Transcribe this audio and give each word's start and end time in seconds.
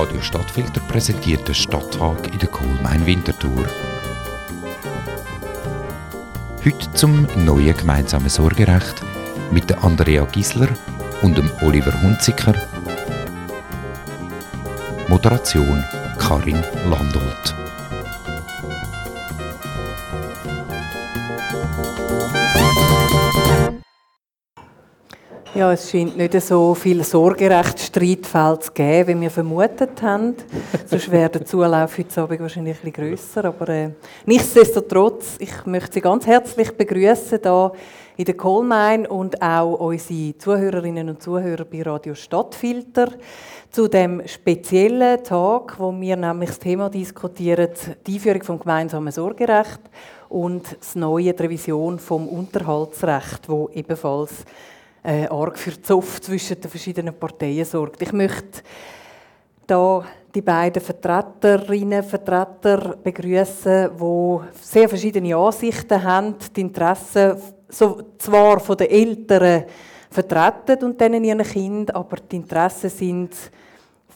Radio 0.00 0.22
Stadtfilter 0.22 0.80
präsentiert 0.88 1.46
den 1.46 1.54
Stadttag 1.54 2.32
in 2.32 2.38
der 2.38 2.48
Kohlmein 2.48 3.04
Winterthur. 3.04 3.66
Heute 6.64 6.92
zum 6.94 7.26
neuen 7.44 7.76
gemeinsamen 7.76 8.30
Sorgerecht 8.30 8.94
mit 9.50 9.70
Andrea 9.84 10.24
Gisler 10.24 10.70
und 11.20 11.38
Oliver 11.60 11.92
Hunziker. 12.00 12.54
Moderation 15.08 15.84
Karin 16.18 16.64
Landolt. 16.88 17.59
Ja, 25.60 25.74
es 25.74 25.90
scheint 25.90 26.16
nicht 26.16 26.40
so 26.40 26.74
viel 26.74 27.04
Sorgerechtsstreitfälle 27.04 28.60
zu 28.60 28.72
geben, 28.72 29.18
wie 29.18 29.24
wir 29.24 29.30
vermutet 29.30 30.00
haben. 30.00 30.34
Sonst 30.86 31.10
wäre 31.10 31.28
der 31.28 31.44
Zulauf 31.44 31.98
heute 31.98 32.22
Abend 32.22 32.40
wahrscheinlich 32.40 32.78
ein 32.78 32.92
bisschen 32.92 33.10
grösser. 33.10 33.44
Aber 33.44 33.68
äh, 33.68 33.90
nichtsdestotrotz, 34.24 35.36
ich 35.38 35.66
möchte 35.66 35.92
Sie 35.92 36.00
ganz 36.00 36.26
herzlich 36.26 36.74
begrüßen 36.74 37.40
hier 37.42 37.72
in 38.16 38.24
der 38.24 38.38
Kohlmein 38.38 39.06
und 39.06 39.42
auch 39.42 39.74
unsere 39.80 40.38
Zuhörerinnen 40.38 41.10
und 41.10 41.22
Zuhörer 41.22 41.66
bei 41.66 41.82
Radio 41.82 42.14
Stadtfilter 42.14 43.08
zu 43.70 43.86
dem 43.86 44.26
speziellen 44.26 45.22
Tag, 45.22 45.78
wo 45.78 45.92
wir 45.92 46.16
nämlich 46.16 46.48
das 46.48 46.58
Thema 46.58 46.88
diskutieren, 46.88 47.68
die 48.06 48.14
Einführung 48.14 48.44
vom 48.44 48.60
gemeinsamen 48.60 49.12
Sorgerecht 49.12 49.80
und 50.30 50.78
die 50.94 50.98
neue 50.98 51.38
Revision 51.38 51.98
vom 51.98 52.28
Unterhaltsrecht, 52.28 53.46
wo 53.46 53.68
ebenfalls 53.74 54.46
äh, 55.02 55.26
arg 55.26 55.58
für 55.58 55.80
Zoff 55.80 56.20
zwischen 56.20 56.60
den 56.60 56.70
verschiedenen 56.70 57.14
Parteien 57.14 57.64
sorgt. 57.64 58.02
Ich 58.02 58.12
möchte 58.12 58.62
da 59.66 60.04
die 60.34 60.42
beiden 60.42 60.82
Vertreterinnen 60.82 62.02
Vertreter 62.02 62.96
begrüßen, 63.02 63.90
die 63.98 64.38
sehr 64.60 64.88
verschiedene 64.88 65.36
Ansichten 65.36 66.02
haben, 66.02 66.34
die 66.54 66.60
Interessen 66.60 67.36
so, 67.68 68.02
zwar 68.18 68.60
von 68.60 68.76
den 68.76 68.90
Eltern 68.90 69.64
vertreten 70.10 70.84
und 70.84 71.00
denen 71.00 71.24
ihren 71.24 71.42
Kind, 71.42 71.94
aber 71.94 72.16
die 72.16 72.36
Interessen 72.36 72.90
sind 72.90 73.34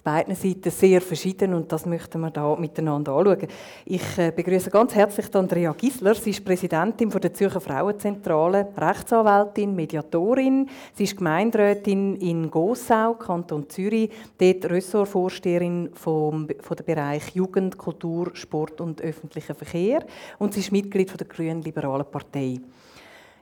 beiden 0.05 0.37
Seiten 0.37 0.71
sehr 0.71 1.01
verschieden 1.01 1.55
und 1.55 1.73
das 1.73 1.87
möchten 1.87 2.21
wir 2.21 2.31
da 2.31 2.55
miteinander 2.57 3.13
anschauen. 3.13 3.49
Ich 3.87 4.19
äh, 4.19 4.31
begrüße 4.31 4.71
ganz 4.71 4.95
herzlich 4.95 5.35
Andrea 5.35 5.73
Gisler. 5.73 6.15
Sie 6.15 6.31
ist 6.31 6.45
Präsidentin 6.45 7.09
der 7.09 7.33
Zürcher 7.33 7.61
Frauenzentrale, 7.61 8.69
Rechtsanwältin, 8.77 9.75
Mediatorin. 9.75 10.69
Sie 10.93 11.05
ist 11.05 11.17
Gemeinderätin 11.17 12.17
in 12.17 12.51
Gossau, 12.51 13.15
Kanton 13.15 13.69
Zürich, 13.69 14.11
dort 14.39 14.67
Ressortvorsteherin 14.67 15.91
vom, 15.95 16.49
von 16.61 16.77
der 16.77 16.85
Bereich 16.85 17.31
Jugend, 17.35 17.79
Kultur, 17.79 18.31
Sport 18.35 18.83
und 18.83 19.01
öffentlicher 19.01 19.55
Verkehr 19.55 20.05
und 20.39 20.53
sie 20.53 20.61
ist 20.61 20.71
Mitglied 20.71 21.19
der 21.19 21.27
Grünen 21.27 21.63
Liberalen 21.63 22.07
Partei. 22.11 22.61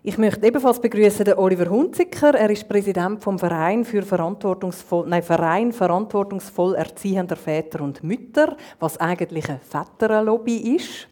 Ich 0.04 0.18
möchte 0.18 0.44
ebenfalls 0.44 0.80
begrüßen 0.80 1.24
den 1.24 1.38
Oliver 1.38 1.70
Hunziker. 1.70 2.34
Er 2.34 2.50
ist 2.50 2.68
Präsident 2.68 3.22
vom 3.22 3.38
Verein 3.38 3.84
für 3.84 4.02
verantwortungsvoll, 4.02 5.06
nein, 5.06 5.22
Verein 5.22 5.72
verantwortungsvoll 5.72 6.74
erziehender 6.74 7.36
Väter 7.36 7.82
und 7.82 8.02
Mütter, 8.02 8.56
was 8.80 8.96
eigentlich 8.96 9.48
ein 9.48 9.60
Väterlobby 9.60 10.74
ist. 10.74 11.06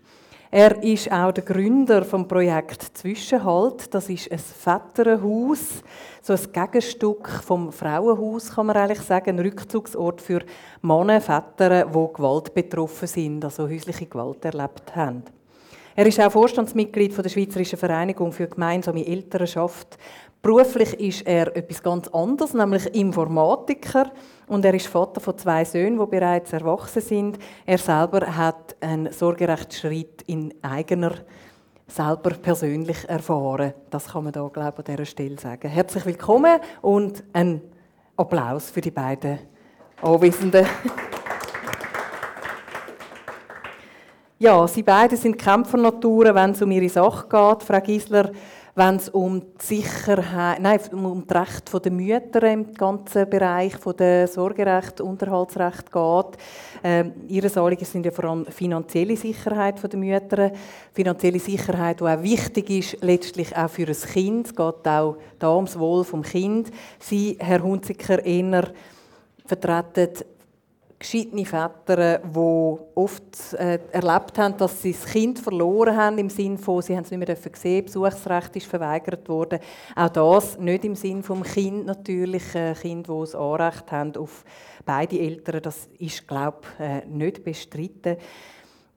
Er 0.51 0.83
ist 0.83 1.13
auch 1.13 1.31
der 1.31 1.45
Gründer 1.45 2.05
vom 2.05 2.27
Projekt 2.27 2.83
Zwischenhalt. 2.99 3.95
Das 3.95 4.09
ist 4.09 4.29
ein 4.33 4.41
Väterhaus, 4.41 5.85
so 6.21 6.33
ein 6.33 6.53
Gegenstück 6.53 7.29
vom 7.29 7.71
Frauenhaus, 7.71 8.57
kann 8.57 8.67
man 8.67 8.77
eigentlich 8.77 9.03
sagen, 9.03 9.39
ein 9.39 9.47
Rückzugsort 9.47 10.21
für 10.21 10.41
Männer, 10.83 11.21
Väter, 11.21 11.85
die 11.85 12.13
Gewalt 12.13 12.53
betroffen 12.53 13.07
sind, 13.07 13.45
also 13.45 13.69
häusliche 13.69 14.07
Gewalt 14.07 14.45
erlebt 14.45 14.97
haben. 14.97 15.23
Er 15.97 16.07
ist 16.07 16.21
auch 16.21 16.31
Vorstandsmitglied 16.31 17.17
der 17.17 17.29
Schweizerischen 17.29 17.79
Vereinigung 17.79 18.33
für 18.33 18.47
gemeinsame 18.47 19.07
Elternschaft. 19.07 19.99
Beruflich 20.41 20.95
ist 20.95 21.27
er 21.27 21.55
etwas 21.55 21.83
ganz 21.83 22.09
anderes, 22.09 22.55
nämlich 22.55 22.87
Informatiker. 22.95 24.11
Und 24.47 24.65
er 24.65 24.73
ist 24.73 24.87
Vater 24.87 25.21
von 25.21 25.37
zwei 25.37 25.65
Söhnen, 25.65 25.99
die 25.99 26.07
bereits 26.07 26.53
erwachsen 26.53 27.03
sind. 27.03 27.39
Er 27.67 27.79
selber 27.79 28.37
hat 28.37 28.77
einen 28.81 29.13
Sorgerechtsschritt 29.13 30.23
in 30.27 30.55
eigener 30.63 31.13
selber 31.87 32.31
persönlich 32.31 33.09
erfahren. 33.09 33.75
Das 33.91 34.13
kann 34.13 34.25
man 34.25 34.33
da, 34.33 34.49
glaube 34.49 34.83
ich, 34.83 34.89
an 34.89 34.97
dieser 34.97 35.05
Stelle 35.05 35.39
sagen. 35.39 35.69
Herzlich 35.69 36.07
willkommen 36.07 36.61
und 36.83 37.25
ein 37.33 37.61
Applaus 38.17 38.71
für 38.71 38.81
die 38.81 38.93
beiden 38.93 39.41
Anwesenden. 40.01 40.67
Ja, 44.43 44.67
sie 44.67 44.83
beide 44.83 45.19
sind 45.19 45.37
Kämpfernaturen, 45.37 46.35
wenn 46.35 46.53
es 46.53 46.63
um 46.63 46.71
ihre 46.71 46.89
Sache 46.89 47.29
geht. 47.29 47.63
Frau 47.63 47.79
Gisler, 47.83 48.31
wenn 48.75 48.97
es 48.97 49.11
um 49.11 49.39
die 49.39 49.67
Sicherheit, 49.67 50.61
nein, 50.63 50.81
um 50.93 51.27
das 51.27 51.43
Recht 51.43 51.85
der 51.85 51.93
Mütter 51.93 52.43
im 52.45 52.73
ganzen 52.73 53.29
Bereich 53.29 53.77
von 53.77 53.95
der 53.99 54.27
Sorgerecht, 54.29 55.03
Unterhaltsrecht 55.03 55.93
geht. 55.93 56.39
Ähm, 56.83 57.13
ihre 57.29 57.55
Anliegen 57.61 57.85
sind 57.85 58.07
ja 58.07 58.13
vor 58.13 58.25
allem 58.25 58.47
finanzielle 58.47 59.19
Sicherheit 59.19 59.75
der 59.83 59.99
Mütter, 59.99 60.53
finanzielle 60.95 61.39
Sicherheit, 61.39 62.01
die 62.01 62.05
auch 62.05 62.23
wichtig 62.23 62.71
ist, 62.71 62.97
letztlich 63.03 63.55
auch 63.55 63.69
für 63.69 63.89
ein 63.89 63.95
Kind. 63.95 64.47
Es 64.47 64.57
geht 64.57 64.89
auch 64.89 65.17
da 65.39 65.55
ums 65.55 65.79
Wohl 65.79 66.03
vom 66.03 66.23
Kind. 66.23 66.71
Sie, 66.99 67.37
Herr 67.39 67.63
Hunziker, 67.63 68.25
eher 68.25 68.71
vertreten 69.45 70.25
gescheitene 71.01 71.47
Väter, 71.47 72.19
die 72.19 72.79
oft 72.95 73.55
äh, 73.55 73.79
erlebt 73.91 74.39
haben, 74.39 74.57
dass 74.59 74.83
sie 74.83 74.93
das 74.93 75.07
Kind 75.07 75.39
verloren 75.39 75.97
haben, 75.97 76.19
im 76.19 76.29
Sinne 76.29 76.59
von, 76.59 76.83
sie 76.83 76.95
haben 76.95 77.05
es 77.05 77.11
nicht 77.11 77.27
mehr 77.27 77.35
gesehen, 77.35 77.87
Besuchsrecht 77.87 78.55
ist 78.57 78.67
verweigert 78.67 79.27
worden. 79.29 79.61
Auch 79.97 80.11
das 80.11 80.59
nicht 80.59 80.85
im 80.85 80.95
Sinne 80.95 81.23
vom 81.23 81.43
Kind 81.43 81.87
natürlich, 81.87 82.55
ein 82.55 82.75
Kind, 82.75 83.09
das 83.09 83.35
ein 83.35 83.41
Anrecht 83.41 83.91
haben 83.91 84.17
auf 84.17 84.45
beide 84.85 85.19
Eltern, 85.19 85.63
das 85.63 85.89
ist, 85.99 86.29
glaube 86.29 86.59
ich, 86.79 86.85
äh, 86.85 87.07
nicht 87.07 87.45
bestritten. 87.45 88.19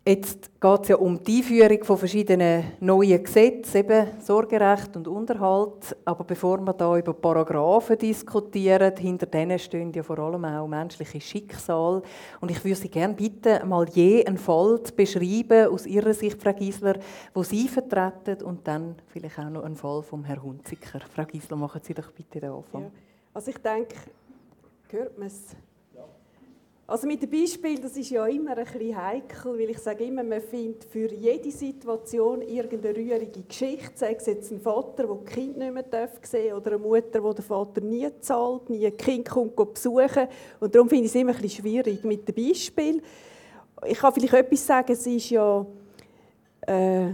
Jetzt 0.06 0.60
geht 0.60 0.82
es 0.82 0.88
ja 0.90 0.98
um 0.98 1.24
die 1.24 1.38
Einführung 1.38 1.82
von 1.86 1.98
verschiedenen 1.98 2.74
neuen 2.82 3.24
Gesetzen, 3.24 3.78
eben 3.78 4.08
Sorgerecht 4.20 4.98
und 4.98 5.08
Unterhalt. 5.08 5.96
Aber 6.04 6.26
bevor 6.26 6.60
wir 6.60 6.74
da 6.74 6.98
über 6.98 7.14
Paragraphen 7.14 7.98
diskutieren, 7.98 8.98
hinter 8.98 9.28
denen 9.28 9.58
stehen 9.58 9.94
ja 9.94 10.04
vor 10.04 10.20
allem 10.20 10.44
auch 10.44 10.68
menschliche 10.68 11.22
Schicksale. 11.22 12.02
Und 12.42 12.52
ich 12.52 12.62
würde 12.66 12.76
Sie 12.76 12.90
gerne 12.90 13.14
bitten, 13.14 13.66
mal 13.70 13.88
je 13.88 14.26
einen 14.26 14.38
Fall 14.38 14.84
zu 14.84 14.94
beschreiben, 14.94 15.70
aus 15.72 15.86
Ihrer 15.86 16.14
Sicht, 16.14 16.44
Frau 16.44 16.52
Giesler, 16.52 17.00
wo 17.34 17.44
Sie 17.44 17.70
vertreten 17.70 18.44
und 18.44 18.68
dann 18.68 18.96
vielleicht 19.08 19.40
auch 19.40 19.50
noch 19.50 19.64
einen 19.64 19.78
Fall 19.78 20.04
vom 20.04 20.26
Herrn 20.26 20.44
Hunziker. 20.44 21.00
Frau 21.16 21.24
Giesler, 21.24 21.56
machen 21.56 21.80
Sie 21.82 21.94
doch 21.94 22.12
bitte 22.12 22.42
den 22.42 22.52
Anfang. 22.52 22.82
Ja. 22.82 22.92
Also 23.34 23.52
ich 23.52 23.58
denke, 23.58 23.96
hört 24.90 25.18
man 25.18 25.28
es? 25.28 25.56
Also 26.86 27.08
mit 27.08 27.22
dem 27.22 27.30
Beispiel, 27.30 27.80
das 27.80 27.96
ist 27.96 28.10
ja 28.10 28.26
immer 28.26 28.58
ein 28.58 28.66
bisschen 28.66 29.02
heikel, 29.02 29.58
weil 29.58 29.70
ich 29.70 29.78
sage 29.78 30.04
immer, 30.04 30.22
man 30.22 30.42
findet 30.42 30.84
für 30.84 31.14
jede 31.14 31.50
Situation 31.50 32.42
irgendeine 32.42 32.98
rührige 32.98 33.42
Geschichte. 33.42 33.94
Sei 33.96 34.14
es 34.14 34.26
jetzt 34.26 34.52
ein 34.52 34.60
Vater, 34.60 35.08
der 35.08 35.16
das 35.16 35.34
Kind 35.34 35.58
nicht 35.58 35.74
mehr 35.74 35.86
sehen 36.22 36.50
darf, 36.50 36.58
oder 36.58 36.72
eine 36.72 36.80
Mutter, 36.80 37.22
die 37.22 37.36
den 37.36 37.46
Vater 37.46 37.82
nie 37.82 38.10
zahlt, 38.20 38.70
nie 38.70 38.86
ein 38.86 38.98
Kind 38.98 39.30
kommt 39.30 39.56
besuchen. 39.56 40.28
Und 40.60 40.76
darum 40.76 40.90
finde 40.90 41.06
ich 41.06 41.12
es 41.12 41.16
immer 41.16 41.34
ein 41.34 41.42
bisschen 41.42 41.64
schwierig 41.64 42.04
mit 42.04 42.28
dem 42.28 42.36
Beispiel. 42.36 43.02
Ich 43.86 43.98
kann 43.98 44.14
vielleicht 44.14 44.34
etwas 44.34 44.68
sagen, 44.68 44.92
es 44.92 45.08
ist 45.08 45.30
ja... 45.30 45.66
Äh, 46.68 47.14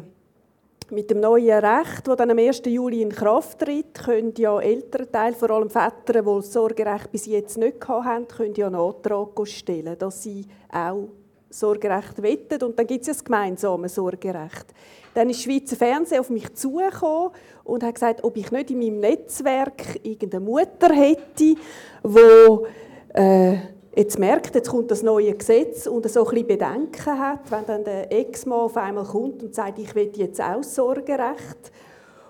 mit 0.92 1.10
dem 1.10 1.20
neuen 1.20 1.60
Recht, 1.60 2.08
das 2.08 2.16
dann 2.18 2.32
am 2.32 2.38
1. 2.38 2.64
Juli 2.66 3.02
in 3.02 3.10
Kraft 3.10 3.60
tritt, 3.60 3.94
können 3.94 4.34
ja 4.38 4.60
Elternteile, 4.60 5.36
vor 5.36 5.52
allem 5.52 5.70
Väter, 5.70 6.22
die 6.22 6.26
das 6.26 6.54
Sorgerecht 6.54 7.12
bis 7.12 7.26
jetzt 7.26 7.58
nicht 7.58 7.88
hatten, 7.88 8.28
können 8.28 8.56
ja 8.56 8.68
einen 8.68 8.76
Antrag 8.76 9.48
stellen, 9.48 9.98
dass 9.98 10.24
sie 10.24 10.46
auch 10.72 11.10
Sorgerecht 11.50 12.22
wettet 12.22 12.64
und 12.64 12.78
dann 12.78 12.86
gibt 12.86 13.02
es 13.02 13.08
ja 13.08 13.14
das 13.14 13.24
gemeinsame 13.24 13.90
Sorgerecht. 13.90 14.68
Dann 15.14 15.30
ist 15.30 15.42
Schweizer 15.42 15.76
Fernsehen 15.76 16.20
auf 16.20 16.30
mich 16.30 16.54
zugekommen 16.54 17.32
und 17.64 17.84
hat 17.84 17.96
gesagt, 17.96 18.24
ob 18.24 18.38
ich 18.38 18.52
nicht 18.52 18.72
in 18.72 18.80
meinem 18.80 19.00
Netzwerk 19.00 20.00
irgendeine 20.04 20.46
Mutter 20.46 20.94
hätte, 20.94 21.24
die 21.36 21.58
äh, 23.14 23.58
jetzt 23.96 24.20
merkt, 24.20 24.56
jetzt 24.56 24.70
kommt 24.70 24.92
das 24.92 25.04
neue 25.04 25.34
Gesetz 25.34 25.88
und 25.88 26.10
so 26.10 26.26
ein 26.26 26.30
bisschen 26.32 26.48
Bedenken 26.48 27.20
hat, 27.20 27.52
wenn 27.52 27.66
dann 27.66 27.84
der 27.84 28.12
Ex-Mann 28.12 28.60
auf 28.60 28.78
einmal 28.78 29.06
kommt 29.06 29.44
und 29.44 29.56
sagt, 29.56 29.80
ich 29.80 29.94
will 29.96 30.12
jetzt 30.16 30.42
auch 30.42 30.64
Sorgerecht. 30.64 31.72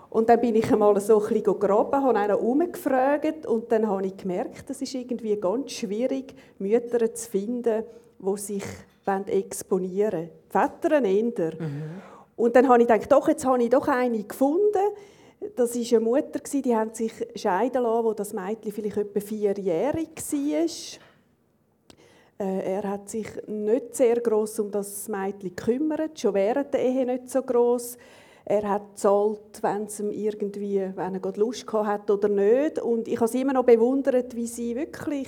Und 0.09 0.27
dann 0.27 0.41
bin 0.41 0.56
ich 0.56 0.71
einmal 0.71 1.00
so 1.00 1.21
ein 1.21 1.27
bisschen 1.27 1.44
gegraben, 1.44 2.03
habe 2.03 2.17
einen 2.17 2.35
umgefragt 2.35 3.45
und 3.45 3.71
dann 3.71 3.88
habe 3.88 4.07
ich 4.07 4.17
gemerkt, 4.17 4.69
es 4.69 4.81
ist 4.81 4.95
irgendwie 4.95 5.35
ganz 5.35 5.71
schwierig, 5.71 6.33
Mütter 6.57 7.13
zu 7.13 7.29
finden, 7.29 7.83
die 8.17 8.38
sich 8.38 8.63
exponieren 9.27 10.29
wollen. 10.51 10.71
Väter 10.71 11.03
eher. 11.03 11.53
Mhm. 11.59 12.01
Und 12.35 12.55
dann 12.55 12.69
habe 12.69 12.81
ich 12.81 12.88
gedacht, 12.88 13.12
doch, 13.12 13.27
jetzt 13.27 13.45
habe 13.45 13.62
ich 13.62 13.69
doch 13.69 13.88
eine 13.88 14.23
gefunden. 14.23 14.94
Das 15.55 15.75
war 15.75 15.97
eine 15.97 16.05
Mutter, 16.05 16.39
die 16.39 16.75
sich 16.94 17.13
scheiden 17.35 17.83
lassen, 17.83 18.05
wo 18.05 18.13
das 18.13 18.33
Mädchen 18.33 18.71
vielleicht 18.71 18.97
etwa 18.97 19.19
vierjährig 19.19 20.09
war. 20.15 21.08
Äh, 22.41 22.75
er 22.75 22.89
hat 22.89 23.09
sich 23.09 23.27
nicht 23.47 23.95
sehr 23.97 24.21
groß 24.21 24.59
um 24.62 24.71
das 24.71 25.09
Mädchen 25.09 25.53
gekümmert, 25.53 26.18
schon 26.18 26.33
während 26.33 26.74
der 26.74 26.81
Ehe 26.81 27.06
nicht 27.06 27.30
so 27.30 27.41
groß. 27.41 27.97
Er 28.45 28.69
hat 28.69 28.95
gezahlt, 28.95 29.62
wenn 29.62 29.83
es 29.83 30.00
ihm 30.00 30.09
irgendwie, 30.09 30.89
wenn 30.95 31.15
er 31.15 31.33
Lust 31.36 31.71
hat 31.74 32.09
oder 32.09 32.30
nicht. 32.30 32.80
Und 32.80 33.09
ich 33.09 33.18
habe 33.18 33.27
sie 33.27 33.41
immer 33.41 33.51
noch 33.51 33.65
bewundert, 33.65 34.38
wie 34.38 34.47
sie 34.47 34.74
wirklich 34.74 35.27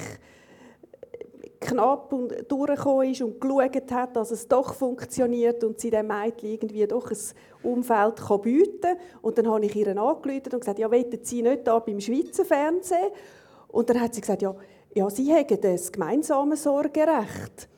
knapp 1.60 2.14
und 2.14 2.50
durchgekommen 2.50 3.12
ist 3.12 3.22
und 3.22 3.42
geschaut 3.42 3.92
hat, 3.92 4.16
dass 4.16 4.32
es 4.32 4.48
doch 4.48 4.74
funktioniert 4.74 5.66
und 5.66 5.82
sie 5.82 5.92
dem 5.92 6.08
Mädchen 6.08 6.50
irgendwie 6.50 6.88
doch 6.88 7.12
ein 7.12 7.18
Umfeld 7.62 8.22
kann 8.26 8.42
bieten 8.42 8.82
kann. 8.82 8.98
Und 9.22 9.38
dann 9.38 9.50
habe 9.50 9.66
ich 9.66 9.76
ihr 9.76 9.90
angerufen 9.90 10.54
und 10.54 10.62
gesagt, 10.62 10.80
ja, 10.80 10.90
wollen 10.90 11.20
Sie 11.22 11.42
nicht 11.42 11.68
da 11.68 11.78
beim 11.80 12.00
Schweizer 12.00 12.46
Fernsehen? 12.46 13.12
Und 13.68 13.90
dann 13.90 14.02
hat 14.02 14.14
sie 14.14 14.22
gesagt, 14.22 14.42
ja, 14.42 14.56
ja 14.94 15.10
sie 15.10 15.34
haben 15.34 15.62
das 15.62 15.92
gemeinsame 15.92 16.58
Sorgerecht. 16.58 17.70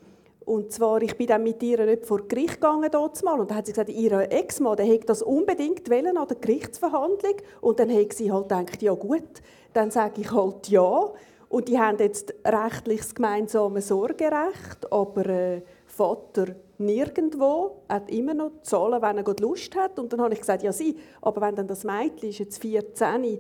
Und 0.46 0.74
zwar, 0.74 1.02
ich 1.02 1.16
bin 1.16 1.28
dann 1.28 1.44
mit 1.44 1.64
ihr 1.64 1.86
nicht 1.86 2.06
vor 2.06 2.28
Gericht 2.28 2.56
gegangen 2.56 2.90
dort 2.92 3.24
mal, 3.24 3.40
und 3.40 3.50
dann 3.50 3.58
hat 3.58 3.66
sie 3.66 3.72
gesagt, 3.72 3.90
ihr 3.90 4.32
Ex-Mann, 4.32 4.76
der 4.76 4.86
hätte 4.86 5.06
das 5.06 5.22
unbedingt 5.22 5.90
wollen 5.90 6.18
an 6.18 6.28
der 6.28 6.38
Gerichtsverhandlung. 6.38 7.36
Und 7.62 7.80
dann 7.80 7.90
hat 7.90 8.14
sie 8.14 8.32
halt 8.32 8.50
gedacht, 8.50 8.82
ja 8.82 8.94
gut, 8.94 9.42
dann 9.72 9.90
sage 9.90 10.22
ich 10.22 10.32
halt 10.32 10.68
ja. 10.68 11.12
Und 11.48 11.68
die 11.68 11.80
haben 11.80 11.98
jetzt 12.00 12.34
rechtliches 12.44 13.16
gemeinsames 13.16 13.88
Sorgerecht, 13.88 14.92
aber 14.92 15.26
äh, 15.28 15.62
Vater 15.86 16.56
nirgendwo, 16.80 17.84
hat 17.88 18.10
immer 18.10 18.34
noch 18.34 18.64
zahlen, 18.64 19.02
wenn 19.02 19.20
er 19.20 19.36
Lust 19.40 19.76
hat. 19.76 20.00
Und 20.00 20.12
dann 20.12 20.22
habe 20.22 20.34
ich 20.34 20.40
gesagt, 20.40 20.64
ja 20.64 20.74
sie, 20.74 20.98
aber 21.22 21.42
wenn 21.42 21.56
dann 21.56 21.68
das 21.68 21.84
Mädchen 21.84 22.30
ist 22.30 22.40
jetzt 22.40 22.62
14, 22.62 23.40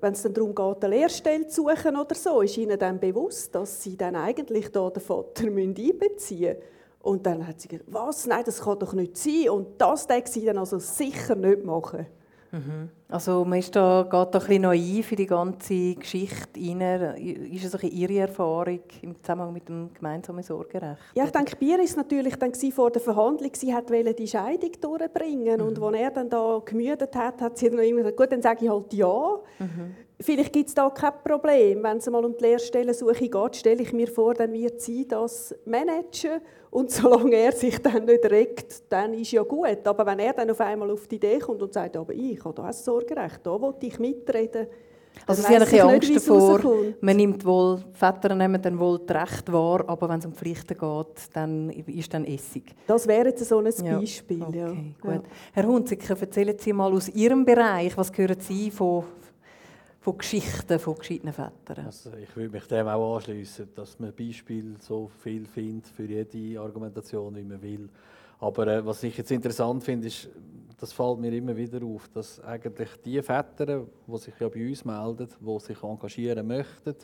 wenn 0.00 0.12
es 0.12 0.22
dann 0.22 0.34
darum 0.34 0.54
geht, 0.54 0.84
eine 0.84 0.96
Lehrstelle 0.96 1.46
zu 1.46 1.62
suchen 1.62 1.96
oder 1.96 2.14
so, 2.14 2.40
ist 2.40 2.56
ihnen 2.56 2.78
dann 2.78 2.98
bewusst, 2.98 3.54
dass 3.54 3.82
sie 3.82 3.96
dann 3.96 4.16
eigentlich 4.16 4.70
da 4.70 4.88
den 4.90 5.02
Vater 5.02 5.44
einbeziehen 5.46 5.98
müssen. 5.98 6.56
Und 7.02 7.24
dann 7.24 7.46
hat 7.46 7.60
sie 7.60 7.68
gesagt, 7.68 7.92
was, 7.92 8.26
nein, 8.26 8.44
das 8.44 8.60
kann 8.60 8.78
doch 8.78 8.92
nicht 8.92 9.16
sein. 9.16 9.50
Und 9.50 9.80
das 9.80 10.06
denke 10.06 10.28
sie 10.28 10.44
dann 10.44 10.58
also 10.58 10.78
sicher 10.78 11.34
nicht 11.34 11.64
machen. 11.64 12.06
Mhm. 12.52 12.90
Also 13.08 13.44
man 13.44 13.58
ist 13.58 13.74
da, 13.74 14.02
geht 14.02 14.12
da 14.12 14.22
ein 14.22 14.30
bisschen 14.30 14.62
naiv 14.62 15.12
in 15.12 15.16
die 15.16 15.26
ganze 15.26 15.94
Geschichte 15.94 16.60
rein. 16.60 17.16
Ist 17.52 17.64
es 17.64 17.74
ein 17.74 17.90
Ihre 17.90 18.18
Erfahrung 18.18 18.80
im 19.02 19.20
Zusammenhang 19.22 19.52
mit 19.52 19.68
dem 19.68 19.92
gemeinsamen 19.94 20.42
Sorgerecht? 20.42 20.98
Ja, 21.14 21.24
ich 21.24 21.30
denke, 21.30 21.56
Bier 21.56 21.80
ist 21.80 21.96
natürlich 21.96 22.36
dann 22.36 22.52
vor 22.54 22.90
der 22.90 23.00
Verhandlung, 23.00 23.50
sie 23.54 23.68
wollte 23.68 24.14
die 24.14 24.26
Scheidung 24.26 24.72
durchbringen. 24.80 25.60
Mhm. 25.60 25.66
Und 25.66 25.82
als 25.82 25.96
er 25.96 26.10
dann 26.10 26.28
da 26.28 26.60
gemüdet 26.64 27.14
hat, 27.14 27.40
hat 27.40 27.58
sie 27.58 27.70
dann 27.70 27.80
immer 27.80 27.98
gesagt, 27.98 28.16
gut, 28.16 28.32
dann 28.32 28.42
sage 28.42 28.64
ich 28.64 28.70
halt 28.70 28.92
ja. 28.92 29.40
Mhm. 29.58 29.94
Vielleicht 30.22 30.52
gibt 30.52 30.68
es 30.68 30.74
da 30.74 30.90
kein 30.90 31.12
Problem. 31.24 31.82
Wenn 31.82 31.96
es 31.96 32.08
mal 32.10 32.24
um 32.24 32.36
die 32.36 32.44
Lehrstellensuche 32.44 33.28
geht, 33.28 33.56
stelle 33.56 33.82
ich 33.82 33.92
mir 33.92 34.06
vor, 34.06 34.34
dann 34.34 34.52
wird 34.52 34.80
sie 34.80 35.08
das 35.08 35.54
managen. 35.64 36.42
Und 36.70 36.90
solange 36.90 37.36
er 37.36 37.52
sich 37.52 37.78
dann 37.80 38.04
nicht 38.04 38.24
regt, 38.26 38.82
dann 38.90 39.14
ist 39.14 39.32
ja 39.32 39.42
gut. 39.42 39.86
Aber 39.86 40.04
wenn 40.04 40.18
er 40.18 40.34
dann 40.34 40.50
auf 40.50 40.60
einmal 40.60 40.90
auf 40.90 41.06
die 41.08 41.16
Idee 41.16 41.38
kommt 41.38 41.62
und 41.62 41.72
sagt, 41.72 41.96
aber 41.96 42.12
ich 42.12 42.44
habe 42.44 42.54
da 42.54 42.64
ein 42.64 42.72
Sorgerecht, 42.72 43.40
da 43.42 43.60
will 43.60 43.74
ich 43.80 43.98
mitreden. 43.98 44.66
Also 45.26 45.42
Sie 45.42 45.54
haben 45.54 45.62
ein 45.62 45.94
Angst 45.94 46.16
davor, 46.16 46.60
man 47.00 47.16
nimmt 47.16 47.44
wohl, 47.44 47.82
Väter 47.92 48.34
nehmen 48.34 48.62
dann 48.62 48.78
wohl 48.78 49.00
das 49.00 49.16
Recht 49.22 49.52
wahr, 49.52 49.84
aber 49.86 50.08
wenn 50.08 50.20
es 50.20 50.26
um 50.26 50.32
Pflichten 50.32 50.78
geht, 50.78 51.34
dann 51.34 51.70
ist 51.70 52.14
dann 52.14 52.24
Essig. 52.24 52.74
Das 52.86 53.06
wäre 53.06 53.28
jetzt 53.28 53.44
so 53.44 53.58
ein 53.58 53.64
Beispiel. 53.64 54.38
Ja. 54.52 54.68
Okay, 54.68 54.94
ja. 55.04 55.22
Herr 55.52 55.66
Hunziker, 55.66 56.18
erzählen 56.18 56.56
Sie 56.58 56.72
mal 56.72 56.92
aus 56.92 57.08
Ihrem 57.08 57.44
Bereich, 57.44 57.96
was 57.96 58.16
hören 58.16 58.38
Sie 58.38 58.70
von 58.70 59.04
von 60.00 60.16
Geschichten 60.16 60.78
von 60.78 60.94
gescheiten 60.94 61.32
Vätern. 61.32 61.86
Also 61.86 62.12
ich 62.14 62.34
würde 62.34 62.50
mich 62.50 62.66
dem 62.66 62.88
auch 62.88 63.16
anschließen, 63.16 63.68
dass 63.74 63.98
man 63.98 64.14
Beispiele 64.14 64.76
so 64.80 65.10
viel 65.22 65.44
findet 65.46 65.88
für 65.88 66.04
jede 66.04 66.58
Argumentation, 66.58 67.36
wie 67.36 67.44
man 67.44 67.60
will. 67.60 67.88
Aber 68.38 68.66
äh, 68.66 68.84
was 68.84 69.02
ich 69.02 69.18
jetzt 69.18 69.30
interessant 69.30 69.84
finde, 69.84 70.06
ist, 70.06 70.30
das 70.78 70.94
fällt 70.94 71.18
mir 71.18 71.32
immer 71.32 71.54
wieder 71.54 71.84
auf, 71.84 72.08
dass 72.08 72.40
eigentlich 72.40 72.88
die 73.04 73.20
Väter, 73.20 73.84
die 74.06 74.18
sich 74.18 74.34
ja 74.40 74.48
bei 74.48 74.66
uns 74.66 74.84
melden, 74.86 75.28
die 75.38 75.58
sich 75.60 75.82
engagieren 75.82 76.46
möchten, 76.46 76.96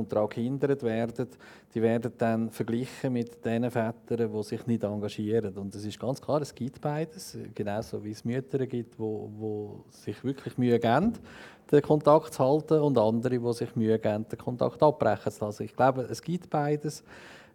und 0.00 0.12
daran 0.12 0.28
gehindert 0.28 0.82
werden, 0.82 1.28
die 1.74 1.82
werden 1.82 2.12
dann 2.16 2.50
verglichen 2.50 3.12
mit 3.12 3.44
den 3.44 3.70
Vätern, 3.70 4.32
die 4.32 4.42
sich 4.42 4.66
nicht 4.66 4.82
engagieren. 4.82 5.56
Und 5.56 5.74
es 5.74 5.84
ist 5.84 6.00
ganz 6.00 6.20
klar, 6.20 6.40
es 6.40 6.54
gibt 6.54 6.80
beides, 6.80 7.36
genauso 7.54 8.02
wie 8.02 8.12
es 8.12 8.24
Mütter 8.24 8.66
gibt, 8.66 8.98
die 8.98 9.68
sich 9.90 10.24
wirklich 10.24 10.56
Mühe 10.56 10.78
geben, 10.78 11.12
den 11.70 11.82
Kontakt 11.82 12.34
zu 12.34 12.44
halten, 12.44 12.80
und 12.80 12.98
andere, 12.98 13.38
die 13.38 13.52
sich 13.52 13.76
Mühe 13.76 13.98
geben, 13.98 14.26
den 14.28 14.38
Kontakt 14.38 14.82
abbrechen 14.82 15.32
zu 15.32 15.44
lassen. 15.44 15.64
Ich 15.64 15.74
glaube, 15.74 16.02
es 16.02 16.22
gibt 16.22 16.50
beides. 16.50 17.04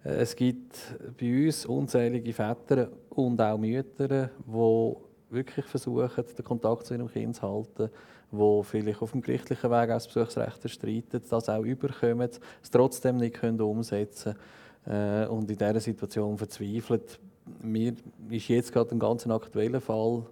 Es 0.04 0.36
gibt 0.36 0.78
bei 1.20 1.46
uns 1.48 1.66
unzählige 1.66 2.32
Väter 2.32 2.90
und 3.10 3.42
auch 3.42 3.58
Mütter, 3.58 4.08
die 4.08 4.96
wirklich 5.32 5.66
versuchen, 5.66 6.24
den 6.38 6.46
Kontakt 6.46 6.86
zu 6.86 6.94
ihrem 6.94 7.10
Kind 7.10 7.36
zu 7.36 7.42
halten 7.42 7.90
die 8.32 8.62
vielleicht 8.64 9.02
auf 9.02 9.12
dem 9.12 9.22
gerichtlichen 9.22 9.70
Weg 9.70 9.90
auch 9.90 9.96
das 9.96 10.08
Besuchsrecht 10.08 10.64
erstreiten, 10.64 11.22
das 11.30 11.50
auch 11.50 11.64
überkommen, 11.64 12.30
es 12.62 12.72
trotzdem 12.72 13.18
nicht 13.18 13.36
können 13.36 13.62
umsetzen 13.62 14.36
können 14.84 15.24
äh, 15.26 15.28
und 15.28 15.50
in 15.50 15.58
dieser 15.58 15.80
Situation 15.80 16.38
verzweifelt. 16.38 17.20
Mir 17.62 17.94
ist 18.30 18.48
jetzt 18.48 18.74
gerade 18.74 18.92
ein 18.92 19.00
ganz 19.00 19.28
aktueller 19.28 19.82
Fall 19.82 20.24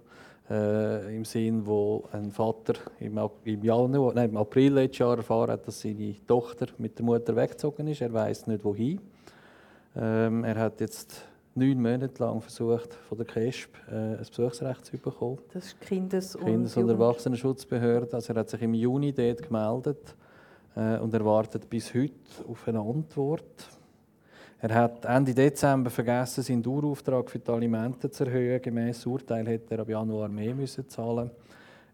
äh, 0.50 1.16
im 1.16 1.24
Sinn, 1.24 1.66
wo 1.66 2.04
ein 2.12 2.30
Vater 2.30 2.74
im, 3.00 3.18
im, 3.44 3.62
Januar, 3.62 4.14
nein, 4.14 4.30
im 4.30 4.36
April 4.36 4.74
letztes 4.74 4.98
Jahr 4.98 5.16
erfahren 5.16 5.52
hat, 5.52 5.66
dass 5.66 5.80
seine 5.80 6.14
Tochter 6.26 6.66
mit 6.78 6.98
der 6.98 7.04
Mutter 7.04 7.34
weggezogen 7.34 7.86
ist. 7.88 8.02
Er 8.02 8.12
weiß 8.12 8.46
nicht 8.46 8.64
wohin. 8.64 9.00
Ähm, 9.96 10.44
er 10.44 10.56
hat 10.56 10.80
jetzt 10.80 11.24
neun 11.54 11.80
Monate 11.80 12.22
lang 12.22 12.40
versucht, 12.40 12.94
von 12.94 13.16
der 13.16 13.26
KESB 13.26 13.70
äh, 13.90 13.94
ein 13.94 14.18
Besuchsrecht 14.18 14.84
zu 14.84 14.98
bekommen. 14.98 15.38
Das 15.52 15.66
ist 15.66 15.80
Kindes- 15.80 16.36
und, 16.36 16.44
Kindes 16.44 16.76
und 16.76 16.88
Erwachsenenschutzbehörde. 16.88 18.14
Also 18.14 18.32
er 18.32 18.40
hat 18.40 18.50
sich 18.50 18.60
im 18.62 18.74
Juni 18.74 19.12
dort 19.12 19.42
gemeldet 19.42 20.14
äh, 20.76 20.98
und 20.98 21.14
erwartet 21.14 21.70
bis 21.70 21.94
heute 21.94 22.12
auf 22.48 22.66
eine 22.66 22.80
Antwort. 22.80 23.44
Er 24.64 24.74
hat 24.76 25.04
Ende 25.04 25.34
Dezember 25.34 25.90
vergessen, 25.90 26.42
seinen 26.42 26.62
Dauerauftrag 26.62 27.28
für 27.28 27.38
die 27.38 27.50
Alimente 27.50 28.10
zu 28.10 28.24
erhöhen. 28.24 28.62
Gemäß 28.62 29.04
Urteil 29.04 29.46
hätte 29.46 29.74
er 29.74 29.80
ab 29.80 29.90
Januar 29.90 30.26
mehr 30.30 30.54
müssen 30.54 30.88
zahlen. 30.88 31.30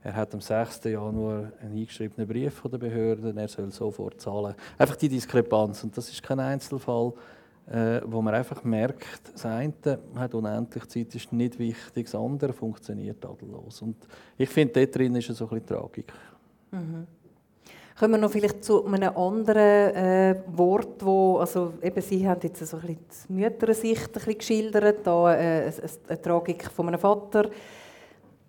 Er 0.05 0.15
hat 0.15 0.33
am 0.35 0.41
6. 0.41 0.85
Januar 0.85 1.51
einen 1.61 1.77
eingeschriebenen 1.77 2.29
Brief 2.29 2.55
von 2.55 2.71
der 2.71 2.79
Behörde, 2.79 3.35
er 3.37 3.49
soll 3.49 3.73
sofort 3.73 4.21
zahlen. 4.21 4.55
Einfach 4.79 4.95
die 4.95 5.09
Diskrepanz. 5.09 5.83
Und 5.83 5.97
das 5.97 6.11
ist 6.11 6.23
kein 6.23 6.39
Einzelfall 6.39 7.13
äh, 7.67 8.03
wo 8.05 8.23
man 8.23 8.35
einfach 8.35 8.63
merkt, 8.63 9.33
das 9.33 9.47
eine 9.47 9.73
hat 10.15 10.35
unendlich 10.35 10.87
Zeit, 10.87 11.13
ist 11.15 11.33
nicht 11.33 11.59
wichtig, 11.59 12.07
das 12.07 12.15
andere 12.15 12.53
funktioniert 12.53 13.21
tadellos. 13.21 13.83
Und 13.83 13.97
ich 14.39 14.49
finde, 14.49 14.75
dort 14.75 14.95
drin 14.95 15.17
ist 15.17 15.27
so 15.27 15.45
ein 15.45 15.61
bisschen 15.61 15.67
Tragik. 15.67 16.13
Mhm. 16.71 17.07
Kommen 18.01 18.15
wir 18.15 18.19
noch 18.19 18.31
vielleicht 18.31 18.65
zu 18.65 18.87
einem 18.87 19.15
anderen 19.15 19.95
äh, 19.95 20.35
Wort, 20.55 21.05
wo, 21.05 21.37
also 21.37 21.75
eben 21.83 22.01
Sie 22.01 22.27
haben 22.27 22.41
jetzt 22.43 22.67
so 22.67 22.79
ein 22.79 22.97
die 23.29 23.33
Müttersicht 23.35 24.15
geschildert, 24.39 25.07
da, 25.07 25.35
äh, 25.35 25.71
eine, 26.09 26.23
Tragik 26.23 26.71
von 26.75 26.89
einem 26.89 26.99
Vater. 26.99 27.51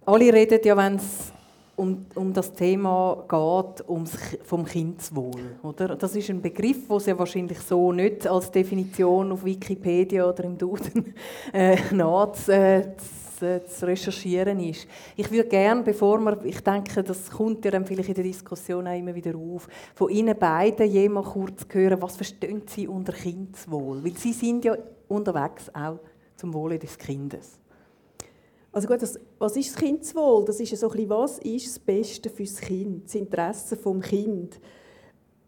Alle 0.05 0.31
reden 0.31 0.61
ja, 0.63 0.77
wenn 0.77 0.95
es 0.95 1.33
um, 1.75 2.05
um 2.15 2.31
das 2.31 2.53
Thema 2.53 3.25
geht, 3.27 3.89
ums, 3.89 4.13
vom 4.45 4.63
Kindeswohl. 4.63 5.57
Oder? 5.63 5.97
Das 5.97 6.15
ist 6.15 6.29
ein 6.29 6.41
Begriff, 6.41 6.87
der 6.87 6.99
ja 7.07 7.19
wahrscheinlich 7.19 7.59
so 7.59 7.91
nicht 7.91 8.25
als 8.25 8.51
Definition 8.51 9.33
auf 9.33 9.43
Wikipedia 9.43 10.29
oder 10.29 10.45
im 10.45 10.57
Duden 10.57 11.13
äh, 11.51 11.75
nach, 11.91 12.47
äh, 12.47 12.93
zu, 13.41 13.65
zu, 13.65 13.87
recherchieren 13.87 14.59
ist. 14.59 14.87
Ich 15.15 15.29
würde 15.31 15.49
gerne, 15.49 15.81
bevor 15.81 16.19
wir, 16.19 16.45
ich 16.45 16.61
denke, 16.61 17.03
das 17.03 17.29
kommt 17.29 17.65
ja 17.65 17.71
dann 17.71 17.85
vielleicht 17.85 18.09
in 18.09 18.15
der 18.15 18.23
Diskussion 18.23 18.87
auch 18.87 18.97
immer 18.97 19.15
wieder 19.15 19.35
auf, 19.35 19.67
von 19.95 20.09
Ihnen 20.09 20.37
beiden 20.37 20.89
jemand 20.89 21.27
kurz 21.27 21.65
hören, 21.71 22.01
was 22.01 22.15
verstehen 22.15 22.61
Sie 22.67 22.87
unter 22.87 23.13
Kindeswohl? 23.13 24.03
Weil 24.03 24.15
Sie 24.15 24.33
sind 24.33 24.63
ja 24.63 24.77
unterwegs 25.07 25.69
auch 25.73 25.99
zum 26.35 26.53
Wohle 26.53 26.77
des 26.77 26.97
Kindes. 26.97 27.59
Also 28.71 28.87
gut, 28.87 29.01
das, 29.01 29.19
was 29.37 29.57
ist 29.57 29.75
das 29.75 29.81
Kindeswohl? 29.81 30.45
Das 30.45 30.59
ist 30.59 30.77
so 30.77 30.87
ein 30.87 30.91
bisschen, 30.91 31.09
was 31.09 31.39
ist 31.39 31.67
das 31.67 31.79
Beste 31.79 32.29
für 32.29 32.43
das 32.43 32.61
Kind, 32.61 33.05
das 33.05 33.15
Interesse 33.15 33.75
des 33.75 34.01
Kind. 34.01 34.59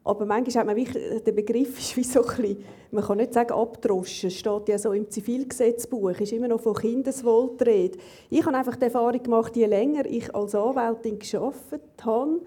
Aber 0.05 0.25
manchmal 0.25 0.61
hat 0.61 0.65
man 0.67 0.75
wie, 0.75 0.85
der 0.85 1.31
Begriff 1.31 1.79
ist 1.79 1.95
wie 1.95 2.03
so 2.03 2.21
bisschen, 2.21 2.63
man 2.91 3.03
kann 3.03 3.17
nicht 3.17 3.33
sagen 3.33 3.53
abdroschen, 3.53 4.29
steht 4.29 4.69
ja 4.69 4.77
so 4.77 4.91
im 4.91 5.09
Zivilgesetzbuch, 5.09 6.19
ist 6.19 6.33
immer 6.33 6.49
noch 6.49 6.61
von 6.61 6.75
Kindeswohl 6.75 7.51
die 7.59 7.63
Rede. 7.63 7.97
Ich 8.29 8.45
habe 8.45 8.57
einfach 8.57 8.75
die 8.75 8.85
Erfahrung 8.85 9.23
gemacht, 9.23 9.55
je 9.55 9.65
länger 9.65 10.05
ich 10.05 10.33
als 10.35 10.55
Anwältin 10.55 11.19
gearbeitet 11.19 11.81
habe, 12.03 12.41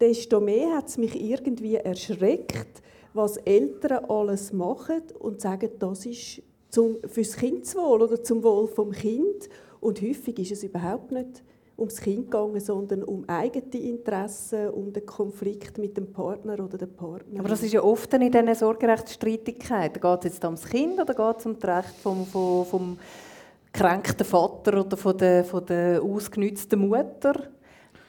desto 0.00 0.40
mehr 0.40 0.76
hat 0.76 0.88
es 0.88 0.98
mich 0.98 1.20
irgendwie 1.20 1.76
erschreckt, 1.76 2.82
was 3.12 3.36
Eltern 3.38 4.04
alles 4.06 4.52
machen 4.52 5.02
und 5.18 5.40
sagen, 5.40 5.70
das 5.78 6.06
ist 6.06 6.42
zum, 6.70 6.98
fürs 7.06 7.36
Kindeswohl 7.36 8.02
oder 8.02 8.22
zum 8.22 8.42
Wohl 8.42 8.68
vom 8.68 8.92
Kind. 8.92 9.48
Und 9.80 10.00
häufig 10.00 10.38
ist 10.38 10.52
es 10.52 10.62
überhaupt 10.62 11.10
nicht 11.10 11.42
ums 11.80 11.96
Kind 11.96 12.30
gegangen, 12.30 12.60
sondern 12.60 13.02
um 13.02 13.24
eigene 13.26 13.72
Interessen, 13.72 14.68
um 14.68 14.92
den 14.92 15.04
Konflikt 15.06 15.78
mit 15.78 15.96
dem 15.96 16.12
Partner 16.12 16.62
oder 16.62 16.78
der 16.78 16.86
Partnerin. 16.86 17.40
Aber 17.40 17.48
das 17.48 17.62
ist 17.62 17.72
ja 17.72 17.82
oft 17.82 18.12
in 18.14 18.30
diesen 18.30 18.54
Sorgerechtsstreitigkeiten. 18.54 20.00
Geht 20.00 20.18
es 20.20 20.24
jetzt 20.24 20.44
ums 20.44 20.64
Kind 20.64 21.00
oder 21.00 21.14
geht 21.14 21.40
es 21.40 21.46
um 21.46 21.58
das 21.58 21.78
Recht 21.78 21.96
vom, 22.02 22.26
vom, 22.26 22.66
vom 22.66 22.98
gekränkten 23.72 24.26
Vater 24.26 24.80
oder 24.80 24.96
von 24.96 25.16
der, 25.16 25.44
von 25.44 25.64
der 25.64 26.02
ausgenützten 26.02 26.78
Mutter? 26.78 27.48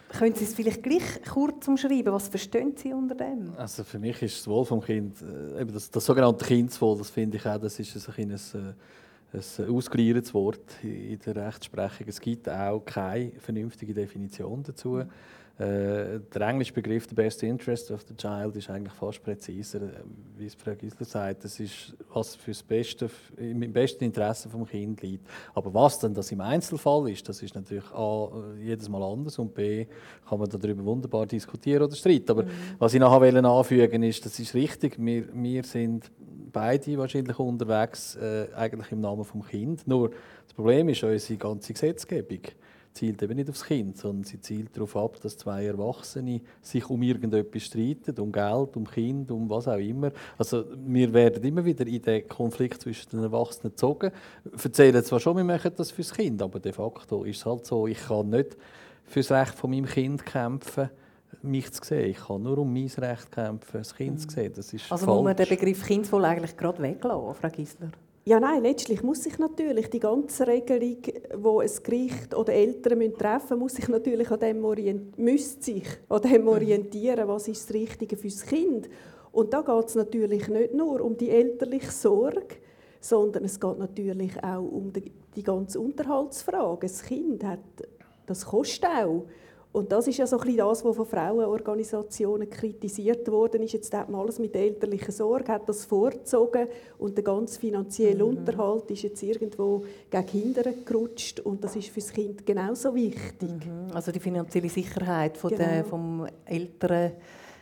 Können 0.10 0.36
Sie 0.36 0.44
es 0.44 0.54
vielleicht 0.54 0.84
gleich 0.84 1.22
kurz 1.32 1.68
umschreiben? 1.70 2.12
Was 2.12 2.28
verstehen 2.28 2.74
Sie 2.76 2.92
unter 2.92 3.16
dem? 3.16 3.54
Also 3.56 3.86
für 3.86 3.98
mich 3.98 4.22
ist 4.22 4.40
das 4.40 4.48
Wohl 4.48 4.66
vom 4.66 4.82
Kind, 4.82 5.16
äh, 5.22 5.62
eben 5.62 5.74
das, 5.74 5.90
das 5.90 6.06
sogenannte 6.06 6.44
Kindeswohl, 6.44 6.98
das 6.98 7.10
finde 7.10 7.38
ich 7.38 7.46
auch, 7.46 7.58
das 7.58 7.80
ist 7.80 7.96
ein, 7.96 8.24
ein, 8.26 8.32
ein 8.32 8.76
ausgelehrtes 9.34 10.34
Wort 10.34 10.84
in 10.84 11.20
der 11.20 11.36
Rechtsprechung. 11.36 12.08
Es 12.08 12.20
gibt 12.20 12.50
auch 12.50 12.82
keine 12.82 13.32
vernünftige 13.40 13.94
Definition 13.94 14.64
dazu. 14.64 15.04
Äh, 15.58 16.20
der 16.34 16.42
englische 16.42 16.74
Begriff 16.74 17.08
«the 17.08 17.14
best 17.14 17.44
interest 17.44 17.92
of 17.92 18.02
the 18.08 18.16
child» 18.16 18.56
ist 18.56 18.70
eigentlich 18.70 18.94
fast 18.94 19.22
präziser, 19.22 19.82
äh, 19.82 20.04
wie 20.38 20.46
es 20.46 20.56
Frau 20.56 20.74
Gisler 20.74 21.06
sagt. 21.06 21.44
Das 21.44 21.60
ist, 21.60 21.96
was 22.14 22.36
für 22.36 22.52
das 22.52 22.64
Beste, 22.64 23.10
im 23.38 23.72
besten 23.72 24.06
Interesse 24.06 24.50
des 24.50 24.70
Kindes 24.70 25.04
liegt. 25.04 25.28
Aber 25.54 25.74
was 25.74 26.00
dann 26.00 26.14
das 26.14 26.32
im 26.32 26.42
Einzelfall 26.42 27.10
ist, 27.10 27.28
das 27.30 27.44
ist 27.44 27.54
natürlich 27.54 27.86
A, 27.94 28.30
jedes 28.60 28.90
Mal 28.90 29.04
anders 29.04 29.38
und 29.38 29.54
B, 29.54 29.86
kann 30.28 30.40
man 30.40 30.50
darüber 30.50 30.84
wunderbar 30.84 31.28
diskutieren 31.28 31.84
oder 31.84 31.96
streiten. 31.96 32.32
Aber 32.32 32.44
mhm. 32.44 32.50
was 32.80 32.94
ich 32.94 33.00
nachher 33.00 33.44
anfügen 33.44 34.04
ist, 34.04 34.26
das 34.26 34.40
ist 34.40 34.56
richtig, 34.56 34.96
wir, 34.98 35.26
wir 35.34 35.64
sind 35.64 36.10
beide 36.52 36.98
wahrscheinlich 36.98 37.38
unterwegs, 37.38 38.16
äh, 38.16 38.48
eigentlich 38.56 38.92
im 38.92 39.02
Namen 39.02 39.24
des 39.24 39.50
Kind. 39.50 39.88
Nur 39.88 40.10
das 40.46 40.54
Problem 40.54 40.90
ist 40.90 41.04
unsere 41.04 41.38
ganze 41.38 41.74
Gesetzgebung 41.74 42.40
zielt 42.94 43.22
eben 43.22 43.36
nicht 43.36 43.50
aufs 43.50 43.64
Kind, 43.64 43.98
sondern 43.98 44.24
sie 44.24 44.40
zielt 44.40 44.76
darauf 44.76 44.96
ab, 44.96 45.20
dass 45.22 45.38
zwei 45.38 45.66
Erwachsene 45.66 46.42
sich 46.62 46.90
um 46.90 47.02
irgendetwas 47.02 47.64
streiten, 47.64 48.20
um 48.20 48.32
Geld, 48.32 48.76
um 48.76 48.86
Kind, 48.86 49.32
um 49.32 49.50
was 49.50 49.68
auch 49.68 49.78
immer. 49.78 50.12
Also 50.38 50.66
wir 50.86 51.14
werden 51.14 51.44
immer 51.44 51.64
wieder 51.64 51.88
in 51.88 52.02
den 52.02 52.28
Konflikt 52.28 52.82
zwischen 52.82 53.12
den 53.12 53.24
Erwachsenen 53.24 53.72
gezogen. 53.72 54.12
Wir 54.44 54.64
erzählen 54.64 55.04
zwar 55.04 55.20
schon, 55.20 55.38
wir 55.38 55.44
machen 55.44 55.72
das 55.76 55.92
fürs 55.92 56.14
Kind, 56.14 56.42
aber 56.42 56.60
de 56.60 56.74
facto 56.74 57.24
ist 57.24 57.38
es 57.38 57.46
halt 57.46 57.66
so, 57.66 57.88
ich 57.88 58.00
kann 58.00 58.30
nicht 58.30 58.58
fürs 59.06 59.32
Recht 59.32 59.56
von 59.56 59.70
meinem 59.70 59.86
Kind 59.86 60.26
kämpfen, 60.26 60.90
mich 61.42 61.72
zu 61.72 61.84
sehen. 61.84 62.12
Ich 62.12 62.18
kann 62.18 62.44
nur 62.44 62.58
um 62.58 62.74
mein 62.74 62.88
Recht 62.88 63.32
kämpfen, 63.32 63.78
das 63.78 63.96
Kind 63.96 64.22
zu 64.22 64.30
sehen. 64.30 64.52
Das 64.56 64.74
ist 64.74 64.92
also 64.92 65.06
falsch. 65.06 65.16
muss 65.16 65.24
man 65.24 65.36
den 65.36 65.50
Begriff 65.50 65.86
Kindeswohl 65.86 66.26
eigentlich 66.26 66.56
gerade 66.58 66.82
weglassen, 66.82 67.36
Frau 67.36 67.50
Gisler? 67.50 67.92
Ja, 68.32 68.40
nein, 68.40 68.64
letztlich 68.64 69.04
muss 69.04 69.24
sich 69.24 69.38
natürlich 69.40 69.90
die 69.90 70.00
ganze 70.00 70.48
Regelung, 70.48 71.00
wo 71.36 71.60
ein 71.60 71.70
Gericht 71.84 72.34
oder 72.34 72.54
Eltern 72.54 73.14
treffen 73.14 73.60
müssen, 73.60 73.60
muss 73.60 73.74
sich 73.74 73.90
natürlich 73.90 74.32
an 74.32 74.40
dem, 74.40 75.12
müsste 75.18 75.62
sich 75.62 75.84
an 76.08 76.22
dem 76.22 76.48
orientieren, 76.48 77.28
was 77.28 77.50
ist 77.50 77.68
das 77.68 77.76
Richtige 77.76 78.16
für 78.16 78.30
das 78.30 78.46
Kind. 78.46 78.90
Und 79.34 79.52
da 79.52 79.62
geht 79.62 79.86
es 79.86 79.96
natürlich 79.96 80.48
nicht 80.48 80.74
nur 80.74 81.02
um 81.02 81.18
die 81.18 81.30
elterliche 81.30 81.92
Sorge, 81.92 82.56
sondern 83.02 83.44
es 83.44 83.60
geht 83.60 83.78
natürlich 83.78 84.42
auch 84.42 84.64
um 84.64 84.94
die, 84.94 85.12
die 85.36 85.44
ganze 85.44 85.82
Unterhaltsfrage. 85.82 86.88
Das 86.88 87.04
Kind 87.04 87.44
hat, 87.44 87.60
das 88.28 88.46
kostet 88.46 88.86
auch. 88.86 89.26
Und 89.74 89.90
das 89.92 90.08
ist 90.08 90.18
ja 90.18 90.28
so 90.28 90.38
ein 90.38 90.42
bisschen 90.42 90.58
das, 90.58 90.84
was 90.84 90.96
von 90.98 91.06
Frauenorganisationen 91.06 92.50
kritisiert 92.50 93.30
worden 93.32 93.64
ist. 93.64 93.72
Jetzt 93.72 93.94
hat 93.94 94.10
man 94.10 94.20
alles 94.20 94.38
mit 94.38 94.54
elterlicher 94.54 95.14
Sorge, 95.14 95.54
hat 95.54 95.68
das 95.70 95.86
vorgezogen 95.86 96.68
und 96.98 97.16
der 97.16 97.24
ganze 97.24 97.58
finanzielle 97.58 98.24
mhm. 98.24 98.38
Unterhalt 98.38 98.92
ist 98.92 99.04
jetzt 99.04 99.24
irgendwo 99.24 99.86
gegen 100.10 100.26
Kinder 100.26 100.64
gerutscht 100.86 101.40
und 101.40 101.64
das 101.64 101.78
ist 101.78 101.88
für 101.88 102.02
das 102.02 102.12
Kind 102.12 102.46
genauso 102.46 102.94
wichtig. 102.94 103.50
Mhm. 103.66 103.92
Also 103.94 104.12
die 104.12 104.20
finanzielle 104.20 104.70
Sicherheit 104.70 105.38
von 105.38 105.52
genau. 105.52 105.64
der, 105.64 105.86
vom 105.86 106.28
älteren 106.46 107.14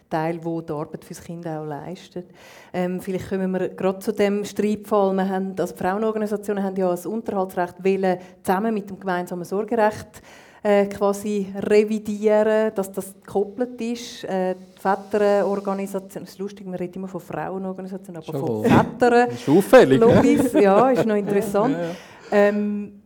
Teil, 0.09 0.43
wo 0.43 0.61
die 0.61 0.73
Arbeit 0.73 1.05
fürs 1.05 1.21
Kind 1.21 1.45
auch 1.45 1.65
leistet. 1.65 2.25
Ähm, 2.73 2.99
vielleicht 2.99 3.29
kommen 3.29 3.51
wir 3.51 3.69
gerade 3.69 3.99
zu 3.99 4.11
dem 4.11 4.43
Streitfall. 4.43 5.13
Wir 5.13 5.29
haben, 5.29 5.53
also 5.59 5.75
die 5.75 5.79
Frauenorganisationen 5.79 6.63
haben 6.63 6.75
ja 6.75 6.89
das 6.89 7.05
Unterhaltsrecht 7.05 7.83
wollen, 7.83 8.17
zusammen 8.41 8.73
mit 8.73 8.89
dem 8.89 8.99
gemeinsamen 8.99 9.45
Sorgerecht 9.45 10.23
äh, 10.63 10.85
quasi 10.87 11.53
revidieren, 11.55 12.73
dass 12.75 12.91
das 12.91 13.13
gekoppelt 13.13 13.79
ist. 13.81 14.23
Äh, 14.25 14.55
die 14.55 14.81
Väterorganisation, 14.81 16.23
es 16.23 16.31
ist 16.31 16.39
lustig, 16.39 16.65
man 16.65 16.75
redet 16.75 16.95
immer 16.95 17.07
von 17.07 17.21
Frauenorganisationen, 17.21 18.21
aber 18.21 18.37
Schon 18.37 18.47
von 18.47 18.63
Vätern. 18.63 19.29
Das 19.29 19.33
ist 19.39 19.49
auffällig. 19.49 19.99
Logis, 19.99 20.53
ja, 20.53 20.89
ist 20.89 21.05
noch 21.05 21.15
interessant. 21.15 21.75
Ja, 21.75 21.83
ja. 21.83 21.95
Ähm, 22.31 23.01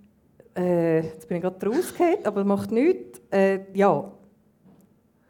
äh, 0.56 1.02
jetzt 1.02 1.28
bin 1.28 1.38
ich 1.38 1.44
gerade 1.44 1.66
rausgehört, 1.66 2.26
aber 2.26 2.42
das 2.42 2.48
macht 2.48 2.72
nichts. 2.72 3.22
Äh, 3.32 3.60
ja. 3.74 4.12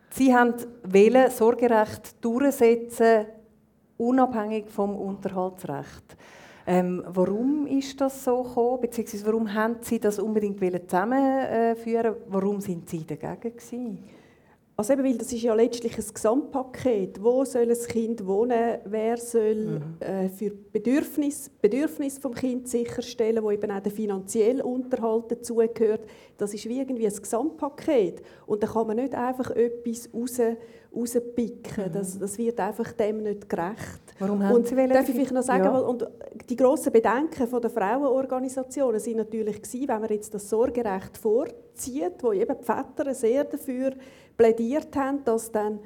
Sie 0.10 0.34
haben 0.34 0.54
wählen 0.84 1.32
Sorgerecht 1.32 2.24
durchsetzen, 2.24 3.26
unabhängig 3.98 4.70
vom 4.70 4.96
Unterhaltsrecht. 4.96 6.16
Ähm, 6.66 7.04
warum 7.08 7.68
ist 7.68 8.00
das 8.00 8.24
so 8.24 8.44
gekommen? 8.44 8.82
Beziehungsweise 8.82 9.26
warum 9.26 9.54
haben 9.54 9.78
Sie 9.82 10.00
das 10.00 10.20
unbedingt 10.20 10.60
zusammenführen? 10.90 12.16
Warum 12.28 12.62
sind 12.62 12.90
Sie 12.90 13.06
dagegen 13.06 13.56
gewesen? 13.56 14.00
Also 14.76 14.94
eben, 14.94 15.04
weil 15.04 15.18
das 15.20 15.32
ist 15.32 15.44
ja 15.44 15.54
letztlich 15.54 15.96
ein 15.96 16.14
Gesamtpaket. 16.14 17.22
Wo 17.22 17.46
soll 17.46 17.70
ein 17.70 17.88
Kind 17.88 18.26
wohnen? 18.26 18.80
Wer 18.86 19.18
soll 19.18 19.56
mhm. 19.56 19.82
äh, 20.00 20.30
für 20.30 20.50
Bedürfnis, 20.50 21.52
Bedürfnis 21.62 22.18
vom 22.18 22.34
Kind 22.34 22.68
sicherstellen, 22.68 23.44
wo 23.44 23.52
eben 23.52 23.70
auch 23.70 23.82
der 23.82 23.92
finanzielle 23.92 24.64
Unterhalt 24.64 25.32
dazugehört? 25.32 26.08
Das 26.38 26.56
ist 26.56 26.68
wie 26.68 26.80
irgendwie 26.80 27.06
ein 27.06 27.16
Gesamtpaket. 27.16 28.24
Und 28.48 28.64
da 28.64 28.68
kann 28.68 28.88
man 28.88 28.96
nicht 28.96 29.14
einfach 29.14 29.52
etwas 29.52 30.10
raus, 30.12 30.40
rauspicken. 30.96 31.90
Mhm. 31.90 31.94
Das, 31.94 32.18
das 32.18 32.38
wird 32.40 32.60
einfach 32.60 32.94
dem 32.94 33.22
nicht 33.22 33.48
gerecht. 33.48 34.03
Warum 34.20 34.44
haben 34.44 34.56
und 34.56 34.68
Sie 34.68 34.76
Darf 34.76 35.08
ich 35.08 35.16
vielleicht 35.16 35.32
noch 35.32 35.42
sagen, 35.42 35.66
ja. 35.66 35.74
weil, 35.74 35.84
und 35.84 36.08
die 36.50 36.56
grossen 36.56 36.92
Bedenken 36.92 37.62
der 37.62 37.70
Frauenorganisationen 37.70 39.00
sind 39.00 39.18
natürlich 39.18 39.62
gewesen, 39.62 39.88
wenn 39.88 40.02
man 40.02 40.10
jetzt 40.10 40.34
das 40.34 40.50
Sorgerecht 40.50 41.18
vorzieht, 41.18 42.22
wo 42.22 42.32
eben 42.32 42.56
die 42.60 42.64
Väter 42.64 43.14
sehr 43.14 43.44
dafür 43.44 43.92
plädiert 44.38 44.96
haben, 44.96 45.24
dass 45.24 45.52
dann 45.52 45.80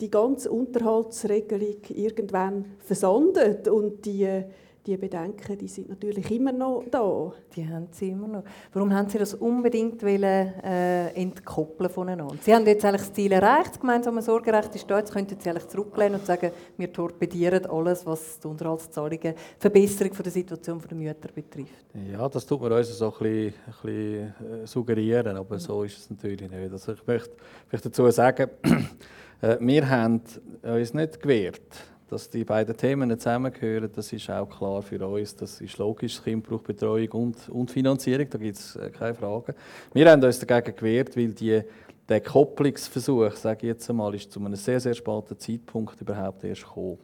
die 0.00 0.10
ganze 0.10 0.50
Unterhaltsregelung 0.50 1.76
irgendwann 1.90 2.64
versandet 2.78 3.68
und 3.68 4.04
die 4.04 4.44
die 4.86 4.96
Bedenken, 4.96 5.56
die 5.58 5.68
sind 5.68 5.88
natürlich 5.88 6.28
immer 6.30 6.50
noch 6.50 6.82
da. 6.90 7.32
Die 7.54 7.68
haben 7.68 7.86
sie 7.92 8.08
immer 8.08 8.26
noch. 8.26 8.44
Warum 8.72 8.92
haben 8.92 9.08
Sie 9.08 9.18
das 9.18 9.34
unbedingt 9.34 10.02
wollen, 10.02 10.22
äh, 10.64 11.08
entkoppeln 11.10 11.88
voneinander? 11.88 12.36
Sie 12.40 12.52
haben 12.52 12.66
jetzt 12.66 12.84
eigentlich 12.84 13.02
das 13.02 13.12
Ziel 13.12 13.30
erreicht, 13.30 13.70
das 13.70 13.80
gemeinsame 13.80 14.22
Sorgerecht 14.22 14.74
ist 14.74 14.90
da, 14.90 14.98
jetzt 14.98 15.12
könnten 15.12 15.38
Sie 15.38 15.48
eigentlich 15.48 15.68
zurücklehnen 15.68 16.18
und 16.18 16.26
sagen, 16.26 16.50
wir 16.76 16.92
torpedieren 16.92 17.66
alles, 17.66 18.04
was 18.04 18.40
die 18.40 18.48
Unterhaltszahlungen, 18.48 19.20
die 19.20 19.60
Verbesserung 19.60 20.14
von 20.14 20.22
der 20.24 20.32
Situation 20.32 20.82
der 20.88 20.96
Mütter 20.96 21.28
betrifft. 21.32 21.86
Ja, 22.10 22.28
das 22.28 22.44
tut 22.44 22.60
man 22.60 22.72
uns 22.72 22.88
so 22.88 23.06
ein 23.06 23.10
bisschen, 23.18 23.54
ein 23.66 23.72
bisschen 23.82 24.62
äh, 24.62 24.66
suggerieren, 24.66 25.36
aber 25.36 25.54
mhm. 25.54 25.60
so 25.60 25.84
ist 25.84 25.98
es 25.98 26.10
natürlich 26.10 26.50
nicht. 26.50 26.72
Also 26.72 26.92
ich 26.92 27.06
möchte, 27.06 27.30
möchte 27.70 27.88
dazu 27.88 28.10
sagen, 28.10 28.50
äh, 29.40 29.56
wir 29.60 29.88
haben 29.88 30.22
uns 30.62 30.92
nicht 30.92 31.22
gewehrt 31.22 31.91
dass 32.12 32.28
die 32.28 32.44
beiden 32.44 32.76
Themen 32.76 33.18
zusammengehören, 33.18 33.90
das 33.90 34.12
ist 34.12 34.28
auch 34.28 34.46
klar 34.46 34.82
für 34.82 35.06
uns. 35.06 35.34
Das 35.34 35.62
ist 35.62 35.78
logisch, 35.78 36.22
Kind 36.22 36.46
braucht 36.46 36.64
Betreuung 36.64 37.08
und, 37.12 37.48
und 37.48 37.70
Finanzierung, 37.70 38.28
da 38.28 38.36
gibt 38.36 38.58
es 38.58 38.76
äh, 38.76 38.90
keine 38.90 39.14
Frage. 39.14 39.54
Wir 39.94 40.10
haben 40.10 40.22
uns 40.22 40.38
dagegen 40.38 40.76
gewehrt, 40.76 41.16
weil 41.16 41.32
die, 41.32 41.62
der 42.06 42.20
Kopplungsversuch, 42.20 43.32
sage 43.32 43.60
ich 43.62 43.68
jetzt 43.68 43.88
einmal, 43.88 44.14
ist 44.14 44.30
zu 44.30 44.40
einem 44.40 44.56
sehr, 44.56 44.78
sehr 44.78 44.92
späten 44.92 45.38
Zeitpunkt 45.38 45.98
überhaupt 46.02 46.44
erst 46.44 46.64
gekommen. 46.64 46.98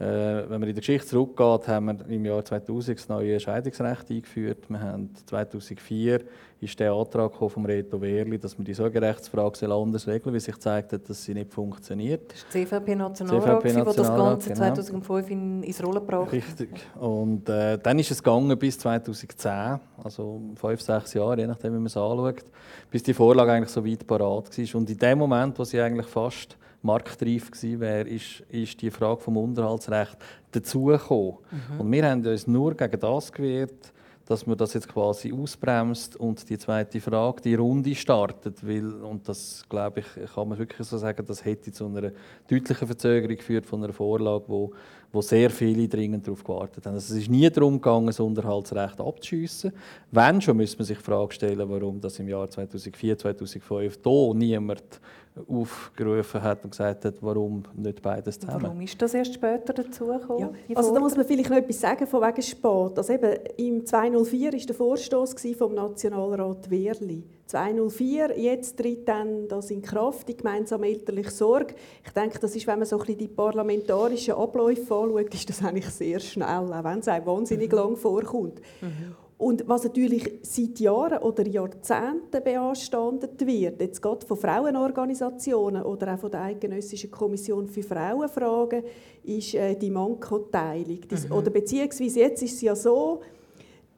Äh, 0.00 0.04
wenn 0.48 0.60
man 0.60 0.68
in 0.68 0.74
der 0.74 0.80
Geschichte 0.80 1.06
zurückgeht, 1.06 1.68
haben 1.68 1.86
wir 1.86 2.08
im 2.08 2.24
Jahr 2.24 2.44
2000 2.44 2.98
das 2.98 3.08
neue 3.08 3.38
Scheidungsrecht 3.38 4.10
eingeführt. 4.10 4.68
Wir 4.68 4.80
haben 4.80 5.10
2004 5.26 6.20
ist 6.60 6.80
der 6.80 6.92
Antrag 6.92 7.34
von 7.34 7.66
Reto 7.66 8.00
Wehrli, 8.00 8.38
dass 8.38 8.56
man 8.58 8.64
die 8.64 8.74
Sorgerechtsfrage 8.74 9.72
anders 9.72 10.08
regeln 10.08 10.32
weil 10.32 10.40
sich 10.40 10.54
gezeigt 10.54 10.92
hat, 10.92 11.08
dass 11.08 11.22
sie 11.22 11.34
nicht 11.34 11.52
funktioniert. 11.52 12.32
Das 12.32 12.38
ist 12.38 12.54
die 12.54 12.64
CVP-Nationalrat, 12.64 13.62
CVP 13.62 13.74
der 13.74 13.84
das 13.84 14.08
Ganze 14.08 14.48
genau. 14.48 14.58
2005 14.58 15.30
in, 15.30 15.62
ins 15.62 15.84
Rollen 15.84 15.94
gebracht 15.94 16.32
Richtig. 16.32 16.70
Und 16.98 17.48
äh, 17.48 17.78
dann 17.78 17.98
ist 17.98 18.10
es 18.10 18.22
gegangen 18.22 18.58
bis 18.58 18.78
2010, 18.78 19.78
also 20.02 20.40
fünf, 20.56 20.80
sechs 20.80 21.14
Jahre, 21.14 21.40
je 21.40 21.46
nachdem, 21.46 21.74
wie 21.74 21.78
man 21.78 21.86
es 21.86 21.96
anschaut, 21.96 22.44
bis 22.90 23.02
die 23.02 23.14
Vorlage 23.14 23.52
eigentlich 23.52 23.70
so 23.70 23.84
weit 23.84 24.06
parat 24.06 24.58
war. 24.58 24.80
Und 24.80 24.90
in 24.90 24.98
dem 24.98 25.18
Moment, 25.18 25.58
wo 25.58 25.64
sie 25.64 25.80
eigentlich 25.80 26.06
fast 26.06 26.56
marktreif 26.84 27.50
gewesen 27.50 27.80
wäre, 27.80 28.08
ist, 28.08 28.42
ist 28.50 28.80
die 28.80 28.90
Frage 28.90 29.20
vom 29.20 29.36
Unterhaltsrecht 29.36 30.18
dazugekommen. 30.52 31.34
Mhm. 31.50 31.80
Und 31.80 31.92
wir 31.92 32.08
haben 32.08 32.26
uns 32.26 32.46
nur 32.46 32.74
gegen 32.74 33.00
das 33.00 33.32
gewehrt, 33.32 33.92
dass 34.26 34.46
man 34.46 34.56
das 34.56 34.72
jetzt 34.72 34.88
quasi 34.88 35.32
ausbremst 35.32 36.16
und 36.16 36.48
die 36.48 36.56
zweite 36.56 37.00
Frage, 37.00 37.42
die 37.42 37.54
Runde 37.54 37.94
startet, 37.94 38.66
weil, 38.66 39.02
und 39.02 39.28
das 39.28 39.64
glaube 39.68 40.00
ich, 40.00 40.32
kann 40.32 40.48
man 40.48 40.58
wirklich 40.58 40.86
so 40.86 40.96
sagen, 40.96 41.24
das 41.26 41.44
hätte 41.44 41.72
zu 41.72 41.86
einer 41.86 42.10
deutlichen 42.48 42.86
Verzögerung 42.86 43.36
geführt 43.36 43.66
von 43.66 43.84
einer 43.84 43.92
Vorlage, 43.92 44.44
wo, 44.48 44.72
wo 45.12 45.20
sehr 45.20 45.50
viele 45.50 45.88
dringend 45.88 46.26
darauf 46.26 46.42
gewartet 46.42 46.86
haben. 46.86 46.94
Also 46.94 47.14
es 47.14 47.20
ist 47.22 47.30
nie 47.30 47.48
darum 47.50 47.74
gegangen, 47.74 48.06
das 48.06 48.20
Unterhaltsrecht 48.20 48.98
abzuschiessen. 48.98 49.72
Wenn 50.10 50.40
schon, 50.40 50.56
müsste 50.56 50.78
man 50.78 50.86
sich 50.86 50.98
die 50.98 51.04
Frage 51.04 51.32
stellen, 51.34 51.68
warum 51.68 52.00
das 52.00 52.18
im 52.18 52.28
Jahr 52.28 52.48
2004, 52.48 53.18
2005 53.18 53.98
hier 54.02 54.34
niemand 54.34 55.00
aufgerufen 55.48 56.42
hat 56.42 56.62
und 56.62 56.70
gesagt 56.70 57.04
hat, 57.04 57.14
warum 57.20 57.64
nicht 57.74 58.00
beides 58.00 58.38
zusammen. 58.38 58.62
Warum 58.62 58.80
ist 58.82 59.00
das 59.02 59.14
erst 59.14 59.34
später 59.34 59.72
dazu 59.72 60.06
gekommen? 60.06 60.54
Ja. 60.68 60.76
Also 60.76 60.94
da 60.94 61.00
muss 61.00 61.16
man 61.16 61.26
vielleicht 61.26 61.50
noch 61.50 61.56
etwas 61.56 61.80
sagen 61.80 62.06
von 62.06 62.22
wegen 62.22 62.42
Sport. 62.42 62.98
Also 62.98 63.12
eben, 63.12 63.32
Im 63.56 63.84
204 63.84 64.52
war 64.52 64.58
der 64.58 64.74
Vorstoß 64.74 65.34
vom 65.58 65.74
Nationalrat 65.74 66.70
Wehrli. 66.70 67.24
204, 67.46 68.38
jetzt 68.38 68.78
tritt 68.78 69.06
dann 69.06 69.48
das 69.48 69.70
in 69.70 69.82
Kraft, 69.82 70.28
die 70.28 70.36
gemeinsame 70.36 70.86
elterliche 70.86 71.30
Sorge. 71.30 71.74
Ich 72.04 72.12
denke, 72.12 72.38
das 72.38 72.56
ist, 72.56 72.66
wenn 72.66 72.78
man 72.78 72.86
so 72.86 72.96
ein 72.96 73.00
bisschen 73.00 73.18
die 73.18 73.28
parlamentarischen 73.28 74.34
Abläufe 74.34 74.94
anschaut, 74.94 75.34
ist 75.34 75.48
das 75.50 75.62
eigentlich 75.62 75.88
sehr 75.90 76.20
schnell, 76.20 76.72
auch 76.72 76.84
wenn 76.84 77.00
es 77.00 77.08
einem 77.08 77.26
wahnsinnig 77.26 77.70
mhm. 77.70 77.78
lang 77.78 77.96
vorkommt. 77.96 78.60
Mhm. 78.80 79.14
Und 79.36 79.66
was 79.68 79.82
natürlich 79.82 80.38
seit 80.42 80.78
Jahren 80.78 81.18
oder 81.18 81.46
Jahrzehnten 81.46 82.42
beanstandet 82.42 83.44
wird, 83.44 83.80
jetzt 83.80 84.00
gerade 84.00 84.24
von 84.24 84.36
Frauenorganisationen 84.36 85.82
oder 85.82 86.14
auch 86.14 86.18
von 86.20 86.30
der 86.30 86.42
Eidgenössischen 86.42 87.10
Kommission 87.10 87.66
für 87.66 87.82
Frauenfragen, 87.82 88.84
ist 89.24 89.54
äh, 89.54 89.74
die 89.74 89.90
Mankoteilung. 89.90 91.00
Mhm. 91.10 91.32
Oder 91.32 91.50
beziehungsweise 91.50 92.20
jetzt 92.20 92.42
ist 92.42 92.54
es 92.54 92.60
ja 92.60 92.76
so, 92.76 93.22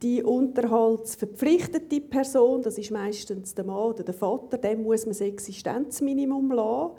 die 0.03 0.23
unterhaltsverpflichtete 0.23 2.01
Person, 2.01 2.63
das 2.63 2.79
ist 2.79 2.91
meistens 2.91 3.55
der 3.55 3.65
Mann 3.65 3.93
oder 3.93 4.05
der 4.05 4.15
Vater, 4.15 4.59
dem 4.59 4.83
muss 4.83 5.05
man 5.05 5.13
das 5.13 5.21
Existenzminimum 5.21 6.53
lassen. 6.53 6.93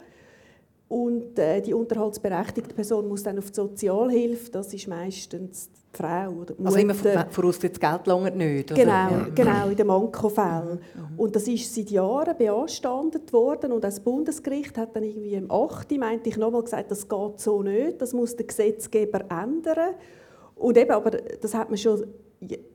Und 0.88 1.38
äh, 1.38 1.60
die 1.60 1.74
unterhaltsberechtigte 1.74 2.74
Person 2.74 3.08
muss 3.08 3.22
dann 3.22 3.38
auf 3.38 3.50
die 3.50 3.56
Sozialhilfe, 3.56 4.50
das 4.50 4.72
ist 4.72 4.88
meistens 4.88 5.68
die 5.70 5.96
Frau 5.96 6.30
oder 6.30 6.54
die 6.54 6.64
Also 6.64 6.78
immer 6.78 6.94
vorausgesetzt, 6.94 7.82
das 7.82 7.90
Geld 7.90 8.06
lange 8.06 8.30
nicht? 8.30 8.72
Oder? 8.72 8.80
Genau, 8.80 8.92
ja. 8.92 9.26
genau, 9.34 9.68
in 9.68 9.76
den 9.76 9.86
Mankofällen. 9.86 10.78
Mhm. 10.94 11.18
Und 11.18 11.36
das 11.36 11.46
ist 11.46 11.74
seit 11.74 11.90
Jahren 11.90 12.34
beanstandet 12.38 13.30
worden 13.34 13.72
und 13.72 13.84
das 13.84 14.00
Bundesgericht 14.00 14.78
hat 14.78 14.96
dann 14.96 15.02
irgendwie 15.02 15.34
im 15.34 15.50
8. 15.50 15.90
meinte 15.98 16.30
ich 16.30 16.38
nochmal 16.38 16.62
gesagt, 16.62 16.90
das 16.90 17.06
geht 17.06 17.38
so 17.38 17.62
nicht, 17.62 18.00
das 18.00 18.14
muss 18.14 18.34
der 18.34 18.46
Gesetzgeber 18.46 19.20
ändern. 19.30 19.94
Und 20.56 20.78
eben, 20.78 20.90
aber 20.90 21.10
das 21.10 21.54
hat 21.54 21.68
man 21.68 21.76
schon 21.76 22.02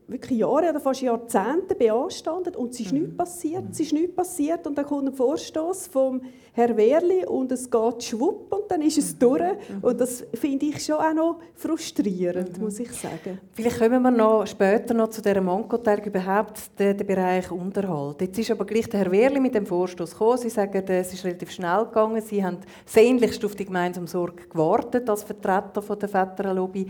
wirklich 0.08 0.40
Jahre 0.40 0.70
oder 0.70 0.80
fast 0.80 1.02
Jahrzehnte 1.02 1.76
beanstandet 1.76 2.58
und 2.58 2.72
es 2.72 2.82
ist 2.82 2.92
mhm. 2.92 3.00
nichts 3.00 3.18
passiert, 3.18 3.64
es 3.72 3.80
ist 3.80 3.94
nichts 3.94 4.16
passiert 4.16 4.68
und 4.68 4.78
dann 4.78 4.86
kommt 4.86 5.08
ein 5.08 5.14
Vorstoß 5.14 5.88
vom 5.88 6.22
Herr 6.52 6.76
Wehrli 6.76 7.26
und 7.26 7.52
es 7.52 7.72
geht 7.72 8.04
schwupp 8.04 8.52
und 8.54 8.70
dann 8.70 8.82
ist 8.82 8.98
es 8.98 9.14
mhm. 9.14 9.20
durch 9.20 9.42
mhm. 9.42 9.80
und 9.82 10.02
das 10.02 10.26
finde 10.34 10.66
ich 10.66 10.84
schon 10.84 10.98
auch 10.98 11.14
noch 11.14 11.40
frustrierend, 11.56 12.58
mhm. 12.58 12.64
muss 12.64 12.80
ich 12.80 12.92
sagen. 12.92 13.40
Vielleicht 13.54 13.80
kommen 13.80 14.02
wir 14.02 14.12
noch 14.12 14.46
später 14.46 14.94
noch 14.94 15.10
zu 15.10 15.22
dieser 15.22 15.42
Mankoteilung 15.42 16.06
überhaupt 16.06 16.78
den, 16.78 16.98
den, 16.98 17.08
Bereich 17.08 17.50
Unterhalt. 17.50 18.22
Jetzt 18.22 18.38
ist 18.38 18.52
aber 18.52 18.66
gleich 18.66 18.90
der 18.90 19.00
Herr 19.00 19.12
Wehrli 19.12 19.40
mit 19.40 19.56
dem 19.56 19.66
Vorstoß 19.66 20.12
gekommen. 20.12 20.38
Sie 20.38 20.50
sagen, 20.50 20.84
es 20.88 21.14
ist 21.14 21.24
relativ 21.24 21.52
schnell 21.52 21.86
gegangen. 21.86 22.22
Sie 22.22 22.44
haben 22.44 22.58
sehnlichst 22.86 23.44
auf 23.46 23.56
die 23.56 23.66
gemeinsame 23.66 24.08
Sorge 24.08 24.48
gewartet 24.48 25.10
als 25.10 25.24
Vertreter 25.24 25.82
von 25.82 25.98
der 25.98 26.10
Väterlobby 26.10 26.88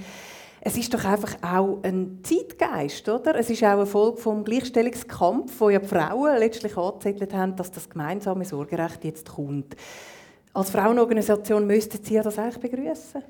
es 0.65 0.77
ist 0.77 0.93
doch 0.93 1.03
einfach 1.03 1.35
auch 1.41 1.79
ein 1.83 2.19
Zeitgeist, 2.23 3.09
oder? 3.09 3.35
Es 3.35 3.49
ist 3.49 3.61
auch 3.63 3.71
eine 3.71 3.85
Folge 3.85 4.17
vom 4.21 4.45
Gleichstellungskampf, 4.45 5.59
wo 5.59 5.69
ja 5.69 5.79
die 5.79 5.87
Frauen 5.87 6.37
letztlich 6.39 6.77
angezettelt 6.77 7.33
haben, 7.33 7.57
dass 7.57 7.69
das 7.69 7.89
gemeinsame 7.89 8.45
Sorgerecht 8.45 9.03
jetzt 9.03 9.29
kommt. 9.29 9.75
Als 10.53 10.69
Frauenorganisation 10.69 11.67
müssten 11.67 12.01
Sie 12.01 12.15
das 12.15 12.39
eigentlich 12.39 12.71
begrüßen. 12.71 13.21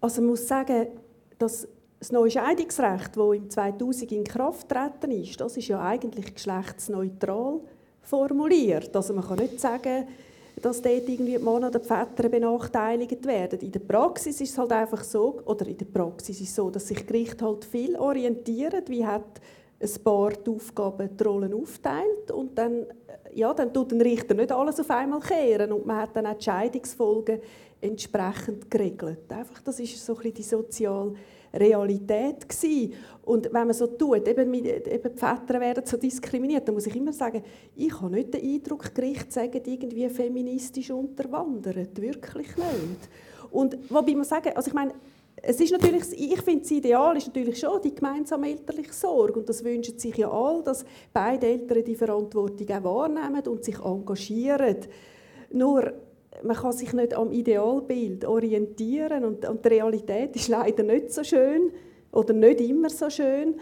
Also 0.00 0.20
man 0.20 0.30
muss 0.30 0.46
sagen, 0.46 0.86
dass 1.36 1.66
das 1.98 2.12
neue 2.12 2.30
Scheidungsrecht, 2.30 3.16
das 3.16 3.34
im 3.34 3.50
2000 3.50 4.12
in 4.12 4.22
Kraft 4.22 4.68
getreten 4.68 5.10
ist, 5.10 5.40
das 5.40 5.56
ist 5.56 5.66
ja 5.66 5.82
eigentlich 5.82 6.32
geschlechtsneutral 6.32 7.58
formuliert. 8.02 8.94
Also 8.94 9.14
man 9.14 9.26
kann 9.26 9.38
nicht 9.38 9.58
sagen, 9.58 10.06
dass 10.60 10.82
dort 10.82 11.08
irgendwie 11.08 11.36
die 11.36 11.44
Männer 11.44 11.68
oder 11.68 11.78
die 11.78 11.86
Väter 11.86 12.28
benachteiligt 12.28 13.26
werden. 13.26 13.60
In 13.60 13.72
der 13.72 13.80
Praxis 13.80 14.40
ist 14.40 14.50
es 14.50 14.58
halt 14.58 14.72
einfach 14.72 15.04
so, 15.04 15.40
oder 15.44 15.66
in 15.66 15.76
der 15.76 15.86
Praxis 15.86 16.40
ist 16.40 16.48
es 16.48 16.54
so, 16.54 16.70
dass 16.70 16.88
sich 16.88 17.06
Gericht 17.06 17.40
halt 17.42 17.64
viel 17.64 17.96
orientiert, 17.96 18.88
wie 18.88 19.06
hat 19.06 19.40
ein 19.80 20.02
Paar 20.02 20.30
die 20.30 20.50
Aufgaben, 20.50 21.16
die 21.16 21.24
Rollen 21.24 21.54
aufteilt 21.54 22.30
und 22.32 22.58
dann, 22.58 22.86
ja, 23.34 23.54
dann 23.54 23.72
tut 23.72 23.92
ein 23.92 24.00
Richter 24.00 24.34
nicht 24.34 24.50
alles 24.50 24.80
auf 24.80 24.90
einmal 24.90 25.20
kehren 25.20 25.72
und 25.72 25.86
man 25.86 25.98
hat 25.98 26.16
dann 26.16 26.26
auch 26.26 26.34
die 26.34 26.44
Scheidungsfolgen 26.44 27.40
entsprechend 27.80 28.70
geregelt. 28.70 29.30
Einfach, 29.30 29.62
das 29.62 29.78
ist 29.78 30.04
so 30.04 30.14
ein 30.14 30.18
bisschen 30.18 30.34
die 30.34 30.42
soziale 30.42 31.14
Realität 31.52 32.48
gewesen. 32.48 32.94
Und 33.22 33.52
wenn 33.52 33.66
man 33.66 33.74
so 33.74 33.86
tut, 33.86 34.26
eben, 34.26 34.54
eben 34.54 34.62
die 34.62 35.18
Väter 35.18 35.60
werden 35.60 35.84
so 35.84 35.96
diskriminiert, 35.96 36.66
dann 36.66 36.74
muss 36.74 36.86
ich 36.86 36.96
immer 36.96 37.12
sagen, 37.12 37.42
ich 37.76 38.00
habe 38.00 38.14
nicht 38.14 38.32
den 38.32 38.42
Eindruck, 38.42 38.94
Gerichte 38.94 39.32
sagen 39.32 39.60
irgendwie 39.64 40.08
feministisch 40.08 40.90
unterwandert. 40.90 42.00
Wirklich 42.00 42.56
nicht. 42.56 43.08
Und 43.50 43.78
wobei 43.90 44.14
man 44.14 44.24
sagen, 44.24 44.52
also 44.54 44.68
ich 44.68 44.74
meine, 44.74 44.94
es 45.42 45.60
ist 45.60 45.70
natürlich, 45.70 46.04
ich 46.12 46.40
finde, 46.42 46.62
das 46.62 46.70
Ideal 46.70 47.16
ist 47.16 47.28
natürlich 47.28 47.58
schon 47.58 47.80
die 47.82 47.94
gemeinsame 47.94 48.50
elterliche 48.50 48.92
Sorge. 48.92 49.38
Und 49.38 49.48
das 49.48 49.62
wünschen 49.62 49.98
sich 49.98 50.16
ja 50.16 50.30
alle, 50.30 50.62
dass 50.62 50.84
beide 51.12 51.46
Eltern 51.46 51.84
die 51.84 51.94
Verantwortung 51.94 52.68
auch 52.70 52.84
wahrnehmen 52.84 53.46
und 53.46 53.64
sich 53.64 53.78
engagieren. 53.78 54.78
Nur 55.50 55.92
man 56.42 56.56
kann 56.56 56.72
sich 56.72 56.92
nicht 56.92 57.14
am 57.14 57.32
Idealbild 57.32 58.24
orientieren 58.24 59.24
und, 59.24 59.48
und 59.48 59.64
die 59.64 59.68
Realität 59.68 60.34
ist 60.36 60.48
leider 60.48 60.82
nicht 60.82 61.12
so 61.12 61.22
schön 61.24 61.72
oder 62.12 62.32
nicht 62.32 62.60
immer 62.60 62.90
so 62.90 63.10
schön. 63.10 63.56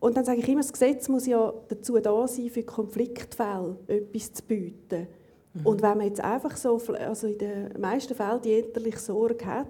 Und 0.00 0.16
dann 0.16 0.24
sage 0.24 0.40
ich 0.40 0.48
immer, 0.48 0.62
das 0.62 0.72
Gesetz 0.72 1.08
muss 1.08 1.26
ja 1.26 1.52
dazu 1.68 1.98
da 2.00 2.26
sein, 2.26 2.50
für 2.50 2.64
Konfliktfälle 2.64 3.76
etwas 3.86 4.32
zu 4.32 4.42
bieten. 4.42 5.06
Mhm. 5.54 5.66
Und 5.66 5.82
wenn 5.82 5.98
man 5.98 6.06
jetzt 6.06 6.22
einfach 6.22 6.56
so, 6.56 6.80
also 6.98 7.26
in 7.28 7.38
den 7.38 7.80
meisten 7.80 8.14
Fällen 8.14 8.40
die 8.42 8.52
elterliche 8.52 8.98
Sorge 8.98 9.46
hat, 9.46 9.68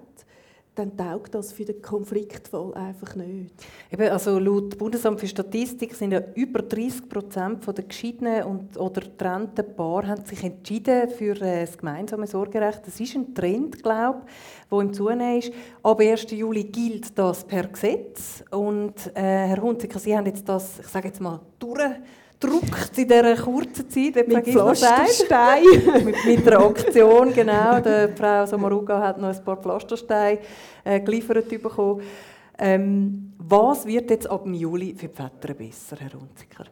dann 0.74 0.96
taugt 0.96 1.35
das 1.35 1.52
für 1.52 1.66
den 1.66 1.82
Konfliktfall 1.82 2.72
einfach 2.74 3.14
nicht. 3.14 3.52
Eben, 3.90 4.08
also 4.11 4.38
laut 4.38 4.78
Bundesamt 4.78 5.20
für 5.20 5.26
Statistik 5.26 5.94
sind 5.94 6.12
ja 6.12 6.22
über 6.35 6.62
30 6.62 7.11
Prozent 7.11 7.66
der 7.66 7.85
geschiedenen 7.85 8.44
und, 8.44 8.78
oder 8.78 9.02
getrennten 9.02 9.76
Paare 9.76 10.08
haben 10.08 10.24
sich 10.24 10.42
entschieden 10.42 11.11
für 11.11 11.38
äh, 11.42 11.66
das 11.66 11.76
gemeinsame 11.76 12.26
Sorgerecht. 12.26 12.82
Das 12.87 12.98
ist 12.98 13.14
ein 13.14 13.35
Trend, 13.35 13.82
glaube 13.82 14.22
ich, 14.24 14.68
der 14.70 14.78
im 14.78 14.92
Zunehmen 14.94 15.38
ist. 15.38 15.52
Ab 15.82 16.00
1. 16.00 16.30
Juli 16.30 16.64
gilt 16.64 17.18
das 17.18 17.44
per 17.44 17.64
Gesetz. 17.64 18.42
Und 18.50 19.14
äh, 19.14 19.20
Herr 19.20 19.61
Hunziker, 19.61 19.98
Sie 19.98 20.16
haben 20.16 20.26
jetzt 20.26 20.48
das, 20.48 20.78
ich 20.80 20.87
sage 20.87 21.08
jetzt 21.08 21.20
mal, 21.20 21.40
durch 21.58 21.82
gedruckt 22.42 22.98
in 22.98 23.09
dieser 23.09 23.37
kurzen 23.37 23.88
Zeit. 23.88 24.28
Mit 24.28 24.46
Pflasterstein. 24.46 25.64
mit, 26.05 26.16
mit 26.24 26.46
einer 26.46 26.66
Aktion, 26.66 27.33
genau. 27.33 27.81
Die 27.81 28.09
Frau 28.16 28.46
Sommaruga 28.46 29.00
hat 29.00 29.20
noch 29.20 29.28
ein 29.28 29.44
paar 29.44 29.57
Pflastersteine 29.57 30.40
äh, 30.85 31.00
geliefert 31.00 31.48
bekommen. 31.48 32.02
Ähm, 32.59 33.33
was 33.38 33.87
wird 33.87 34.11
jetzt 34.11 34.28
ab 34.28 34.46
Juli 34.46 34.94
für 34.94 35.09
die 35.09 35.14
Väter 35.14 35.55
besser, 35.55 35.96
Herr 35.98 36.12
Runziker? 36.12 36.64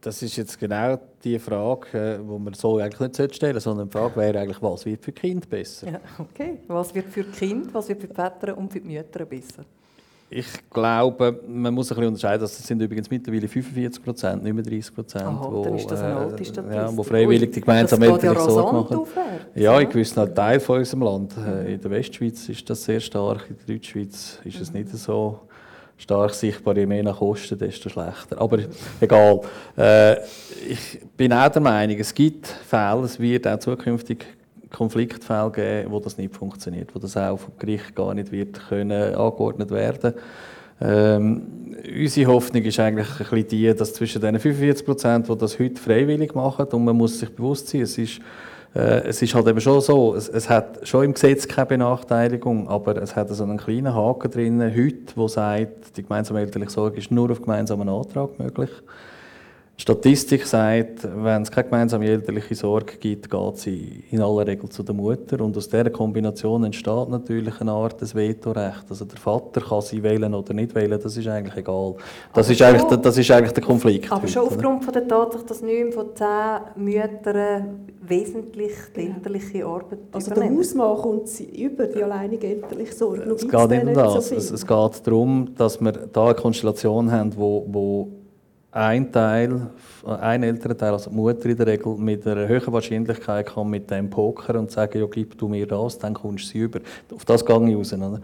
Das 0.00 0.22
ist 0.22 0.36
jetzt 0.36 0.58
genau 0.58 0.98
die 1.24 1.38
Frage, 1.38 1.86
die 1.92 1.96
äh, 1.96 2.38
man 2.38 2.52
so 2.54 2.78
eigentlich 2.78 3.00
nicht 3.00 3.34
stellen 3.34 3.54
sollte, 3.54 3.60
sondern 3.60 3.88
die 3.88 3.92
Frage 3.92 4.16
wäre 4.16 4.40
eigentlich, 4.40 4.60
was 4.60 4.84
wird 4.84 5.02
für 5.02 5.12
Kind 5.12 5.48
besser? 5.48 5.90
Ja, 5.90 6.00
okay. 6.18 6.58
Was 6.66 6.94
wird 6.94 7.06
für 7.06 7.24
Kind, 7.24 7.72
was 7.72 7.88
wird 7.88 8.00
für 8.00 8.08
die 8.08 8.14
Väter 8.14 8.56
und 8.56 8.72
für 8.72 8.80
die 8.80 8.88
Mütter 8.88 9.24
besser? 9.24 9.64
Ich 10.30 10.46
glaube, 10.70 11.40
man 11.46 11.72
muss 11.72 11.90
ein 11.90 11.94
bisschen 11.96 12.08
unterscheiden, 12.08 12.42
das 12.42 12.58
sind 12.58 12.82
übrigens 12.82 13.10
mittlerweile 13.10 13.48
45 13.48 14.04
Prozent, 14.04 14.42
nicht 14.42 14.52
mehr 14.52 14.62
30 14.62 14.94
Prozent, 14.94 15.24
wo, 15.40 15.64
dann 15.64 15.74
ist 15.74 15.90
das 15.90 16.02
eine 16.02 16.16
alte 16.16 16.44
Statistik. 16.44 16.74
Ja, 16.74 16.94
wo 16.94 17.02
freiwillig 17.02 17.50
die 17.50 17.60
gemeinsame 17.62 18.06
elterliche 18.06 18.50
Sorge 18.50 18.76
machen. 18.76 19.06
Ja, 19.54 19.80
in 19.80 19.88
gewissen 19.88 20.34
Teilen 20.34 20.60
von 20.60 20.78
unserem 20.78 21.02
Land. 21.02 21.34
Äh, 21.38 21.74
in 21.74 21.80
der 21.80 21.90
Westschweiz 21.90 22.46
ist 22.50 22.68
das 22.68 22.84
sehr 22.84 23.00
stark, 23.00 23.46
in 23.48 23.56
der 23.56 23.74
Deutschschweiz 23.74 24.38
ist 24.44 24.60
es 24.60 24.70
nicht 24.70 24.90
so 24.90 25.40
stark 25.96 26.34
sichtbar. 26.34 26.76
Je 26.76 26.84
mehr 26.84 27.02
nach 27.02 27.20
Osten, 27.22 27.58
desto 27.58 27.88
schlechter. 27.88 28.38
Aber 28.38 28.58
egal. 29.00 29.40
Äh, 29.78 30.18
ich 30.68 31.00
bin 31.16 31.32
auch 31.32 31.48
der 31.48 31.62
Meinung, 31.62 31.96
es 31.98 32.12
gibt 32.12 32.46
Fälle, 32.46 33.04
es 33.04 33.18
wird 33.18 33.46
auch 33.46 33.58
zukünftig 33.58 34.26
Konfliktfälle 34.70 35.50
geben, 35.50 35.90
wo 35.90 36.00
das 36.00 36.18
nicht 36.18 36.34
funktioniert, 36.34 36.94
wo 36.94 36.98
das 36.98 37.16
auch 37.16 37.38
vom 37.38 37.52
Gericht 37.58 37.94
gar 37.94 38.14
nicht 38.14 38.32
wird 38.32 38.68
können 38.68 39.14
angeordnet 39.14 39.70
werden. 39.70 40.14
Ähm, 40.80 41.74
unsere 41.96 42.32
Hoffnung 42.32 42.62
ist 42.62 42.78
eigentlich 42.78 43.08
ein 43.10 43.18
bisschen 43.18 43.48
die, 43.48 43.74
dass 43.74 43.94
zwischen 43.94 44.20
den 44.20 44.38
45 44.38 44.86
Prozent, 44.86 45.28
die 45.28 45.36
das 45.36 45.58
heute 45.58 45.80
freiwillig 45.80 46.34
machen, 46.34 46.66
und 46.66 46.84
man 46.84 46.96
muss 46.96 47.18
sich 47.18 47.30
bewusst 47.30 47.68
sein, 47.68 47.82
es 47.82 47.98
ist 47.98 48.20
äh, 48.74 49.08
es 49.08 49.22
ist 49.22 49.34
halt 49.34 49.46
eben 49.48 49.60
schon 49.60 49.80
so, 49.80 50.14
es, 50.14 50.28
es, 50.28 50.48
hat 50.48 50.86
schon 50.86 51.04
im 51.04 51.14
Gesetz 51.14 51.48
keine 51.48 51.66
Benachteiligung, 51.66 52.68
aber 52.68 53.00
es 53.00 53.16
hat 53.16 53.28
so 53.30 53.42
einen 53.42 53.56
kleinen 53.56 53.94
Haken 53.94 54.30
drin, 54.30 54.62
heute, 54.62 55.16
wo 55.16 55.26
sagt, 55.26 55.96
die 55.96 56.02
gemeinsame 56.02 56.40
elterliche 56.40 56.70
Sorge 56.70 56.98
ist 56.98 57.10
nur 57.10 57.30
auf 57.30 57.40
gemeinsamen 57.40 57.88
Antrag 57.88 58.38
möglich. 58.38 58.70
Die 59.78 59.82
Statistik 59.82 60.44
sagt, 60.44 61.04
wenn 61.04 61.42
es 61.42 61.52
keine 61.52 61.68
gemeinsame 61.68 62.06
elterliche 62.06 62.56
Sorge 62.56 62.96
gibt, 62.96 63.30
geht 63.30 63.58
sie 63.58 64.02
in 64.10 64.20
aller 64.20 64.44
Regel 64.44 64.68
zu 64.68 64.82
der 64.82 64.92
Mutter. 64.92 65.40
Und 65.40 65.56
aus 65.56 65.68
dieser 65.68 65.90
Kombination 65.90 66.64
entsteht 66.64 67.08
natürlich 67.08 67.60
eine 67.60 67.70
Art 67.70 68.00
des 68.00 68.12
Vetorecht. 68.12 68.86
Also 68.90 69.04
der 69.04 69.18
Vater 69.18 69.60
kann 69.60 69.80
sie 69.82 70.02
wählen 70.02 70.34
oder 70.34 70.52
nicht 70.52 70.74
wählen, 70.74 70.98
das 71.00 71.16
ist 71.16 71.28
eigentlich 71.28 71.58
egal. 71.58 71.94
Das, 72.34 72.50
ist, 72.50 72.60
eigentlich, 72.60 73.00
das 73.00 73.18
ist 73.18 73.30
eigentlich 73.30 73.52
der 73.52 73.62
Konflikt. 73.62 74.10
Aber 74.10 74.22
heute, 74.22 74.32
schon 74.32 74.48
aufgrund 74.48 74.84
von 74.84 74.92
der 74.92 75.06
Tatsache, 75.06 75.44
dass 75.46 75.62
neun 75.62 75.92
von 75.92 76.06
zehn 76.12 76.84
Müttern 76.84 77.86
wesentlich 78.00 78.72
die 78.96 79.02
genau. 79.02 79.14
elterliche 79.14 79.64
Arbeit 79.64 79.98
Also 80.10 80.32
übernehmen. 80.32 80.56
der 80.56 80.58
Hausmann 80.58 80.96
kommt 80.96 81.28
sie 81.28 81.44
über 81.62 81.86
die 81.86 82.02
alleinige 82.02 82.48
elterliche 82.48 82.94
Sorge. 82.94 83.22
Es 83.30 83.46
geht 83.46 83.70
nicht 83.70 83.86
um 83.86 83.94
das. 83.94 84.28
So 84.28 84.34
es, 84.34 84.50
es, 84.50 84.66
geht 84.66 85.06
darum, 85.06 85.54
dass 85.56 85.80
wir 85.80 85.92
da 85.92 86.24
eine 86.24 86.34
Konstellation 86.34 87.12
haben, 87.12 87.36
wo, 87.36 87.64
wo 87.68 88.08
ein 88.70 89.10
Teil, 89.10 89.70
ein 90.04 90.42
älterer 90.42 90.76
Teil, 90.76 90.92
also 90.92 91.10
die 91.10 91.16
Mutter 91.16 91.46
in 91.46 91.56
der 91.56 91.66
Regel, 91.66 91.96
mit 91.96 92.26
einer 92.26 92.46
höheren 92.46 92.72
Wahrscheinlichkeit 92.72 93.46
kann 93.46 93.70
mit 93.70 93.90
dem 93.90 94.10
Poker 94.10 94.58
und 94.58 94.70
sagen, 94.70 95.00
ja, 95.00 95.06
gib 95.10 95.38
du 95.38 95.48
mir 95.48 95.66
das, 95.66 95.98
dann 95.98 96.14
kommst 96.14 96.44
du 96.44 96.48
sie 96.48 96.58
über. 96.58 96.80
Auf 97.14 97.24
das 97.24 97.44
gehe 97.44 97.68
ich 97.68 97.76
raus. 97.76 97.92
Oder? 97.94 98.20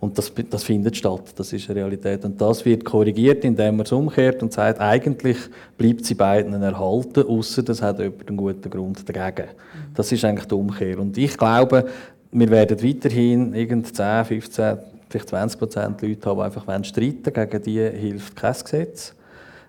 Und 0.00 0.18
das, 0.18 0.32
das 0.50 0.64
findet 0.64 0.96
statt, 0.96 1.32
das 1.36 1.52
ist 1.52 1.70
eine 1.70 1.80
Realität. 1.80 2.24
Und 2.24 2.40
das 2.40 2.64
wird 2.64 2.84
korrigiert, 2.84 3.44
indem 3.44 3.76
man 3.76 3.86
es 3.86 3.92
umkehrt 3.92 4.42
und 4.42 4.52
sagt, 4.52 4.80
eigentlich 4.80 5.38
bleibt 5.78 6.04
sie 6.04 6.14
beiden 6.14 6.60
erhalten, 6.60 7.22
außer 7.22 7.62
das 7.62 7.80
hat 7.80 8.00
jemand 8.00 8.28
einen 8.28 8.36
guten 8.36 8.68
Grund 8.68 9.08
dagegen. 9.08 9.48
Das 9.94 10.10
ist 10.10 10.24
eigentlich 10.24 10.46
die 10.46 10.54
Umkehr. 10.54 10.98
Und 10.98 11.16
ich 11.16 11.38
glaube, 11.38 11.86
wir 12.32 12.50
werden 12.50 12.82
weiterhin 12.82 13.54
irgend 13.54 13.94
10, 13.94 14.24
15, 14.24 14.78
vielleicht 15.08 15.28
20 15.28 15.58
Prozent 15.58 16.02
Leute 16.02 16.28
haben, 16.28 16.38
die 16.38 16.44
einfach 16.44 16.84
streiten 16.84 17.32
Gegen 17.32 17.62
die 17.62 17.80
hilft 17.80 18.34
kein 18.34 18.54
Gesetz. 18.54 19.14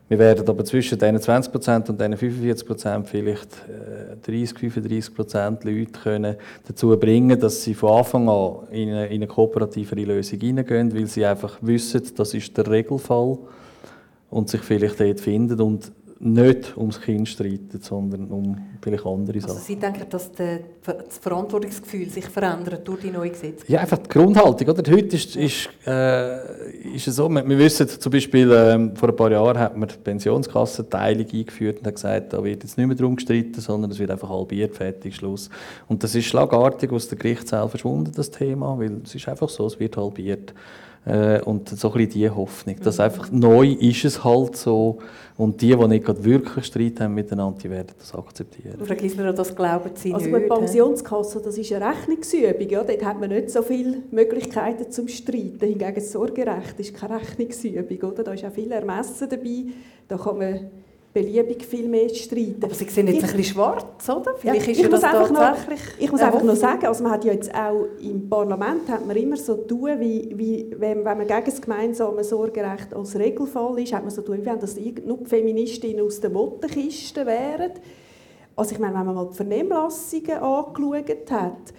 Wir 0.08 0.20
werden 0.20 0.48
aber 0.48 0.64
zwischen 0.64 1.00
diesen 1.00 1.18
20% 1.18 1.90
und 1.90 2.00
diesen 2.00 2.16
45% 2.16 3.06
vielleicht 3.06 3.50
30, 4.24 4.64
äh, 4.64 4.68
35% 4.68 5.66
Leute 5.66 5.92
können 5.92 6.36
dazu 6.68 6.96
bringen, 6.96 7.40
dass 7.40 7.64
sie 7.64 7.74
von 7.74 7.98
Anfang 7.98 8.30
an 8.30 8.68
in 8.72 8.90
eine, 8.90 9.08
in 9.08 9.16
eine 9.16 9.28
kooperativere 9.28 10.04
Lösung 10.04 10.40
hineingehen, 10.40 10.94
weil 10.94 11.08
sie 11.08 11.26
einfach 11.26 11.58
wissen, 11.62 12.04
das 12.16 12.36
ist 12.36 12.56
der 12.56 12.70
Regelfall 12.70 13.40
und 14.30 14.50
sich 14.50 14.62
vielleicht 14.62 15.00
dort 15.00 15.20
finden. 15.20 15.60
Und 15.60 15.92
nicht 16.20 16.78
ums 16.78 17.02
Kind 17.02 17.28
streiten, 17.28 17.82
sondern 17.82 18.28
um 18.32 18.58
vielleicht 18.82 19.06
andere 19.06 19.40
Sachen. 19.42 19.52
Also 19.52 19.64
Sie 19.64 19.76
denken, 19.76 20.06
dass 20.10 20.32
das 20.32 21.18
Verantwortungsgefühl 21.20 22.10
sich 22.10 22.26
verändert 22.26 22.88
durch 22.88 23.02
die 23.02 23.12
neue 23.12 23.32
Gesetze? 23.32 23.66
Ja, 23.68 23.82
einfach 23.82 23.98
die 23.98 24.10
Grundhaltung. 24.10 24.68
Oder? 24.70 24.92
Heute 24.92 25.16
ist, 25.16 25.36
ist, 25.36 25.70
äh, 25.86 26.96
ist 26.96 27.08
es 27.08 27.16
so, 27.18 27.28
wir, 27.28 27.48
wir 27.48 27.58
wissen 27.58 27.88
zum 27.88 28.12
Beispiel, 28.12 28.50
äh, 28.50 28.96
vor 28.96 29.10
ein 29.10 29.16
paar 29.16 29.32
Jahren 29.32 29.60
hat 29.60 29.76
man 29.76 29.90
die 29.90 29.96
Pensionskassenteilung 29.98 31.28
eingeführt 31.32 31.80
und 31.80 31.88
hat 31.88 31.96
gesagt, 31.96 32.34
da 32.34 32.42
wird 32.44 32.64
jetzt 32.64 32.78
nicht 32.78 32.88
mehr 32.88 32.96
darum 32.96 33.18
gestritten, 33.18 33.60
sondern 33.60 33.92
es 33.92 34.00
wird 34.00 34.12
einfach 34.12 34.30
halbiert, 34.30 34.74
fertig, 34.74 35.16
Schluss. 35.16 35.50
Und 35.88 36.02
das 36.02 36.16
ist 36.16 36.26
schlagartig 36.26 36.92
aus 36.92 37.10
der 37.10 37.18
Gerichtssaal 37.18 37.68
verschwunden, 37.68 38.12
das 38.16 38.32
Thema, 38.32 38.80
weil 38.80 39.02
es 39.04 39.16
ist 39.16 39.28
einfach 39.28 39.50
so, 39.50 39.66
es 39.66 39.80
wird 39.80 39.98
halbiert. 39.98 40.54
Äh, 41.06 41.42
und 41.42 41.70
so 41.70 41.90
ein 41.90 41.94
bisschen 41.94 42.14
die 42.14 42.30
Hoffnung, 42.30 42.78
dass 42.82 43.00
einfach 43.00 43.32
neu 43.32 43.68
ist 43.68 44.06
es 44.06 44.24
halt 44.24 44.56
so 44.56 45.00
und 45.38 45.62
die, 45.62 45.76
die 45.76 45.88
nicht 45.88 46.24
wirklich 46.24 46.66
Streit 46.66 47.00
haben 47.02 47.14
miteinander, 47.14 47.60
die 47.62 47.70
werden 47.70 47.94
das 48.00 48.14
akzeptieren. 48.16 48.80
Frau 48.86 48.96
Gisler, 48.96 49.34
das 49.34 49.54
glauben 49.54 49.92
Sie 49.94 50.14
also 50.14 50.26
nicht? 50.26 50.34
Also 50.34 50.56
die 50.56 50.60
Pensionskasse, 50.60 51.42
das 51.42 51.58
ist 51.58 51.74
eine 51.74 51.90
Rechnungsübung, 51.90 52.70
ja? 52.70 52.84
dort 52.84 53.06
hat 53.06 53.20
man 53.20 53.30
nicht 53.30 53.50
so 53.50 53.62
viele 53.62 53.98
Möglichkeiten 54.12 54.90
zum 54.92 55.10
Streiten. 55.10 55.60
Hingegen 55.60 55.96
das 55.96 56.12
Sorgerecht 56.12 56.80
ist 56.80 56.94
keine 56.94 57.20
Rechnungsübung, 57.20 58.12
oder? 58.12 58.24
da 58.24 58.34
ist 58.34 58.46
auch 58.46 58.52
viel 58.52 58.72
Ermessen 58.72 59.28
dabei, 59.30 59.66
da 60.08 60.18
kann 60.18 60.38
man 60.38 60.60
beliebig 61.16 61.66
viel 61.66 61.88
mehr 61.88 62.10
streiten. 62.10 62.62
Aber 62.62 62.76
Sie 62.76 62.84
sehen 62.90 63.08
jetzt 63.08 63.18
ich, 63.18 63.24
ein 63.24 63.38
bisschen 63.38 63.54
schwarz, 63.56 64.10
oder? 64.10 64.36
Vielleicht 64.36 64.66
ja, 64.66 64.72
ist 64.74 64.82
ja 64.82 64.90
das 64.90 65.00
tatsächlich 65.00 65.32
noch, 65.32 65.98
Ich 65.98 66.12
muss 66.12 66.22
einfach 66.22 66.44
noch 66.44 66.56
sagen, 66.58 66.86
also 66.86 67.04
man 67.04 67.14
hat 67.14 67.24
ja 67.24 67.32
jetzt 67.32 67.56
auch 67.56 67.86
im 68.02 68.28
Parlament 68.30 68.90
hat 68.90 69.08
man 69.08 69.16
immer 69.16 69.38
so 69.38 69.56
tun, 69.56 69.98
wie, 69.98 70.30
wie 70.36 70.76
wenn, 70.78 71.06
wenn 71.06 71.18
man 71.18 71.26
gegen 71.26 71.46
das 71.46 71.62
gemeinsame 71.62 72.22
Sorgerecht 72.22 72.94
als 72.94 73.18
Regelfall 73.18 73.80
ist, 73.80 73.94
hat 73.94 74.02
man 74.02 74.12
so 74.12 74.24
tun, 74.24 74.42
wie 74.42 74.46
wenn 74.46 74.60
das 74.60 74.76
nur 74.76 75.18
die 75.20 75.26
Feministinnen 75.26 76.06
aus 76.06 76.20
der 76.20 76.32
Mottenkiste 76.32 77.26
wären. 77.26 77.72
Also 78.58 78.74
ich 78.74 78.80
meine, 78.80 78.96
wenn 78.96 79.06
man 79.06 79.16
mal 79.16 79.30
die 79.30 79.36
Vernehmlassungen 79.38 80.38
angeschaut 80.38 81.32
hat, 81.32 81.74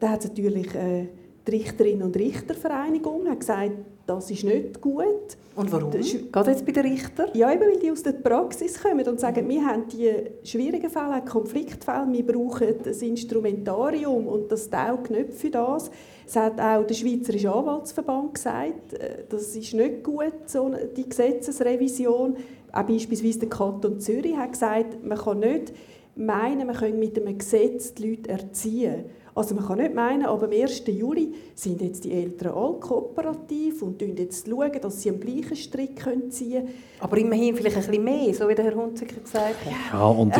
dann 0.00 0.10
hat 0.10 0.20
es 0.20 0.28
natürlich 0.28 0.74
äh, 0.74 1.08
die 1.46 1.50
Richterinnen 1.50 2.02
und 2.02 2.14
Richtervereinigung 2.14 3.26
hat 3.26 3.40
gesagt, 3.40 3.72
das 4.06 4.30
ist 4.30 4.44
nicht 4.44 4.80
gut. 4.80 5.36
Und 5.54 5.70
warum? 5.70 5.90
Geht 5.90 6.46
jetzt 6.46 6.64
bei 6.64 6.72
den 6.72 6.86
Richtern? 6.86 7.28
Ja, 7.34 7.52
eben, 7.52 7.60
weil 7.60 7.78
die 7.78 7.90
aus 7.90 8.02
der 8.02 8.12
Praxis 8.12 8.82
kommen 8.82 9.06
und 9.06 9.20
sagen, 9.20 9.46
wir 9.48 9.64
haben 9.64 9.86
die 9.88 10.10
schwierigen 10.44 10.88
Fälle, 10.88 11.22
Konfliktfälle, 11.22 12.06
wir 12.10 12.26
brauchen 12.26 12.68
ein 12.68 13.00
Instrumentarium 13.00 14.26
und 14.26 14.50
das 14.50 14.70
taugt 14.70 15.10
nicht 15.10 15.34
für 15.34 15.50
das. 15.50 15.90
Es 16.26 16.36
hat 16.36 16.58
auch 16.58 16.86
der 16.86 16.94
Schweizerische 16.94 17.52
Anwaltsverband 17.52 18.34
gesagt, 18.34 18.94
äh, 18.94 19.24
das 19.28 19.54
ist 19.54 19.74
nicht 19.74 20.02
gut, 20.02 20.32
so 20.46 20.70
die 20.96 21.08
Gesetzesrevision. 21.08 22.36
Auch 22.72 22.84
beispielsweise 22.84 23.40
der 23.40 23.48
Kanton 23.50 24.00
Zürich 24.00 24.36
hat 24.36 24.52
gesagt, 24.52 25.04
man 25.04 25.18
kann 25.18 25.40
nicht 25.40 25.74
meinen, 26.14 26.66
man 26.66 26.76
könne 26.76 26.96
mit 26.96 27.18
einem 27.18 27.36
Gesetz 27.36 27.92
die 27.94 28.10
Leute 28.10 28.30
erziehen. 28.30 29.04
Also 29.34 29.54
man 29.54 29.66
kann 29.66 29.78
nicht 29.78 29.94
meinen, 29.94 30.26
aber 30.26 30.44
am 30.44 30.52
1. 30.52 30.82
Juli 30.86 31.32
sind 31.54 31.80
jetzt 31.80 32.04
die 32.04 32.12
Eltern 32.12 32.52
alle 32.54 32.74
kooperativ 32.74 33.80
und 33.80 34.00
schauen 34.00 34.16
jetzt, 34.16 34.46
schauen, 34.46 34.80
dass 34.80 35.00
sie 35.00 35.10
am 35.10 35.20
gleichen 35.20 35.56
Strick 35.56 36.02
ziehen 36.30 36.64
können. 36.64 36.68
Aber 37.00 37.16
immerhin 37.16 37.56
vielleicht 37.56 37.76
ein 37.76 37.86
bisschen 37.86 38.04
mehr, 38.04 38.34
so 38.34 38.48
wie 38.48 38.54
der 38.54 38.66
Herr 38.66 38.74
Hunziker 38.74 39.20
gesagt 39.20 39.64
hat. 39.64 39.72
Ja, 39.92 40.06
und 40.06 40.34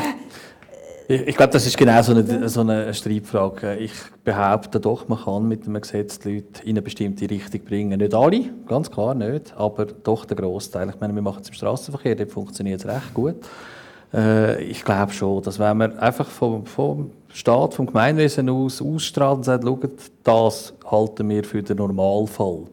ich, 1.08 1.28
ich 1.28 1.36
glaube, 1.36 1.52
das 1.52 1.66
ist 1.66 1.76
genau 1.76 2.00
so 2.02 2.12
eine, 2.12 2.48
so 2.48 2.60
eine 2.60 2.92
Streitfrage. 2.92 3.76
Ich 3.76 3.92
behaupte 4.24 4.78
doch, 4.78 5.08
man 5.08 5.18
kann 5.18 5.48
mit 5.48 5.66
einem 5.66 5.80
Gesetz 5.80 6.18
die 6.18 6.36
Leute 6.36 6.62
in 6.64 6.70
eine 6.70 6.82
bestimmte 6.82 7.28
Richtung 7.28 7.64
bringen. 7.64 7.98
Nicht 7.98 8.14
alle, 8.14 8.44
ganz 8.66 8.90
klar 8.90 9.14
nicht, 9.14 9.54
aber 9.56 9.86
doch 9.86 10.26
der 10.26 10.36
Großteil. 10.36 10.90
Ich 10.90 11.00
meine, 11.00 11.14
wir 11.14 11.22
machen 11.22 11.40
es 11.42 11.48
im 11.48 11.54
Straßenverkehr, 11.54 12.14
dort 12.14 12.30
funktioniert 12.30 12.80
es 12.80 12.86
recht 12.86 13.14
gut. 13.14 13.36
Äh, 14.14 14.62
ich 14.64 14.84
glaube 14.84 15.12
schon, 15.12 15.42
dass 15.42 15.58
wenn 15.58 15.76
man 15.76 15.98
einfach 15.98 16.28
vom, 16.28 16.66
vom 16.66 17.10
Staat, 17.32 17.74
vom 17.74 17.86
Gemeinwesen 17.86 18.48
aus 18.50 18.82
ausstrahlt 18.82 19.38
und 19.38 19.44
sagt, 19.44 19.64
schaut, 19.64 19.90
das 20.22 20.74
halten 20.90 21.28
wir 21.30 21.44
für 21.44 21.62
den 21.62 21.78
Normalfall. 21.78 22.64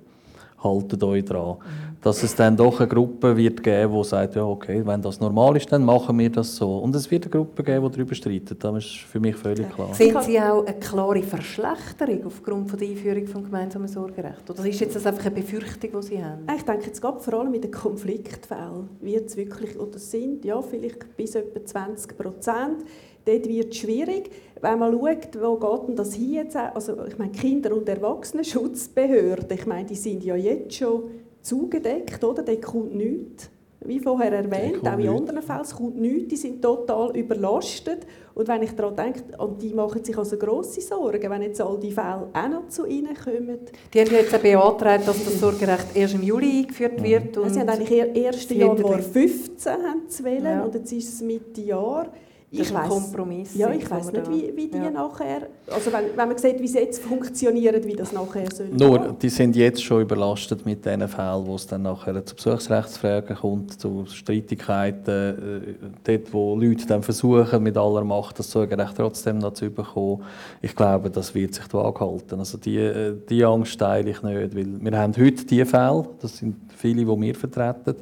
Haltet 0.61 1.01
euch 1.03 1.23
dran. 1.23 1.55
Mhm. 1.55 1.88
Dass 2.01 2.23
es 2.23 2.33
dann 2.33 2.55
doch 2.55 2.79
eine 2.79 2.87
Gruppe 2.87 3.35
wird 3.35 3.61
geben, 3.61 3.93
die 3.93 4.03
sagt, 4.05 4.35
ja 4.35 4.45
okay, 4.45 4.81
wenn 4.85 5.01
das 5.01 5.19
normal 5.19 5.57
ist, 5.57 5.69
dann 5.69 5.83
machen 5.83 6.17
wir 6.17 6.29
das 6.29 6.55
so. 6.55 6.77
Und 6.77 6.95
es 6.95 7.11
wird 7.11 7.25
eine 7.25 7.31
Gruppe 7.31 7.61
geben, 7.61 7.85
die 7.85 7.91
darüber 7.97 8.15
streitet. 8.15 8.63
Das 8.63 8.77
ist 8.77 8.99
für 8.99 9.19
mich 9.19 9.35
völlig 9.35 9.69
klar. 9.69 9.93
Sehen 9.93 10.15
Sie 10.21 10.39
auch 10.39 10.65
eine 10.65 10.79
klare 10.79 11.21
Verschlechterung 11.21 12.25
aufgrund 12.25 12.79
der 12.79 12.87
Einführung 12.87 13.25
des 13.25 13.33
gemeinsamen 13.33 13.87
Sorgerechts? 13.89 14.49
Oder 14.49 14.65
ist 14.65 14.79
jetzt 14.79 14.95
das 14.95 15.05
einfach 15.05 15.25
eine 15.25 15.35
Befürchtung, 15.35 15.89
die 15.99 16.07
Sie 16.07 16.23
haben? 16.23 16.47
Ich 16.55 16.63
denke, 16.63 16.85
jetzt 16.85 17.01
geht 17.01 17.21
vor 17.21 17.33
allem 17.33 17.53
in 17.53 17.61
den 17.61 17.71
Konfliktfällen 17.71 18.89
wird 19.01 19.27
es 19.27 19.35
wirklich, 19.35 19.77
oder 19.77 19.99
sind 19.99 20.45
ja 20.45 20.61
vielleicht 20.61 21.17
bis 21.17 21.35
etwa 21.35 21.65
20 21.65 22.17
Prozent, 22.17 22.85
dort 23.25 23.47
wird 23.47 23.73
es 23.73 23.77
schwierig. 23.77 24.31
Wenn 24.61 24.79
man 24.79 24.93
schaut, 24.93 25.41
wo 25.41 25.55
geht 25.55 25.87
denn 25.89 25.95
das 25.95 26.13
hier 26.13 26.43
jetzt? 26.43 26.55
Also 26.55 27.05
ich 27.05 27.17
meine, 27.17 27.31
Kinder- 27.31 27.75
und 27.75 27.87
Erwachsenenschutzbehörden, 27.87 29.57
ich 29.57 29.65
meine, 29.65 29.87
die 29.87 29.95
sind 29.95 30.23
ja 30.23 30.35
jetzt 30.35 30.75
schon 30.75 31.03
zugedeckt, 31.41 32.23
oder? 32.23 32.43
Dort 32.43 32.61
kommt 32.61 32.95
nichts. 32.95 33.49
Wie 33.81 33.99
vorher 33.99 34.33
erwähnt, 34.33 34.85
auch 34.85 34.99
in 34.99 35.07
anderen 35.07 35.41
Fällen, 35.41 35.61
es 35.61 35.73
kommt 35.73 35.97
nichts, 35.97 36.27
die 36.27 36.35
sind 36.35 36.61
total 36.61 37.15
überlastet. 37.15 38.05
Und 38.35 38.47
wenn 38.49 38.61
ich 38.61 38.71
daran 38.71 38.95
denke, 38.95 39.23
und 39.37 39.61
die 39.61 39.73
machen 39.73 40.03
sich 40.03 40.17
also 40.17 40.37
grosse 40.37 40.81
Sorgen, 40.81 41.29
wenn 41.29 41.41
jetzt 41.43 41.61
all 41.61 41.79
die 41.79 41.91
Fälle 41.91 42.27
auch 42.33 42.49
noch 42.49 42.67
zu 42.67 42.85
ihnen 42.85 43.15
kommen. 43.15 43.59
Die 43.93 44.01
haben 44.01 44.11
jetzt 44.11 44.41
beantragt, 44.41 45.07
dass 45.07 45.23
das 45.23 45.39
Sorgerecht 45.39 45.95
erst 45.95 46.13
im 46.13 46.23
Juli 46.23 46.59
eingeführt 46.59 47.01
wird. 47.01 47.37
Und 47.37 47.53
sie 47.53 47.61
haben 47.61 47.69
eigentlich 47.69 48.01
1. 48.25 48.49
Januar 48.49 49.01
2015 49.01 49.73
zu 50.09 50.23
wählen 50.25 50.43
ja. 50.43 50.63
und 50.63 50.75
jetzt 50.75 50.91
ist 50.91 51.13
es 51.13 51.21
Mitte 51.21 51.61
Jahr. 51.61 52.11
Das 52.51 52.61
ich 52.61 52.65
ist 52.67 52.75
ein 52.75 52.89
Kompromiss. 52.89 53.53
Ja, 53.53 53.69
ich 53.71 53.89
weiß 53.89 54.11
nicht, 54.11 54.31
wie, 54.31 54.51
wie 54.55 54.67
die 54.67 54.77
ja. 54.77 54.89
nachher, 54.89 55.47
also 55.71 55.93
wenn, 55.93 56.05
wenn 56.15 56.27
man 56.29 56.37
sieht, 56.37 56.59
wie 56.59 56.67
sie 56.67 56.79
jetzt 56.79 57.03
funktionieren, 57.03 57.83
wie 57.83 57.95
das 57.95 58.11
nachher 58.11 58.49
soll. 58.51 58.69
Nur, 58.69 59.15
die 59.21 59.29
sind 59.29 59.55
jetzt 59.55 59.83
schon 59.83 60.01
überlastet 60.01 60.65
mit 60.65 60.83
den 60.83 61.07
Fällen, 61.07 61.45
wo 61.45 61.53
es 61.53 61.67
dann 61.67 61.83
nachher 61.83 62.25
zu 62.25 62.33
Besuchsrechtsfragen 62.33 63.35
kommt, 63.35 63.79
zu 63.79 64.03
Streitigkeiten, 64.07 65.83
äh, 65.83 65.87
dort, 66.03 66.33
wo 66.33 66.55
Leute 66.55 66.87
dann 66.87 67.03
versuchen, 67.03 67.61
mit 67.61 67.77
aller 67.77 68.03
Macht 68.03 68.39
das 68.39 68.49
Sorgerecht 68.49 68.93
trotzdem 68.97 69.37
noch 69.37 69.53
zu 69.53 69.69
bekommen. 69.69 70.23
Ich 70.59 70.75
glaube, 70.75 71.11
das 71.11 71.35
wird 71.35 71.53
sich 71.53 71.67
die 71.67 71.73
Waage 71.73 71.99
halten. 71.99 72.39
Also 72.39 72.57
die, 72.57 72.77
äh, 72.77 73.13
die 73.29 73.45
Angst 73.45 73.79
teile 73.79 74.09
ich 74.09 74.23
nicht, 74.23 74.55
weil 74.55 74.81
wir 74.81 74.97
haben 74.97 75.15
heute 75.15 75.45
diese 75.45 75.67
Fälle, 75.67 76.09
das 76.19 76.37
sind 76.37 76.55
viele, 76.75 77.05
die 77.05 77.21
wir 77.21 77.35
vertreten, 77.35 77.97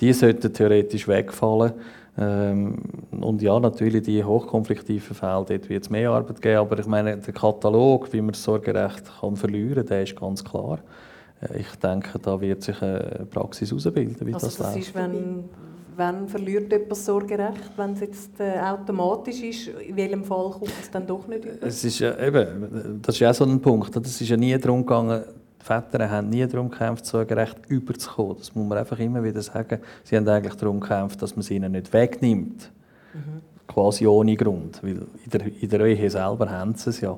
die 0.00 0.14
sollten 0.14 0.50
theoretisch 0.50 1.06
wegfallen 1.06 1.74
Ähm, 2.18 2.76
und 3.10 3.40
ja, 3.40 3.58
natürlich 3.58 4.02
die 4.02 4.22
hochkonfliktiven 4.22 5.16
Fälle, 5.16 5.44
dort 5.48 5.68
wird 5.68 5.84
es 5.84 5.90
mehr 5.90 6.10
Arbeit 6.10 6.42
geben, 6.42 6.58
aber 6.58 6.78
ich 6.78 6.86
meine, 6.86 7.16
der 7.16 7.32
Katalog, 7.32 8.12
wie 8.12 8.20
man 8.20 8.32
das 8.32 8.42
Sorgerecht 8.42 9.04
kann 9.20 9.36
verlieren 9.36 9.76
kann, 9.76 9.86
der 9.86 10.02
ist 10.02 10.16
ganz 10.16 10.44
klar. 10.44 10.80
Äh, 11.40 11.60
ich 11.60 11.74
denke, 11.76 12.18
da 12.18 12.38
wird 12.40 12.62
sich 12.62 12.82
eine 12.82 13.26
Praxis 13.30 13.70
herausbilden, 13.70 14.26
wie 14.26 14.34
also 14.34 14.46
das, 14.46 14.56
das 14.56 14.74
läuft. 14.74 14.88
Ist, 14.88 14.94
wenn, 14.94 15.44
wenn 15.96 16.28
verliert 16.28 16.70
jemand 16.70 16.96
Sorgerecht, 16.96 17.70
wenn 17.76 17.92
es 17.92 18.00
jetzt 18.00 18.40
äh, 18.40 18.60
automatisch 18.60 19.42
ist, 19.42 19.68
in 19.68 19.96
welchem 19.96 20.24
Fall 20.24 20.50
kommt 20.50 20.72
es 20.82 20.90
dann 20.90 21.06
doch 21.06 21.26
nicht 21.26 21.46
über? 21.46 21.66
Es 21.66 21.82
ist 21.82 21.98
ja, 21.98 22.18
eben, 22.18 23.00
das 23.00 23.14
ist 23.14 23.20
ja 23.20 23.30
auch 23.30 23.34
so 23.34 23.44
ein 23.44 23.58
Punkt, 23.58 23.96
es 23.96 24.20
ist 24.20 24.28
ja 24.28 24.36
nie 24.36 24.58
darum 24.58 24.84
gegangen, 24.84 25.22
die 25.62 25.66
Väter 25.66 26.10
haben 26.10 26.28
nie 26.28 26.44
darum 26.46 26.70
gekämpft, 26.70 27.06
so 27.06 27.24
gerecht 27.24 27.56
überzukommen. 27.68 28.36
Das 28.38 28.54
muss 28.54 28.68
man 28.68 28.78
einfach 28.78 28.98
immer 28.98 29.22
wieder 29.22 29.40
sagen. 29.42 29.78
Sie 30.02 30.16
haben 30.16 30.28
eigentlich 30.28 30.54
darum 30.54 30.80
gekämpft, 30.80 31.22
dass 31.22 31.36
man 31.36 31.42
sie 31.42 31.54
ihnen 31.54 31.72
nicht 31.72 31.92
wegnimmt. 31.92 32.70
Mhm. 33.14 33.42
Quasi 33.68 34.06
ohne 34.06 34.36
Grund. 34.36 34.82
Weil 34.82 35.06
in 35.24 35.30
der, 35.30 35.62
in 35.62 35.68
der 35.68 35.80
Ehe 35.82 36.10
selber 36.10 36.50
haben 36.50 36.74
sie 36.74 36.90
es 36.90 37.00
ja. 37.00 37.16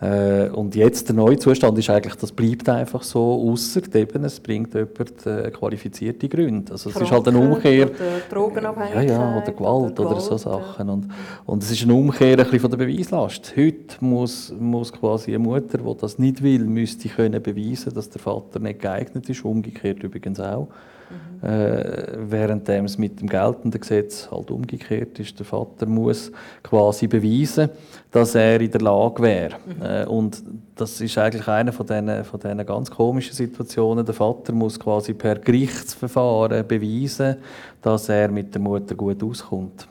Äh, 0.00 0.48
und 0.50 0.74
jetzt 0.74 1.08
der 1.08 1.14
neue 1.14 1.38
Zustand 1.38 1.78
ist 1.78 1.88
eigentlich, 1.88 2.16
das 2.16 2.32
bleibt 2.32 2.68
einfach 2.68 3.02
so, 3.02 3.48
außer 3.50 3.80
eben, 3.94 4.24
es 4.24 4.40
bringt 4.40 4.74
jemand 4.74 5.26
äh, 5.26 5.50
qualifizierte 5.50 6.28
Gründe. 6.28 6.72
Also 6.72 6.90
es 6.90 6.96
ist 6.96 7.10
halt 7.10 7.28
eine 7.28 7.38
Umkehr. 7.38 7.86
Oder 7.86 7.94
Drogenabhängigkeit. 8.30 9.08
Ja, 9.08 9.14
ja, 9.14 9.36
oder 9.38 9.52
Gewalt 9.52 10.00
oder, 10.00 10.10
oder 10.10 10.20
so 10.20 10.36
Sachen. 10.36 10.88
Und, 10.90 11.08
und 11.46 11.62
es 11.62 11.70
ist 11.70 11.84
eine 11.84 11.94
Umkehr 11.94 12.38
ein 12.38 12.60
von 12.60 12.70
der 12.70 12.78
Beweislast. 12.78 13.54
Heute 13.56 13.96
muss, 14.00 14.52
muss 14.58 14.92
quasi 14.92 15.30
eine 15.30 15.38
Mutter, 15.38 15.78
die 15.78 15.96
das 16.00 16.18
nicht 16.18 16.42
will, 16.42 16.64
müsste 16.64 17.08
können 17.08 17.42
beweisen, 17.42 17.94
dass 17.94 18.10
der 18.10 18.20
Vater 18.20 18.58
nicht 18.58 18.80
geeignet 18.80 19.28
ist, 19.30 19.44
umgekehrt 19.44 20.02
übrigens 20.02 20.40
auch. 20.40 20.68
Mhm. 21.10 21.48
Äh, 21.48 22.30
während 22.30 22.68
es 22.68 22.98
mit 22.98 23.20
dem 23.20 23.28
geltenden 23.28 23.80
Gesetz 23.80 24.28
halt 24.30 24.50
umgekehrt 24.50 25.18
ist. 25.18 25.38
Der 25.38 25.46
Vater 25.46 25.86
muss 25.86 26.32
quasi 26.62 27.06
beweisen, 27.06 27.68
dass 28.10 28.34
er 28.34 28.60
in 28.60 28.70
der 28.70 28.80
Lage 28.80 29.22
wäre. 29.22 29.56
Mhm. 29.66 29.82
Äh, 29.84 30.06
und 30.06 30.42
das 30.74 31.00
ist 31.00 31.16
eigentlich 31.18 31.46
eine 31.46 31.72
von 31.72 31.86
diesen, 31.86 32.24
von 32.24 32.40
diesen 32.40 32.66
ganz 32.66 32.90
komischen 32.90 33.34
Situationen. 33.34 34.04
Der 34.04 34.14
Vater 34.14 34.52
muss 34.52 34.78
quasi 34.80 35.14
per 35.14 35.36
Gerichtsverfahren 35.36 36.66
beweisen, 36.66 37.36
dass 37.82 38.08
er 38.08 38.30
mit 38.30 38.54
der 38.54 38.60
Mutter 38.60 38.94
gut 38.94 39.22
auskommt. 39.22 39.86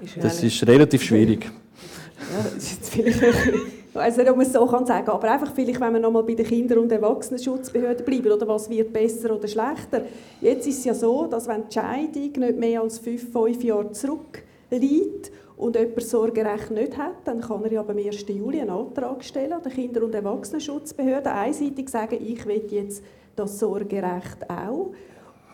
Ist 0.00 0.16
das 0.22 0.42
ist 0.42 0.66
relativ 0.66 1.02
schwierig. 1.02 1.44
Ja, 1.44 2.44
das 2.54 2.64
ist 2.64 2.88
vielleicht 2.88 3.54
ich 3.88 3.94
weiß 3.94 4.18
nicht, 4.18 4.30
ob 4.30 4.36
man 4.36 4.46
es 4.46 4.52
so 4.52 4.64
kann 4.66 4.86
sagen 4.86 5.08
aber 5.08 5.30
einfach 5.30 5.52
vielleicht, 5.52 5.80
wenn 5.80 5.92
wir 5.92 5.98
nochmal 5.98 6.22
bei 6.22 6.34
den 6.34 6.46
Kinder- 6.46 6.80
und 6.80 6.92
Erwachsenenschutzbehörden 6.92 8.04
bleiben, 8.04 8.30
oder 8.30 8.46
was 8.46 8.70
wird 8.70 8.92
besser 8.92 9.34
oder 9.34 9.48
schlechter. 9.48 10.02
Jetzt 10.40 10.68
ist 10.68 10.78
es 10.78 10.84
ja 10.84 10.94
so, 10.94 11.26
dass 11.26 11.48
wenn 11.48 11.64
die 11.68 11.74
Scheidung 11.74 12.32
nicht 12.32 12.58
mehr 12.58 12.82
als 12.82 12.98
fünf, 12.98 13.32
fünf 13.32 13.64
Jahre 13.64 13.90
zurückliegt 13.90 15.32
und 15.58 15.74
jemand 15.74 16.02
Sorgerecht 16.02 16.70
nicht 16.70 16.96
hat, 16.96 17.16
dann 17.24 17.40
kann 17.40 17.64
er 17.64 17.72
ja 17.72 17.80
am 17.80 17.96
1. 17.96 18.26
Juli 18.28 18.60
einen 18.60 18.70
Antrag 18.70 19.24
stellen 19.24 19.52
an 19.52 19.62
die 19.64 19.70
Kinder- 19.70 20.04
und 20.04 20.14
Erwachsenenschutzbehörden, 20.14 21.32
einseitig 21.32 21.88
sagen, 21.88 22.18
ich 22.24 22.46
will 22.46 22.64
jetzt 22.70 23.02
das 23.34 23.58
Sorgerecht 23.58 24.48
auch. 24.48 24.92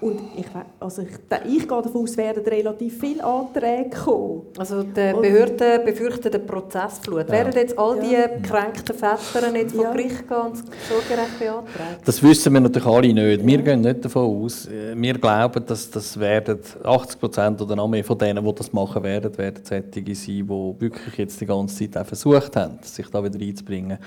Und 0.01 0.21
ich, 0.37 0.47
also 0.81 1.03
ich, 1.03 1.09
ich 1.47 1.69
gehe 1.69 1.83
davon 1.83 2.03
aus, 2.03 2.17
werden 2.17 2.45
relativ 2.45 3.01
viele 3.01 3.25
Anträge 3.25 3.91
kommen. 3.91 4.43
Also 4.59 4.83
die 4.83 4.91
Behörden 4.93 5.85
befürchten 5.85 6.31
den 6.31 6.45
Prozessflut. 6.45 7.29
Ja. 7.29 7.33
Werden 7.33 7.53
jetzt 7.55 7.79
all 7.79 8.01
die 8.01 8.13
ja. 8.13 8.27
gekränkten 8.27 8.95
Väter 8.95 9.57
jetzt 9.57 9.75
vor 9.75 9.85
ja. 9.85 9.93
Gericht 9.93 10.29
gehen 10.29 10.37
und 10.37 10.57
Sorgerecht 10.57 11.39
beantragen? 11.39 11.97
Das 12.05 12.23
wissen 12.23 12.53
wir 12.53 12.61
natürlich 12.61 12.89
alle 12.89 13.15
nicht. 13.15 13.47
Wir 13.47 13.63
gehen 13.63 13.81
nicht 13.81 14.05
davon 14.05 14.45
aus. 14.45 14.69
Wir 14.69 15.15
glauben, 15.15 15.65
dass 15.65 15.91
das 15.91 16.19
werden 16.19 16.59
80 16.83 17.21
Prozent 17.21 17.63
oder 17.63 17.77
noch 17.77 17.89
mehr 17.89 18.05
von 18.05 18.19
denen, 18.19 18.45
die 18.45 18.55
das 18.55 18.73
machen 18.73 19.03
werden, 19.03 19.39
werden 19.39 19.63
solche 19.65 19.85
sein, 19.85 19.91
die 19.95 20.49
wirklich 20.49 21.17
jetzt 21.17 21.41
die 21.41 21.47
ganze 21.47 21.91
Zeit 21.91 22.03
auch 22.03 22.07
versucht 22.07 22.57
haben, 22.57 22.79
sich 22.83 23.09
da 23.09 23.25
wieder 23.25 23.41
einzubringen. 23.41 23.99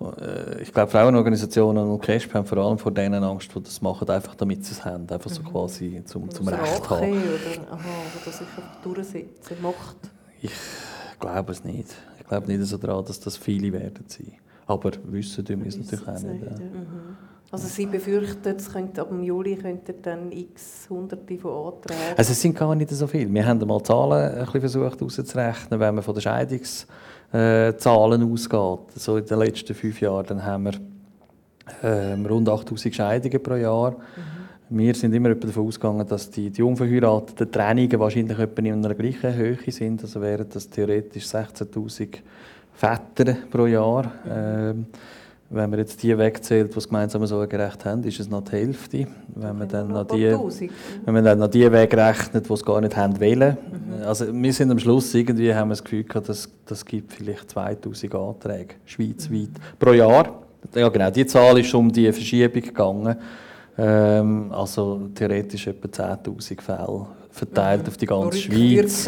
Äh, 0.00 0.62
ich 0.62 0.72
glaube, 0.72 0.90
Frauenorganisationen 0.90 1.88
und 1.88 2.02
CASP 2.02 2.34
haben 2.34 2.46
vor 2.46 2.58
allem 2.58 2.78
vor 2.78 2.92
denen 2.92 3.22
Angst, 3.22 3.54
die 3.54 3.62
das 3.62 3.80
machen, 3.80 4.08
einfach 4.08 4.34
damit 4.34 4.64
sie 4.64 4.72
es 4.72 4.84
haben, 4.84 5.08
einfach 5.08 5.30
so 5.30 5.42
mhm. 5.42 5.46
quasi 5.46 6.02
zum, 6.04 6.30
zum 6.30 6.48
Recht 6.48 6.90
haben. 6.90 7.12
Oder, 7.12 7.72
aha, 7.72 7.88
oder 8.22 8.32
sich 8.32 8.46
durchsetzen, 8.82 9.56
Macht? 9.62 9.96
Ich 10.42 10.52
glaube 11.18 11.52
es 11.52 11.64
nicht. 11.64 11.94
Ich 12.20 12.26
glaube 12.26 12.46
nicht 12.46 12.62
so 12.64 12.76
daran, 12.76 13.04
dass 13.04 13.20
das 13.20 13.36
viele 13.36 13.72
werden 13.72 14.04
sein. 14.06 14.32
Aber 14.66 14.90
wissen 15.04 15.44
tun 15.44 15.60
wir 15.60 15.68
es 15.68 15.76
natürlich 15.76 16.08
auch 16.08 16.20
nicht. 16.20 16.44
Ja. 16.44 16.50
Mhm. 16.50 17.16
Also 17.52 17.68
Sie 17.68 17.86
befürchten, 17.86 18.56
es 18.56 18.72
könnte, 18.72 19.02
ab 19.02 19.12
Juli 19.22 19.54
könnten 19.54 19.94
dann 20.02 20.32
x 20.32 20.88
Hunderte 20.90 21.38
von 21.38 21.74
Anträgen... 21.74 22.02
Also 22.16 22.32
es 22.32 22.42
sind 22.42 22.56
gar 22.56 22.74
nicht 22.74 22.90
so 22.90 23.06
viele. 23.06 23.32
Wir 23.32 23.46
haben 23.46 23.64
mal 23.66 23.80
Zahlen 23.84 24.34
ein 24.34 24.44
bisschen 24.44 24.60
versucht 24.60 25.00
auszurechnen, 25.00 25.78
wenn 25.78 25.94
man 25.94 26.02
von 26.02 26.14
der 26.14 26.22
Scheidungs 26.22 26.88
äh, 27.32 27.76
Zahlen 27.76 28.32
ausgeht, 28.32 28.92
so 28.94 29.16
in 29.16 29.26
den 29.26 29.38
letzten 29.38 29.74
fünf 29.74 30.00
Jahren, 30.00 30.26
dann 30.26 30.44
haben 30.44 30.64
wir 30.64 30.72
ähm, 31.82 32.24
rund 32.26 32.48
8000 32.48 32.94
Scheidungen 32.94 33.42
pro 33.42 33.54
Jahr. 33.54 33.92
Mhm. 33.92 34.36
Wir 34.68 34.94
sind 34.94 35.14
immer 35.14 35.34
davon 35.34 35.68
ausgegangen, 35.68 36.06
dass 36.08 36.30
die, 36.30 36.50
die 36.50 36.62
unverheirateten 36.62 37.50
Trennungen 37.52 38.00
wahrscheinlich 38.00 38.38
etwa 38.38 38.62
in 38.62 38.84
einer 38.84 38.94
gleichen 38.94 39.34
Höhe 39.34 39.58
sind. 39.68 40.02
Also 40.02 40.20
wären 40.20 40.46
das 40.52 40.68
theoretisch 40.68 41.24
16.000 41.24 42.18
Väter 42.74 43.36
pro 43.48 43.66
Jahr. 43.66 44.12
Ähm, 44.28 44.86
wenn 45.48 45.70
man 45.70 45.78
jetzt 45.78 46.02
die 46.02 46.16
wegzählt, 46.16 46.70
die 46.70 46.74
das 46.74 46.88
gemeinsame 46.88 47.26
Sorgerecht 47.26 47.84
haben, 47.84 48.02
ist 48.02 48.18
es 48.18 48.28
noch 48.28 48.42
die 48.42 48.52
Hälfte. 48.52 49.06
Wenn 49.34 49.58
man 49.58 49.68
dann 49.68 49.88
noch 49.88 50.04
die, 50.04 50.26
wenn 51.04 51.14
man 51.14 51.24
dann 51.24 51.38
noch 51.38 51.48
die 51.48 51.70
wegrechnet, 51.70 52.48
die 52.48 52.52
es 52.52 52.64
gar 52.64 52.80
nicht 52.80 52.96
haben 52.96 53.20
wollen. 53.20 53.56
Mhm. 53.56 54.02
Also 54.04 54.26
wir 54.32 54.52
sind 54.52 54.70
am 54.70 54.78
Schluss 54.78 55.14
irgendwie, 55.14 55.54
haben 55.54 55.68
wir 55.68 55.72
das 55.72 55.84
Gefühl 55.84 56.02
gehabt, 56.02 56.28
dass 56.28 56.48
das 56.66 56.84
gibt 56.84 57.12
vielleicht 57.12 57.50
2000 57.50 58.14
Anträge 58.14 58.74
schweizweit 58.84 59.30
mhm. 59.30 59.78
pro 59.78 59.92
Jahr. 59.92 60.42
Ja 60.74 60.88
genau, 60.88 61.10
die 61.10 61.26
Zahl 61.26 61.58
ist 61.60 61.72
um 61.74 61.92
die 61.92 62.10
Verschiebung 62.12 62.62
gegangen. 62.62 63.16
Ähm, 63.78 64.50
also 64.52 65.08
theoretisch 65.14 65.66
etwa 65.68 65.86
10'000 65.86 66.60
Fälle 66.60 67.06
verteilt 67.30 67.82
mhm. 67.82 67.88
auf 67.88 67.96
die 67.96 68.06
ganze 68.06 68.38
Schweiz. 68.38 69.06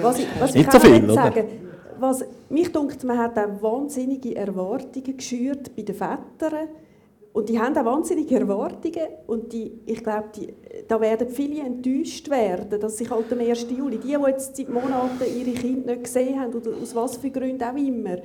Was 0.00 0.18
ich, 0.18 0.26
was 0.38 0.54
Nicht 0.54 0.72
so 0.72 0.80
viel, 0.80 1.04
oder? 1.04 1.14
Sagen, 1.14 1.44
was, 2.00 2.24
mich 2.48 2.70
denkt, 2.72 3.04
man 3.04 3.18
hat 3.18 3.38
auch 3.38 3.62
wahnsinnige 3.62 4.34
Erwartungen 4.36 5.16
geschürt 5.16 5.74
bei 5.74 5.82
den 5.82 5.94
Vätern. 5.94 6.68
Und 7.32 7.48
die 7.48 7.60
haben 7.60 7.76
auch 7.76 7.84
wahnsinnige 7.84 8.40
Erwartungen. 8.40 9.06
Und 9.26 9.52
die, 9.52 9.72
ich 9.86 10.02
glaube, 10.02 10.30
da 10.88 11.00
werden 11.00 11.28
viele 11.28 11.60
enttäuscht 11.62 12.28
werden, 12.28 12.80
dass 12.80 12.98
sich 12.98 13.08
halt 13.08 13.32
am 13.32 13.38
1. 13.38 13.66
Juli, 13.70 13.98
die, 13.98 14.08
die 14.08 14.12
jetzt 14.12 14.56
seit 14.56 14.68
Monaten 14.68 15.22
ihre 15.38 15.52
Kinder 15.52 15.92
nicht 15.92 16.04
gesehen 16.04 16.40
haben, 16.40 16.52
oder 16.52 16.70
aus 16.82 16.94
was 16.94 17.16
für 17.16 17.30
Gründen 17.30 17.62
auch 17.62 17.76
immer, 17.76 18.16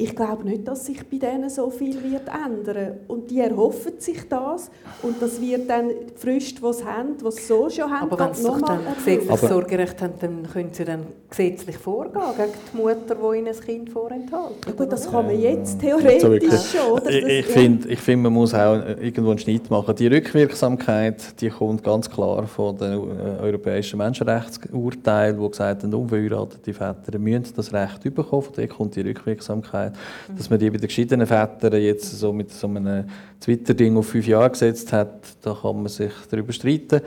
ich 0.00 0.16
glaube 0.16 0.44
nicht, 0.44 0.66
dass 0.66 0.86
sich 0.86 0.98
bei 1.08 1.18
denen 1.18 1.50
so 1.50 1.68
viel 1.68 2.02
wird 2.02 2.28
ändern 2.28 3.00
Und 3.06 3.30
die 3.30 3.40
erhoffen 3.40 3.92
sich 3.98 4.26
das 4.28 4.70
und 5.02 5.20
das 5.20 5.40
wird 5.40 5.68
dann 5.68 5.88
die 5.88 5.94
Frist, 6.16 6.58
die 6.58 6.72
sie 6.72 6.84
haben, 6.84 7.16
die 7.18 7.30
sie 7.30 7.42
so 7.42 7.68
schon 7.68 7.90
haben, 7.90 8.10
Aber 8.10 8.26
wenn 8.26 8.34
sie 8.34 8.44
doch 8.44 8.60
dann 8.62 8.80
gesetzlich 8.96 9.40
Sorgerecht 9.40 10.00
haben, 10.00 10.14
dann 10.18 10.48
können 10.50 10.70
sie 10.72 10.84
dann 10.84 11.06
gesetzlich 11.28 11.76
vorgehen 11.76 12.22
gegen 12.36 12.52
die 12.72 12.76
Mutter, 12.76 13.14
die 13.14 13.38
ihnen 13.38 13.48
ein 13.48 13.60
Kind 13.60 13.90
vorenthält. 13.90 14.66
Ja, 14.66 14.72
gut, 14.72 14.90
das 14.90 15.10
kann 15.10 15.26
man 15.26 15.38
jetzt 15.38 15.78
theoretisch 15.80 16.72
schon. 16.72 16.92
Oder? 16.92 17.10
Ich, 17.10 17.24
ich 17.24 17.46
finde, 17.46 17.88
ich 17.88 18.00
find, 18.00 18.22
man 18.22 18.32
muss 18.32 18.54
auch 18.54 18.76
irgendwo 19.00 19.30
einen 19.30 19.38
Schnitt 19.38 19.68
machen. 19.70 19.94
Die 19.96 20.06
Rückwirksamkeit, 20.06 21.40
die 21.40 21.50
kommt 21.50 21.84
ganz 21.84 22.08
klar 22.08 22.46
von 22.46 22.76
den 22.76 22.92
äh, 22.92 23.42
europäischen 23.42 23.98
Menschenrechtsurteilen, 23.98 25.40
die 25.40 25.50
gesagt 25.50 25.82
haben, 25.82 25.94
unverheiratete 25.94 26.72
Väter 26.72 27.18
müssen 27.18 27.52
das 27.54 27.72
Recht 27.72 28.02
bekommen. 28.02 28.42
Von 28.42 28.54
dort 28.56 28.70
kommt 28.70 28.96
die 28.96 29.02
Rückwirksamkeit. 29.02 29.89
Mhm. 29.92 30.36
Dass 30.36 30.50
man 30.50 30.58
die 30.58 30.70
bei 30.70 30.78
den 30.78 30.86
geschiedenen 30.86 31.26
Vätern 31.26 31.80
jetzt 31.80 32.18
so 32.18 32.32
mit 32.32 32.52
so 32.52 32.66
einem 32.66 33.04
Twitter-Ding 33.40 33.96
auf 33.96 34.08
fünf 34.08 34.26
Jahre 34.26 34.50
gesetzt 34.50 34.92
hat, 34.92 35.36
da 35.42 35.56
kann 35.60 35.76
man 35.76 35.88
sich 35.88 36.12
darüber 36.30 36.52
streiten. 36.52 37.00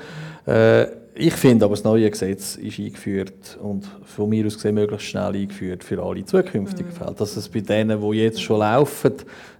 Äh, 0.46 1.04
ich 1.16 1.34
finde 1.34 1.66
aber, 1.66 1.76
das 1.76 1.84
neue 1.84 2.10
Gesetz 2.10 2.56
ist 2.56 2.80
eingeführt 2.80 3.58
und 3.62 3.86
von 4.04 4.30
mir 4.30 4.48
aus 4.48 4.56
gesehen 4.56 4.74
möglichst 4.74 5.08
schnell 5.08 5.36
eingeführt 5.36 5.84
für 5.84 6.02
alle 6.02 6.26
zukünftigen 6.26 6.92
mhm. 6.92 6.96
Fälle. 6.96 7.14
Dass 7.14 7.38
es 7.38 7.50
bei 7.50 7.62
denen, 7.62 8.02
die 8.02 8.18
jetzt 8.18 8.42
schon 8.42 8.60
laufen, 8.60 9.14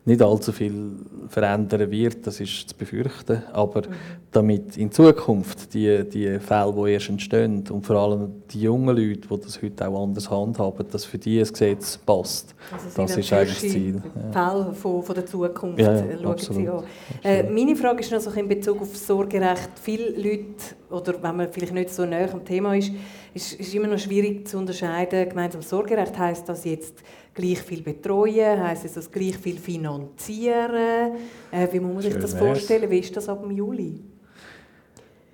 nicht 0.06 0.22
allzu 0.22 0.52
viel 0.52 0.92
verändern 1.30 1.90
wird, 1.90 2.28
das 2.28 2.40
ist 2.42 2.70
zu 2.70 2.76
befürchten. 2.76 3.42
Aber 3.54 3.82
mhm. 3.82 3.94
damit 4.32 4.78
in 4.78 4.92
Zukunft 4.92 5.74
die, 5.74 6.04
die 6.08 6.40
Fälle, 6.40 6.74
die 6.74 6.92
erst 6.92 7.10
entstehen 7.10 7.64
und 7.70 7.86
vor 7.86 7.96
allem 7.96 8.44
die 8.52 8.62
jungen 8.62 8.96
Leute, 8.96 9.28
die 9.28 9.42
das 9.42 9.62
heute 9.62 9.88
auch 9.88 10.04
anders 10.04 10.30
handhaben, 10.30 10.86
dass 10.92 11.06
für 11.06 11.18
die 11.18 11.40
das 11.40 11.54
Gesetz 11.54 11.98
passt, 11.98 12.54
also 12.72 13.02
das 13.02 13.18
ist 13.18 13.32
eigentlich 13.32 13.62
das 13.62 13.72
Ziel. 13.72 14.02
Fälle 14.32 14.74
von, 14.74 15.04
von 15.04 15.16
der 15.16 15.26
Zukunft 15.26 15.80
ja, 15.80 15.96
ja, 15.96 16.18
schauen 16.22 16.38
Sie 16.38 16.70
an. 16.70 16.84
Äh, 17.24 17.44
meine 17.44 17.76
Frage 17.76 18.02
ist 18.02 18.12
noch 18.12 18.20
so 18.20 18.32
in 18.32 18.48
Bezug 18.48 18.82
auf 18.82 18.98
Sorgerecht. 18.98 19.70
Viele 19.82 20.10
Leute, 20.12 20.76
oder 20.90 21.14
wenn 21.22 21.38
man 21.38 21.48
vielleicht 21.50 21.74
nicht 21.74 21.90
so 21.92 22.06
näher 22.06 22.32
am 22.34 22.44
Thema 22.44 22.76
ist, 22.76 22.92
ist, 23.34 23.54
ist 23.60 23.74
immer 23.74 23.88
noch 23.88 24.00
schwierig 24.00 24.48
zu 24.48 24.58
unterscheiden. 24.58 25.30
Gemeinsames 25.30 25.70
Sorgerecht 25.70 26.18
heißt 26.18 26.48
das 26.48 26.66
jetzt 26.66 26.96
gleich 27.34 27.60
viel 27.60 27.82
betreuen, 27.82 28.62
heisst 28.62 28.86
es 28.86 28.94
das 28.94 29.12
gleich 29.12 29.38
viel 29.38 29.58
finanzieren? 29.58 31.16
Äh, 31.52 31.68
wie 31.72 31.80
muss 31.80 31.94
man 31.94 32.02
sich 32.04 32.16
das 32.16 32.34
vorstellen? 32.34 32.90
Wie 32.90 33.00
ist 33.00 33.16
das 33.16 33.28
ab 33.30 33.42
dem 33.42 33.52
Juli? 33.52 34.02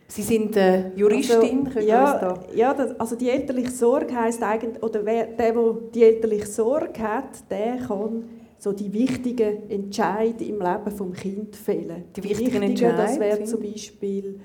Sie 0.07 0.23
sind 0.23 0.57
äh, 0.57 0.89
Juristin, 0.95 1.67
also, 1.67 1.79
ja, 1.87 2.33
ja 2.55 2.73
das, 2.73 2.99
also 2.99 3.15
die 3.15 3.29
elterliche 3.29 3.69
Sorge 3.69 4.15
heisst 4.15 4.41
eigentlich, 4.41 4.81
oder 4.81 5.05
wer, 5.05 5.27
der, 5.27 5.53
der 5.53 5.73
die 5.93 6.03
elterliche 6.03 6.47
Sorge 6.47 6.99
hat, 6.99 7.49
der 7.51 7.77
kann 7.77 8.23
so 8.57 8.73
die 8.73 8.91
wichtigen 8.91 9.69
Entscheidungen 9.69 10.49
im 10.49 10.59
Leben 10.59 10.91
vom 10.97 11.13
Kind 11.13 11.55
fällen. 11.55 12.05
Die 12.15 12.23
wichtigen 12.23 12.63
Entscheidungen? 12.63 12.97
Das 12.97 13.19
wäre 13.19 13.43
zum 13.43 13.61
Beispiel 13.61 14.39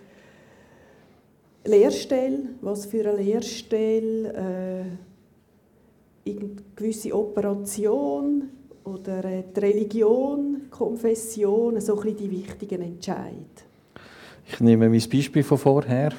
Lehrstelle, 1.64 2.40
was 2.60 2.86
für 2.86 3.08
eine 3.08 3.22
Lehrstelle, 3.22 4.86
äh, 6.24 6.34
gewisse 6.76 7.14
Operation 7.14 8.50
oder 8.84 9.24
äh, 9.24 9.44
die 9.54 9.60
Religion, 9.60 10.62
Konfession, 10.70 11.80
so 11.80 11.98
ein 12.00 12.16
die 12.16 12.30
wichtigen 12.30 12.82
Entscheidungen. 12.82 13.46
Ich 14.46 14.60
nehme 14.60 14.88
mein 14.90 15.02
Beispiel 15.10 15.42
von 15.42 15.58
vorher. 15.58 16.12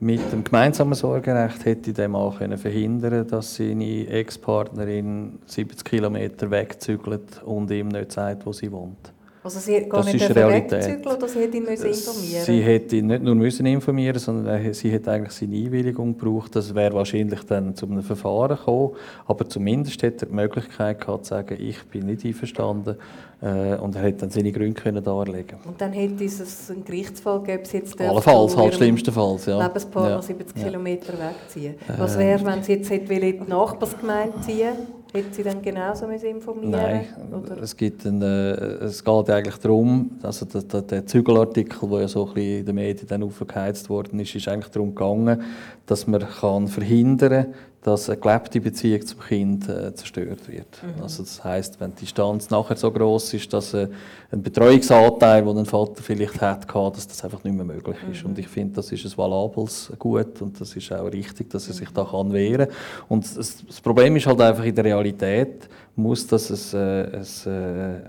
Mit 0.00 0.32
dem 0.32 0.44
gemeinsamen 0.44 0.94
Sorgerecht 0.94 1.64
hätte 1.64 1.92
dem 1.92 2.12
Mann 2.12 2.58
verhindern 2.58 3.10
können, 3.10 3.28
dass 3.28 3.56
seine 3.56 4.06
Ex-Partnerin 4.08 5.38
70 5.46 5.84
Kilometer 5.84 6.50
wegzügelt 6.50 7.42
und 7.44 7.70
ihm 7.70 7.88
nicht 7.88 8.12
sagt, 8.12 8.44
wo 8.44 8.52
sie 8.52 8.70
wohnt. 8.70 9.12
Also 9.44 9.60
sie 9.60 9.76
hat 9.76 9.90
gar 9.90 10.02
das 10.02 10.10
nicht 10.14 10.34
wegzügeln 10.34 11.16
oder 11.16 11.28
sie 11.28 11.40
hätte 11.40 11.56
ihn 11.58 11.64
müssen 11.64 11.86
informieren 11.86 12.44
Sie 12.44 12.62
hätte 12.62 12.96
ihn 12.96 13.06
nicht 13.08 13.22
nur 13.22 13.34
müssen 13.34 13.66
informieren 13.66 14.18
sondern 14.18 14.72
sie 14.72 14.90
hätte 14.90 15.10
eigentlich 15.10 15.32
seine 15.32 15.56
Einwilligung 15.56 16.16
gebraucht. 16.16 16.56
Das 16.56 16.74
wäre 16.74 16.94
wahrscheinlich 16.94 17.42
dann 17.42 17.76
zu 17.76 17.84
einem 17.84 18.02
Verfahren 18.02 18.56
gekommen. 18.56 18.92
Aber 19.26 19.46
zumindest 19.46 20.02
hätte 20.02 20.24
er 20.24 20.28
die 20.30 20.34
Möglichkeit 20.34 20.98
gehabt, 20.98 21.26
zu 21.26 21.34
sagen, 21.34 21.58
ich 21.60 21.84
bin 21.84 22.06
nicht 22.06 22.24
einverstanden. 22.24 22.96
Äh, 23.42 23.76
und 23.76 23.94
er 23.96 24.02
hätte 24.04 24.20
dann 24.20 24.30
seine 24.30 24.50
Gründe 24.50 24.80
können 24.80 25.04
darlegen 25.04 25.58
Und 25.66 25.78
dann 25.78 25.92
hätte 25.92 26.24
es 26.24 26.70
einen 26.70 26.82
Gerichtsfall 26.82 27.40
gegeben, 27.40 27.64
jetzt 27.70 28.00
Allenfalls, 28.00 28.56
halt 28.56 28.74
schlimmstenfalls, 28.74 29.44
ja. 29.44 29.62
Lebenspartner 29.62 30.10
ja. 30.10 30.22
70 30.22 30.56
ja. 30.56 30.64
Kilometer 30.64 31.12
wegziehen. 31.12 31.74
Was 31.98 32.16
wäre, 32.16 32.42
wenn 32.46 32.62
sie 32.62 32.74
jetzt 32.74 32.90
in 32.90 33.06
die 33.06 33.40
Nachbarsgemeinde 33.46 34.40
ziehen 34.40 35.03
Hätte 35.14 35.32
sie 35.32 35.44
dann 35.44 35.62
genauso 35.62 36.06
informieren 36.06 36.70
Nein, 36.70 37.06
oder? 37.32 37.62
Es, 37.62 37.76
gibt 37.76 38.04
einen, 38.04 38.20
äh, 38.20 38.84
es 38.84 39.04
geht 39.04 39.30
eigentlich 39.30 39.58
darum, 39.58 40.10
also 40.20 40.44
der, 40.44 40.62
der, 40.62 40.82
der 40.82 41.06
Zügelartikel, 41.06 41.88
der 41.88 42.00
ja 42.00 42.08
so 42.08 42.26
ein 42.26 42.34
bisschen 42.34 42.58
in 42.58 42.66
den 42.66 42.74
Medien 42.74 43.06
dann 43.06 43.22
aufgeheizt 43.22 43.88
worden 43.88 44.18
ist, 44.18 44.34
ist 44.34 44.48
eigentlich 44.48 44.72
darum 44.72 44.92
gegangen, 44.92 45.40
dass 45.86 46.08
man 46.08 46.20
kann 46.20 46.66
verhindern 46.66 47.44
kann, 47.44 47.54
dass 47.84 48.08
eine 48.08 48.18
gelebte 48.18 48.62
Beziehung 48.62 49.04
zum 49.04 49.20
Kind 49.20 49.68
äh, 49.68 49.94
zerstört 49.94 50.48
wird. 50.48 50.82
Mhm. 50.82 51.02
Also 51.02 51.22
das 51.22 51.44
heißt, 51.44 51.78
wenn 51.80 51.94
die 51.94 52.06
Distanz 52.06 52.48
nachher 52.48 52.76
so 52.76 52.90
groß 52.90 53.34
ist, 53.34 53.52
dass 53.52 53.74
äh, 53.74 53.88
ein 54.32 54.42
Betreuungsanteil, 54.42 55.44
den 55.44 55.58
ein 55.58 55.66
Vater 55.66 56.02
vielleicht 56.02 56.40
hat, 56.40 56.66
dass 56.74 57.06
das 57.06 57.22
einfach 57.22 57.44
nicht 57.44 57.54
mehr 57.54 57.66
möglich 57.66 57.98
ist. 58.10 58.22
Mhm. 58.22 58.30
Und 58.30 58.38
ich 58.38 58.48
finde, 58.48 58.76
das 58.76 58.90
ist 58.90 59.04
ein 59.04 59.18
valables 59.18 59.92
Gut 59.98 60.40
und 60.40 60.58
das 60.58 60.74
ist 60.74 60.90
auch 60.92 61.12
richtig, 61.12 61.50
dass 61.50 61.68
er 61.68 61.74
sich 61.74 61.90
da 61.90 62.04
kann 62.04 62.32
wehren. 62.32 62.68
Und 63.06 63.24
das, 63.36 63.62
das 63.66 63.80
Problem 63.82 64.16
ist 64.16 64.26
halt 64.26 64.40
einfach 64.40 64.64
in 64.64 64.74
der 64.74 64.84
Realität 64.84 65.68
muss 65.94 66.26
das 66.26 66.74
ein, 66.74 66.80
äh, 66.80 67.18
ein, 67.18 67.52
äh, 67.52 68.00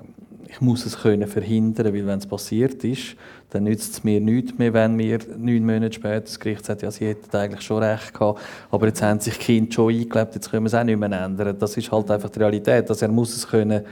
ich 0.55 0.61
muss 0.61 0.85
es 0.85 0.97
können 0.97 1.27
verhindern, 1.27 1.93
weil 1.93 2.07
wenn 2.07 2.17
es 2.17 2.25
passiert 2.25 2.81
ist, 2.85 3.17
dann 3.49 3.65
nützt 3.65 3.91
es 3.91 4.03
mir 4.05 4.21
nichts 4.21 4.57
mehr, 4.57 4.73
wenn 4.73 4.95
mir 4.95 5.19
neun 5.37 5.65
Monate 5.65 5.91
später 5.91 6.21
das 6.21 6.39
Gericht 6.39 6.65
sagt, 6.65 6.81
ja, 6.81 6.89
sie 6.89 7.07
hätten 7.07 7.35
eigentlich 7.35 7.61
schon 7.61 7.83
recht 7.83 8.13
gehabt, 8.13 8.39
aber 8.71 8.87
jetzt 8.87 9.01
haben 9.01 9.19
sich 9.19 9.37
Kinder 9.37 9.69
schon 9.73 9.93
eingelebt, 9.93 10.33
jetzt 10.33 10.49
können 10.49 10.63
wir 10.63 10.67
es 10.67 10.73
auch 10.73 10.85
nicht 10.85 10.97
mehr 10.97 11.11
ändern. 11.11 11.57
Das 11.59 11.75
ist 11.75 11.91
halt 11.91 12.09
einfach 12.09 12.29
die 12.29 12.39
Realität. 12.39 12.89
Also 12.89 13.05
er 13.05 13.11
muss 13.11 13.35
es 13.35 13.45
können, 13.45 13.83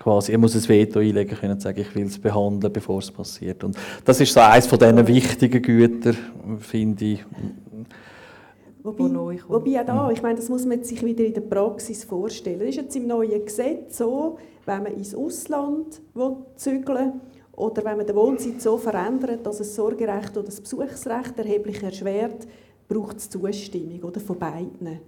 quasi, 0.00 0.32
er 0.32 0.38
muss 0.38 0.56
ein 0.56 0.68
Veto 0.68 0.98
einlegen 0.98 1.38
können 1.38 1.52
und 1.52 1.62
sagen, 1.62 1.80
ich 1.80 1.94
will 1.94 2.06
es 2.06 2.18
behandeln, 2.18 2.72
bevor 2.72 2.98
es 2.98 3.10
passiert. 3.12 3.62
Und 3.62 3.76
das 4.04 4.20
ist 4.20 4.34
so 4.34 4.40
eines 4.40 4.66
von 4.66 4.80
diesen 4.80 5.06
wichtigen 5.06 5.62
Gütern, 5.62 6.16
finde 6.58 7.04
ich. 7.04 7.24
Wobei, 8.82 9.38
wobei 9.46 9.80
auch 9.80 9.86
da, 9.86 10.10
ich 10.10 10.20
meine, 10.20 10.34
das 10.34 10.48
muss 10.48 10.66
man 10.66 10.82
sich 10.82 11.04
wieder 11.04 11.24
in 11.24 11.34
der 11.34 11.42
Praxis 11.42 12.02
vorstellen. 12.02 12.58
Das 12.58 12.70
ist 12.70 12.76
jetzt 12.76 12.96
im 12.96 13.06
neuen 13.06 13.44
Gesetz 13.44 13.98
so, 13.98 14.38
wenn 14.66 14.82
man 14.82 14.94
ins 14.94 15.14
Ausland 15.14 16.00
zügeln 16.56 17.12
will, 17.12 17.20
oder 17.54 17.84
wenn 17.84 17.98
man 17.98 18.06
den 18.06 18.16
Wohnsitz 18.16 18.64
so 18.64 18.78
verändert, 18.78 19.44
dass 19.44 19.58
das 19.58 19.74
Sorgerecht 19.74 20.36
oder 20.36 20.46
das 20.46 20.60
Besuchsrecht 20.60 21.38
erheblich 21.38 21.82
erschwert, 21.82 22.46
braucht 22.88 23.18
es 23.18 23.28
Zustimmung 23.28 24.02
oder, 24.02 24.20
von 24.20 24.38
beiden. 24.38 25.00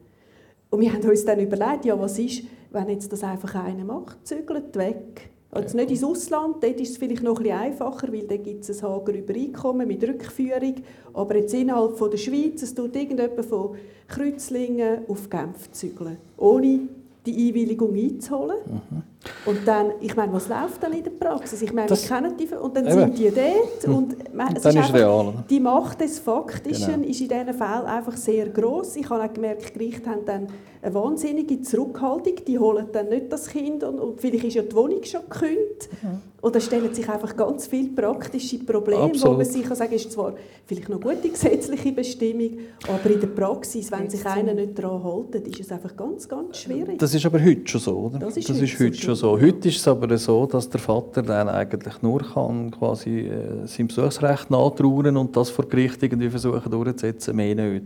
Und 0.71 0.81
wir 0.81 0.93
haben 0.93 1.09
uns 1.09 1.25
dann 1.25 1.41
überlegt, 1.41 1.85
ja, 1.85 1.99
was 1.99 2.19
ist, 2.19 2.43
wenn 2.71 2.89
jetzt 2.89 3.13
das 3.13 3.23
einfach 3.23 3.55
einer 3.55 3.85
macht, 3.85 4.27
zügelt 4.27 4.77
weg. 4.77 5.31
Also 5.51 5.77
nicht 5.77 5.91
ins 5.91 6.03
Ausland, 6.03 6.57
dort 6.63 6.81
ist 6.81 6.91
es 6.91 6.97
vielleicht 6.97 7.23
noch 7.23 7.37
ein 7.37 7.45
bisschen 7.45 7.59
einfacher, 7.59 8.13
weil 8.13 8.25
da 8.25 8.37
gibt 8.37 8.69
es 8.69 8.83
ein 8.83 8.89
Hager 8.89 9.13
Übereinkommen 9.13 9.87
mit 9.87 10.03
Rückführung. 10.03 10.75
Aber 11.13 11.37
jetzt 11.37 11.55
innerhalb 11.55 11.97
von 11.97 12.11
der 12.11 12.19
Schweiz, 12.19 12.63
es 12.63 12.75
tut 12.75 12.97
irgendjemand 12.97 13.45
von 13.45 13.77
Kreuzlingen 14.09 15.09
auf 15.09 15.31
Genf 15.31 15.71
zügeln, 15.71 16.17
ohne 16.37 16.81
die 17.25 17.49
Einwilligung 17.49 17.95
einzuholen. 17.95 18.59
Mhm. 18.67 19.03
Und 19.47 19.67
dann, 19.67 19.93
ich 20.01 20.15
meine, 20.17 20.33
was 20.33 20.49
läuft 20.49 20.83
dann 20.83 20.93
in 20.93 21.05
der 21.05 21.11
Praxis? 21.11 21.63
Ich 21.63 21.73
meine, 21.73 21.89
das, 21.89 22.09
wir 22.09 22.17
kennen 22.17 22.37
die, 22.37 22.47
und 22.55 22.77
dann 22.77 22.87
eben. 22.87 22.95
sind 22.95 23.19
die 23.19 23.31
dort 23.31 23.87
mhm. 23.87 23.95
und 23.95 24.35
man, 24.35 24.57
es 24.57 24.63
dann 24.63 24.77
ist, 24.77 24.87
ist 24.87 24.95
real. 24.95 25.45
Die 25.49 25.61
Macht 25.61 26.01
des 26.01 26.19
Faktischen 26.19 27.03
genau. 27.03 27.09
ist 27.09 27.21
in 27.21 27.29
diesen 27.29 27.55
Fällen 27.55 27.87
einfach 27.87 28.17
sehr 28.17 28.49
groß. 28.49 28.97
Ich 28.97 29.09
habe 29.11 29.25
auch 29.25 29.33
gemerkt, 29.33 29.69
die 29.69 29.79
Gerichte 29.79 30.11
haben 30.11 30.25
dann 30.25 30.47
eine 30.83 30.95
wahnsinnige 30.95 31.61
Zurückhaltung. 31.63 32.35
Die 32.47 32.59
holen 32.59 32.87
dann 32.93 33.09
nicht 33.09 33.33
das 33.33 33.49
Kind 33.49 33.83
und, 33.85 33.99
und 33.99 34.21
vielleicht 34.21 34.45
ist 34.45 34.55
ja 34.55 34.63
die 34.63 34.75
Wohnung 34.75 35.03
schon 35.05 35.23
gekündigt. 35.29 35.89
Mhm. 36.03 36.21
Und 36.45 36.55
da 36.55 36.61
stellen 36.61 36.93
sich 36.93 37.09
einfach 37.09 37.35
ganz 37.35 37.67
viele 37.67 37.89
praktische 37.89 38.59
Probleme, 38.59 39.05
Absolut. 39.05 39.33
wo 39.33 39.37
man 39.39 39.47
sich 39.47 39.63
kann 39.63 39.77
sagen, 39.77 39.95
ist 39.95 40.13
zwar 40.13 40.35
vielleicht 40.67 40.91
noch 40.91 41.01
gute 41.01 41.31
gesetzliche 41.31 41.91
Bestimmung, 41.93 42.59
aber 42.87 43.11
in 43.11 43.19
der 43.19 43.29
Praxis, 43.29 43.91
wenn 43.91 44.11
sich 44.11 44.27
einer 44.27 44.53
nicht 44.53 44.79
daran 44.79 45.03
hält, 45.03 45.49
ist 45.49 45.61
es 45.61 45.73
einfach 45.73 45.97
ganz, 45.97 46.29
ganz 46.29 46.59
schwierig. 46.59 46.99
Das 46.99 47.15
ist 47.15 47.25
aber 47.25 47.43
heute 47.43 47.67
schon 47.67 47.81
so, 47.81 47.97
oder? 47.97 48.19
Das 48.19 48.37
ist, 48.37 48.47
das 48.47 48.57
heute, 48.57 48.65
ist 48.67 48.79
heute 48.79 48.95
schon 48.95 49.14
so. 49.15 49.41
Heute 49.41 49.69
ist 49.69 49.77
es 49.79 49.89
aber 49.89 50.17
so, 50.19 50.47
dass 50.47 50.69
der 50.69 50.81
Vater 50.81 51.23
dann 51.23 51.49
eigentlich 51.49 52.03
nur 52.03 52.21
kann 52.23 52.71
quasi 52.71 53.21
äh, 53.21 53.67
sein 53.67 53.89
Besuchsrecht 53.89 54.51
nachtrauern 54.51 55.17
und 55.17 55.37
das 55.37 55.51
vor 55.51 55.69
Gericht 55.69 56.03
irgendwie 56.03 56.31
versuchen 56.31 56.71
durchzusetzen, 56.71 57.37
mehr 57.37 57.55
nicht. 57.55 57.85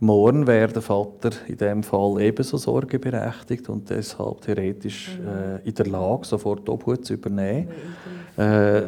Morgen 0.00 0.46
wäre 0.46 0.72
der 0.72 0.82
Vater 0.82 1.30
in 1.46 1.56
diesem 1.56 1.82
Fall 1.82 2.20
ebenso 2.20 2.56
sorgeberechtigt 2.56 3.68
und 3.68 3.88
deshalb 3.88 4.40
theoretisch 4.40 5.16
äh, 5.18 5.66
in 5.68 5.74
der 5.74 5.86
Lage, 5.86 6.26
sofort 6.26 6.68
Obhut 6.68 7.04
zu 7.04 7.14
übernehmen. 7.14 7.68
Äh, 8.36 8.80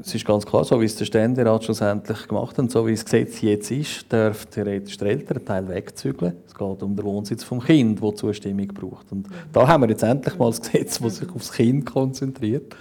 es 0.00 0.14
ist 0.14 0.24
ganz 0.24 0.46
klar, 0.46 0.64
so 0.64 0.80
wie 0.80 0.84
es 0.84 0.94
der 0.94 1.04
Ständerat 1.04 1.64
schlussendlich 1.64 2.28
gemacht 2.28 2.50
hat 2.50 2.60
und 2.60 2.70
so 2.70 2.86
wie 2.86 2.92
das 2.92 3.04
Gesetz 3.04 3.40
jetzt 3.40 3.70
ist, 3.70 4.12
darf 4.12 4.46
theoretisch 4.46 4.96
der 4.98 5.08
ältere 5.08 5.44
Teil 5.44 5.68
wegzügeln. 5.68 6.34
Es 6.46 6.54
geht 6.54 6.82
um 6.82 6.94
den 6.94 7.04
Wohnsitz 7.04 7.42
vom 7.42 7.60
Kind, 7.60 8.00
der 8.02 8.14
Zustimmung 8.14 8.68
braucht. 8.68 9.10
Und 9.10 9.26
da 9.52 9.66
haben 9.66 9.82
wir 9.82 9.88
jetzt 9.88 10.04
endlich 10.04 10.38
mal 10.38 10.52
ein 10.52 10.58
Gesetz, 10.58 11.00
das 11.00 11.16
sich 11.16 11.28
aufs 11.34 11.52
Kind 11.52 11.86
konzentriert. 11.86 12.76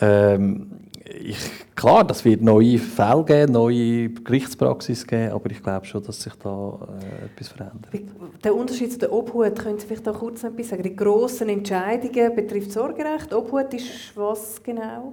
Ähm, 0.00 0.70
ich, 1.20 1.36
klar, 1.74 2.04
das 2.04 2.24
wird 2.24 2.42
neue 2.42 2.78
Fälle 2.78 3.24
geben, 3.24 3.52
neue 3.52 4.08
Gerichtspraxis 4.10 5.06
geben, 5.06 5.32
aber 5.32 5.50
ich 5.50 5.62
glaube 5.62 5.86
schon, 5.86 6.02
dass 6.02 6.22
sich 6.22 6.34
da 6.34 6.78
äh, 7.00 7.26
etwas 7.26 7.48
verändert. 7.48 7.92
Der 8.44 8.54
Unterschied 8.54 8.92
zu 8.92 8.98
der 8.98 9.12
Obhut, 9.12 9.58
können 9.58 9.78
Sie 9.78 9.86
vielleicht 9.86 10.08
auch 10.08 10.18
kurz 10.18 10.42
noch 10.42 10.50
etwas 10.50 10.68
sagen? 10.68 10.82
Die 10.82 10.96
grossen 10.96 11.48
Entscheidungen 11.48 12.34
betrifft 12.34 12.72
Sorgerecht. 12.72 13.32
Obhut 13.32 13.74
ist 13.74 14.12
was 14.14 14.62
genau? 14.62 15.12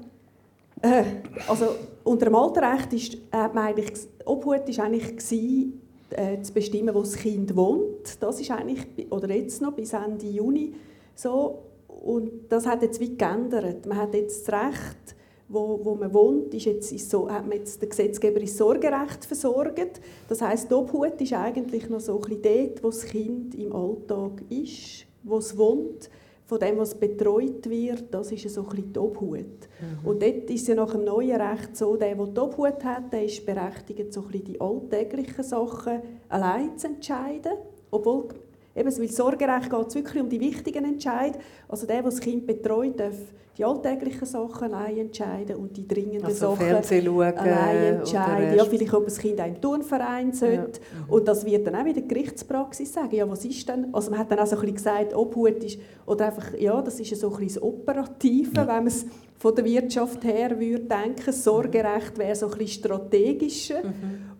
Äh, 0.81 1.03
also 1.47 1.75
unter 2.03 2.25
dem 2.25 2.35
Alterrecht 2.35 2.93
ist 2.93 3.15
äh, 3.31 3.37
eigentlich, 3.37 3.91
Obhut 4.25 4.67
ist 4.69 4.79
eigentlich 4.79 5.07
gewesen, 5.17 5.81
äh, 6.11 6.41
zu 6.41 6.53
bestimmen, 6.53 6.93
wo 6.93 6.99
das 6.99 7.15
Kind 7.15 7.55
wohnt. 7.55 8.21
Das 8.21 8.39
ist 8.39 8.51
eigentlich, 8.51 8.85
oder 9.09 9.33
jetzt 9.33 9.61
noch 9.61 9.73
bis 9.73 9.93
Ende 9.93 10.27
Juni 10.27 10.73
so. 11.15 11.63
Und 11.87 12.31
das 12.49 12.67
hat 12.67 12.83
jetzt 12.83 12.99
wie 12.99 13.17
geändert. 13.17 13.85
Man 13.85 13.97
hat 13.97 14.13
jetzt 14.13 14.47
das 14.47 14.53
Recht, 14.53 15.15
wo, 15.47 15.79
wo 15.83 15.95
man 15.95 16.13
wohnt, 16.13 16.53
ist 16.53 16.65
jetzt, 16.65 16.91
ist 16.91 17.09
so, 17.09 17.29
hat 17.29 17.47
man 17.47 17.57
jetzt 17.57 17.81
der 17.81 17.89
Gesetzgeber 17.89 18.39
ins 18.39 18.57
Sorgerecht 18.57 19.25
versorgt. 19.25 20.01
Das 20.27 20.41
heißt, 20.41 20.69
die 20.69 20.73
Obhut 20.73 21.21
ist 21.21 21.33
eigentlich 21.33 21.89
noch 21.89 21.99
so 21.99 22.15
ein 22.15 22.21
bisschen 22.21 22.41
dort, 22.41 22.83
wo 22.83 22.87
das 22.87 23.05
Kind 23.05 23.55
im 23.55 23.73
Alltag 23.73 24.41
ist, 24.49 25.05
wo 25.23 25.37
es 25.37 25.55
wohnt, 25.57 26.09
von 26.45 26.59
dem, 26.59 26.77
was 26.77 26.93
betreut 26.93 27.67
wird, 27.67 28.13
das 28.13 28.31
ist 28.31 28.47
so 28.49 28.61
ein 28.61 28.69
bisschen 28.69 28.93
die 28.93 28.99
Obhut. 28.99 29.39
Mhm. 29.39 30.07
Und 30.07 30.21
dort 30.21 30.49
ist 30.49 30.67
ja 30.67 30.75
nach 30.75 30.91
dem 30.91 31.03
neuen 31.03 31.41
Recht 31.41 31.75
so, 31.75 31.95
der, 31.95 32.15
der 32.15 32.25
die 32.27 32.39
Obhut 32.39 32.83
hat, 32.83 33.11
der 33.11 33.25
ist 33.25 33.45
berechtigt, 33.45 34.13
so 34.13 34.21
ein 34.21 34.27
bisschen 34.27 34.45
die 34.45 34.61
alltäglichen 34.61 35.43
Sachen 35.43 36.01
allein 36.29 36.77
zu 36.77 36.87
entscheiden, 36.87 37.53
obwohl 37.89 38.27
Eben, 38.75 38.97
weil 38.97 39.07
Sorgerecht 39.07 39.69
geht 39.69 39.87
es 39.87 39.95
wirklich 39.95 40.21
um 40.21 40.29
die 40.29 40.39
wichtigen 40.39 40.83
Entscheidungen. 40.83 41.43
Also 41.67 41.87
der, 41.87 42.01
der 42.01 42.11
das 42.11 42.19
Kind 42.19 42.45
betreut, 42.45 42.99
darf 42.99 43.15
die 43.57 43.63
alltäglichen 43.63 44.25
Sachen 44.25 44.73
allein 44.73 44.97
entscheiden 44.97 45.55
und 45.55 45.77
die 45.77 45.87
dringenden 45.87 46.25
Also 46.25 46.55
Sachen 46.55 46.83
schauen 46.83 47.21
allein 47.21 47.95
entscheiden. 47.99 48.47
oder 48.47 48.55
Ja, 48.55 48.65
vielleicht, 48.65 48.93
ob 48.93 49.05
das 49.05 49.17
Kind 49.17 49.39
einen 49.39 49.61
Turnverein 49.61 50.33
sollte. 50.33 50.81
Ja. 50.81 51.05
Und 51.07 51.25
das 51.25 51.45
wird 51.45 51.65
dann 51.65 51.75
auch 51.75 51.85
wieder 51.85 52.01
die 52.01 52.07
Gerichtspraxis 52.07 52.91
sagen. 52.91 53.15
Ja, 53.15 53.29
was 53.29 53.45
ist 53.45 53.67
denn? 53.69 53.93
Also 53.93 54.11
man 54.11 54.19
hat 54.19 54.29
dann 54.29 54.39
auch 54.39 54.45
so 54.45 54.55
ein 54.55 54.61
bisschen 54.61 54.75
gesagt, 54.75 55.15
Obhut 55.15 55.63
ist, 55.63 55.79
oder 56.05 56.25
einfach, 56.25 56.53
ja, 56.59 56.81
das 56.81 56.99
ist 56.99 57.15
so 57.15 57.27
ein 57.27 57.37
bisschen 57.37 57.61
das 57.61 57.63
Operative, 57.63 58.57
wenn 58.57 58.65
man 58.65 58.87
es 58.87 59.05
von 59.37 59.55
der 59.55 59.63
Wirtschaft 59.63 60.23
her 60.25 60.59
würde 60.59 60.83
denken. 60.83 61.31
Sorgerecht 61.31 62.17
wäre 62.17 62.35
so 62.35 62.47
ein 62.47 62.57
bisschen 62.57 62.83
strategischer. 62.83 63.83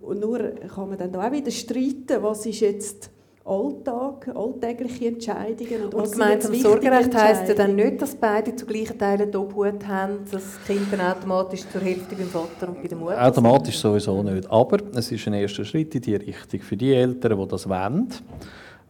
Und 0.01 0.19
nur 0.19 0.39
kann 0.39 0.89
man 0.89 0.97
dann 0.97 1.13
da 1.13 1.25
auch 1.25 1.31
wieder 1.31 1.51
streiten, 1.51 2.21
was 2.21 2.45
ist 2.45 2.59
jetzt 2.59 3.11
Alltag, 3.47 4.35
alltägliche 4.35 5.07
Entscheidungen 5.09 5.85
und 5.85 5.93
Und 5.93 6.07
sind 6.07 6.17
gemeinsames 6.17 6.61
Sorgerecht 6.63 7.13
heisst 7.13 7.47
ja 7.47 7.53
dann 7.53 7.75
nicht, 7.75 8.01
dass 8.01 8.15
beide 8.15 8.55
zu 8.55 8.65
gleichen 8.65 8.97
Teilen 8.97 9.31
die 9.31 9.37
Obhut 9.37 9.87
haben, 9.87 10.17
dass 10.31 10.31
das 10.31 10.65
Kind 10.65 10.87
dann 10.91 11.01
automatisch 11.01 11.61
zur 11.71 11.81
Hälfte 11.81 12.15
beim 12.15 12.27
Vater 12.27 12.69
und 12.69 12.81
bei 12.81 12.87
der 12.87 12.97
Mutter 12.97 13.23
Automatisch 13.23 13.77
sowieso 13.77 14.23
nicht. 14.23 14.49
Aber 14.49 14.79
es 14.95 15.11
ist 15.11 15.27
ein 15.27 15.35
erster 15.35 15.63
Schritt 15.63 15.93
in 15.93 16.01
die 16.01 16.15
Richtung. 16.15 16.59
Für 16.61 16.75
die 16.75 16.91
Eltern, 16.91 17.39
die 17.39 17.47
das 17.47 17.69
wollen, 17.69 18.07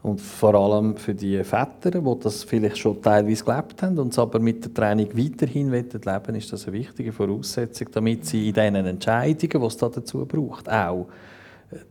und 0.03 0.21
vor 0.21 0.55
allem 0.55 0.95
für 0.95 1.15
die 1.15 1.43
Väter, 1.43 1.91
die 1.91 2.19
das 2.21 2.43
vielleicht 2.45 2.77
schon 2.77 3.01
teilweise 3.01 3.43
gelebt 3.43 3.81
haben 3.81 3.99
und 3.99 4.13
es 4.13 4.19
aber 4.19 4.39
mit 4.39 4.63
der 4.63 4.73
Training 4.73 5.09
weiterhin 5.17 5.69
leben 5.69 6.05
wollen, 6.05 6.35
ist 6.35 6.53
das 6.53 6.65
eine 6.65 6.77
wichtige 6.77 7.11
Voraussetzung, 7.11 7.87
damit 7.91 8.25
sie 8.25 8.47
in 8.47 8.53
diesen 8.53 8.75
Entscheidungen, 8.75 9.61
die 9.61 9.67
es 9.67 9.75
da 9.75 9.89
dazu 9.89 10.25
braucht, 10.25 10.69
auch 10.69 11.07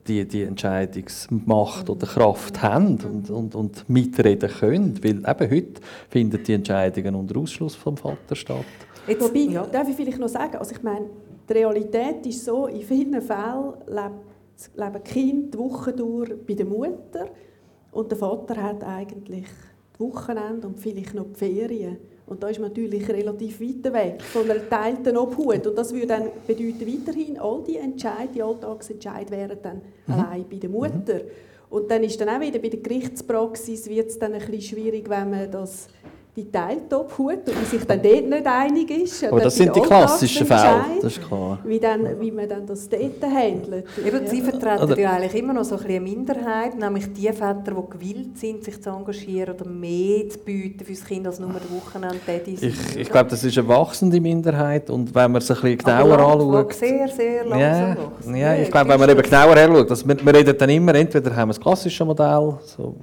die, 0.06 0.26
die 0.26 0.42
Entscheidungsmacht 0.42 1.90
oder 1.90 2.06
Kraft 2.06 2.62
haben 2.62 2.98
und, 3.04 3.30
und, 3.30 3.54
und 3.54 3.88
mitreden 3.88 4.50
können. 4.50 5.02
Weil 5.02 5.18
eben 5.18 5.50
heute 5.50 5.80
finden 6.08 6.42
die 6.42 6.52
Entscheidungen 6.52 7.14
unter 7.14 7.38
Ausschluss 7.38 7.74
vom 7.74 7.96
Vater 7.96 8.34
statt. 8.34 8.64
Jetzt, 9.06 9.22
Wobei, 9.22 9.40
ja. 9.40 9.66
darf 9.66 9.88
ich 9.88 9.96
vielleicht 9.96 10.18
noch 10.18 10.28
sagen, 10.28 10.56
also 10.56 10.74
ich 10.74 10.82
meine, 10.82 11.06
die 11.48 11.52
Realität 11.52 12.24
ist 12.26 12.44
so, 12.44 12.66
in 12.66 12.82
vielen 12.82 13.20
Fällen 13.20 13.74
lebt, 13.86 14.76
leben 14.76 15.04
Kinder 15.04 15.48
die 15.52 15.58
Woche 15.58 15.92
durch 15.92 16.30
bei 16.46 16.54
der 16.54 16.66
Mutter 16.66 17.28
und 17.92 18.10
der 18.10 18.18
Vater 18.18 18.62
hat 18.62 18.82
eigentlich 18.82 19.46
die 19.94 20.00
Wochenende 20.00 20.66
und 20.66 20.80
vielleicht 20.80 21.14
noch 21.14 21.26
die 21.26 21.38
Ferien. 21.38 21.98
Und 22.26 22.42
da 22.42 22.48
ist 22.48 22.58
man 22.58 22.70
natürlich 22.70 23.06
relativ 23.08 23.60
weit 23.60 23.92
weg 23.92 24.22
von 24.22 24.44
einer 24.44 24.60
geteilten 24.60 25.16
Obhut. 25.16 25.66
Und 25.66 25.76
das 25.76 25.92
würde 25.92 26.06
dann 26.06 26.30
bedeuten, 26.46 26.86
weiterhin, 26.86 27.38
all 27.38 27.62
die 27.62 27.76
Entscheid, 27.76 28.30
die 28.34 28.42
Alltagsentscheid 28.42 29.30
wären 29.30 29.58
dann 29.62 29.82
allein 30.08 30.46
bei 30.48 30.56
der 30.56 30.70
Mutter. 30.70 31.20
Und 31.68 31.90
dann 31.90 32.02
ist 32.02 32.20
dann 32.20 32.28
auch 32.30 32.40
wieder 32.40 32.58
bei 32.58 32.68
der 32.68 32.80
Gerichtspraxis 32.80 33.88
wird 33.88 34.08
es 34.08 34.18
dann 34.18 34.32
ein 34.32 34.40
bisschen 34.40 34.62
schwierig, 34.62 35.08
wenn 35.10 35.30
man 35.30 35.50
das 35.50 35.88
die 36.36 36.50
teilte 36.50 36.98
Obhut 36.98 37.46
und 37.46 37.54
man 37.54 37.64
sich 37.64 37.84
dann 37.86 38.02
dort 38.02 38.26
nicht 38.28 38.46
einig 38.46 38.90
ist. 38.90 39.22
Aber 39.24 39.40
das 39.40 39.54
sind 39.54 39.74
die 39.76 39.80
klassischen 39.80 40.44
Fälle, 40.46 40.80
das 41.00 41.16
ist 41.16 41.26
klar. 41.28 41.60
Wie, 41.64 41.78
dann, 41.78 42.20
wie 42.20 42.32
man 42.32 42.48
dann 42.48 42.66
das 42.66 42.88
dort 42.88 43.22
handelt. 43.22 43.84
Eben, 44.04 44.26
Sie 44.26 44.38
Ja. 44.38 44.44
vertreten 44.44 44.82
Oder- 44.82 44.98
ja 44.98 45.12
eigentlich 45.12 45.34
immer 45.36 45.52
noch 45.52 45.62
so 45.64 45.76
ein 45.76 45.82
bisschen 45.82 45.96
eine 45.96 46.10
Minderheit, 46.10 46.76
nämlich 46.76 47.12
die 47.12 47.28
Väter, 47.28 47.62
die 47.66 47.98
gewillt 47.98 48.36
sind, 48.38 48.64
sich 48.64 48.82
zu 48.82 48.90
engagieren 48.90 49.54
oder 49.54 49.68
mehr 49.68 50.28
zu 50.28 50.38
bieten 50.38 50.84
für 50.84 50.92
das 50.92 51.04
Kind 51.04 51.24
als 51.26 51.38
nur 51.38 51.50
der 51.50 51.70
Wochenende-Daddy 51.76 52.56
sind. 52.56 52.74
Ich, 52.90 52.96
ich 52.96 53.10
glaube, 53.10 53.30
das 53.30 53.44
ist 53.44 53.56
eine 53.56 53.68
wachsende 53.68 54.20
Minderheit 54.20 54.90
und 54.90 55.14
wenn 55.14 55.30
man 55.30 55.40
es 55.40 55.48
ein 55.50 55.54
bisschen 55.60 55.78
genauer 55.78 56.18
anschaut... 56.18 56.72
Sehr, 56.74 57.06
sehr 57.08 57.44
langsam 57.44 57.60
Ja, 57.60 57.96
wachsen. 57.96 58.34
ja, 58.36 58.54
ich 58.56 58.70
glaube, 58.72 58.88
wenn 58.90 58.98
man 58.98 59.10
eben 59.10 59.22
genauer 59.22 59.54
herschaut, 59.54 59.88
dass 59.90 60.06
wir, 60.08 60.16
wir 60.26 60.34
reden 60.34 60.58
dann 60.58 60.68
immer, 60.70 60.94
entweder 60.96 61.30
haben 61.36 61.50
wir 61.50 61.54
das 61.54 61.60
klassische 61.60 62.04
Modell, 62.04 62.54
so 62.64 62.96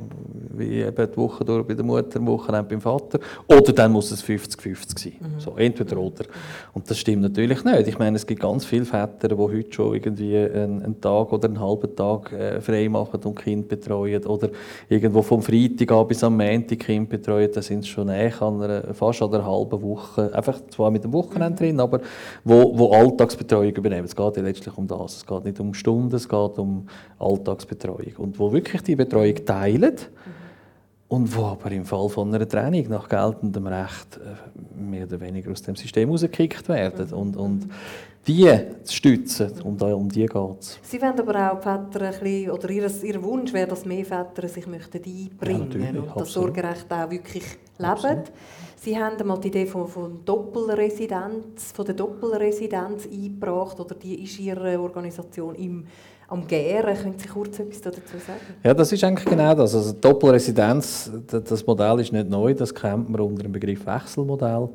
wie 0.61 0.81
eben 0.81 1.11
die 1.11 1.17
Woche 1.17 1.43
durch 1.43 1.67
bei 1.67 1.73
der 1.73 1.83
Mutter, 1.83 2.19
am 2.19 2.27
Wochenende 2.27 2.69
beim 2.69 2.81
Vater, 2.81 3.19
oder 3.47 3.73
dann 3.73 3.91
muss 3.91 4.11
es 4.11 4.23
50-50 4.23 4.99
sein. 4.99 5.35
So, 5.37 5.55
entweder 5.57 5.97
oder. 5.97 6.25
Und 6.73 6.89
das 6.89 6.97
stimmt 6.97 7.23
natürlich 7.23 7.63
nicht. 7.63 7.87
Ich 7.87 7.99
meine, 7.99 8.15
es 8.15 8.25
gibt 8.25 8.41
ganz 8.41 8.65
viele 8.65 8.85
Väter, 8.85 9.27
die 9.27 9.35
heute 9.35 9.73
schon 9.73 9.93
irgendwie 9.93 10.37
einen, 10.37 10.81
einen 10.81 11.01
Tag 11.01 11.33
oder 11.33 11.47
einen 11.47 11.59
halben 11.59 11.95
Tag 11.95 12.31
äh, 12.31 12.61
frei 12.61 12.87
machen 12.87 13.19
und 13.23 13.35
Kind 13.35 13.67
betreuen, 13.67 14.25
oder 14.25 14.49
irgendwo 14.87 15.21
vom 15.21 15.41
Freitag 15.41 15.91
an 15.91 16.07
bis 16.07 16.23
am 16.23 16.37
Montag 16.37 16.79
Kind 16.79 17.09
betreuen, 17.09 17.49
da 17.53 17.61
sind 17.61 17.85
schon 17.85 18.07
näher 18.07 18.41
an 18.41 18.61
einer, 18.61 18.93
fast 18.93 19.21
an 19.21 19.33
einer 19.33 19.45
halben 19.45 19.81
Woche, 19.81 20.33
einfach 20.33 20.59
zwar 20.69 20.91
mit 20.91 21.03
dem 21.03 21.13
Wochenende 21.13 21.55
drin, 21.55 21.79
aber 21.79 22.01
wo, 22.43 22.77
wo 22.77 22.91
Alltagsbetreuung 22.91 23.71
übernehmen. 23.71 24.05
Es 24.05 24.15
geht 24.15 24.37
ja 24.37 24.43
letztlich 24.43 24.77
um 24.77 24.87
das. 24.87 25.17
Es 25.17 25.25
geht 25.25 25.45
nicht 25.45 25.59
um 25.59 25.73
Stunden, 25.73 26.15
es 26.15 26.27
geht 26.27 26.57
um 26.57 26.87
Alltagsbetreuung. 27.19 28.13
Und 28.17 28.39
wo 28.39 28.51
wirklich 28.51 28.81
die 28.83 28.95
Betreuung 28.95 29.35
teilen 29.45 29.95
und 31.11 31.35
wo 31.35 31.43
aber 31.43 31.69
im 31.71 31.83
Fall 31.83 32.07
von 32.07 32.33
einer 32.33 32.47
Trennung 32.47 32.87
nach 32.87 33.09
geltendem 33.09 33.67
Recht 33.67 34.17
äh, 34.17 34.81
mehr 34.81 35.05
oder 35.05 35.19
weniger 35.19 35.51
aus 35.51 35.61
dem 35.61 35.75
System 35.75 36.09
rausgekickt 36.09 36.69
werden. 36.69 37.11
Und, 37.11 37.35
und 37.35 37.69
die 38.25 38.49
zu 38.83 38.95
stützen, 38.95 39.61
um, 39.61 39.77
da, 39.77 39.93
um 39.93 40.07
die 40.07 40.25
geht 40.25 40.59
es. 40.59 40.79
Sie 40.83 41.01
wollen 41.01 41.19
aber 41.19 41.51
auch 41.51 41.61
Väter 41.61 42.05
ein 42.05 42.11
bisschen, 42.17 42.51
oder 42.51 42.69
ihr, 42.69 43.03
ihr 43.03 43.21
Wunsch 43.23 43.51
wäre, 43.51 43.67
dass 43.67 43.83
mehr 43.83 44.05
Väter 44.05 44.47
sich 44.47 44.65
möchten 44.67 45.01
einbringen 45.03 45.95
Ja, 45.95 46.01
und 46.13 46.21
das. 46.21 46.31
Sorgerecht 46.31 46.89
auch 46.89 47.11
wirklich 47.11 47.43
leben. 47.77 47.91
Absolut. 47.91 48.31
Sie 48.77 48.97
haben 48.97 49.17
einmal 49.17 49.39
die 49.41 49.49
Idee 49.49 49.65
von, 49.65 49.89
von, 49.89 50.23
Doppelresidenz, 50.23 51.73
von 51.73 51.85
der 51.85 51.95
Doppelresidenz 51.95 53.05
eingebracht, 53.05 53.77
oder 53.81 53.95
die 53.95 54.23
ist 54.23 54.39
Ihre 54.39 54.79
Organisation 54.79 55.55
im, 55.55 55.85
am 56.31 56.47
Gären. 56.47 56.95
Können 56.97 57.19
Sie 57.19 57.27
kurz 57.27 57.59
etwas 57.59 57.81
dazu 57.81 57.99
sagen? 58.25 58.39
Ja, 58.63 58.73
das 58.73 58.91
ist 58.91 59.03
eigentlich 59.03 59.27
genau 59.27 59.53
das. 59.53 59.75
Also 59.75 59.91
Doppelresidenz, 59.91 61.11
das 61.27 61.65
Modell 61.67 61.99
ist 61.99 62.13
nicht 62.13 62.29
neu, 62.29 62.53
das 62.53 62.73
kennt 62.73 63.09
man 63.09 63.19
unter 63.21 63.43
dem 63.43 63.51
Begriff 63.51 63.85
Wechselmodell. 63.85 64.69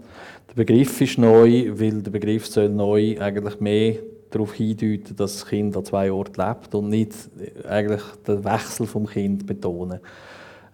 Der 0.50 0.54
Begriff 0.54 1.00
ist 1.00 1.18
neu, 1.18 1.72
weil 1.74 2.02
der 2.02 2.10
Begriff 2.10 2.46
soll 2.46 2.68
neu 2.68 3.16
eigentlich 3.18 3.58
mehr 3.58 3.96
darauf 4.30 4.52
hindeuten, 4.52 5.16
dass 5.16 5.38
das 5.38 5.46
Kind 5.46 5.76
an 5.76 5.84
zwei 5.84 6.12
Orten 6.12 6.40
lebt 6.40 6.74
und 6.74 6.90
nicht 6.90 7.12
äh, 7.38 7.66
eigentlich 7.68 8.02
den 8.26 8.44
Wechsel 8.44 8.86
vom 8.86 9.06
Kind 9.06 9.46
betonen. 9.46 10.00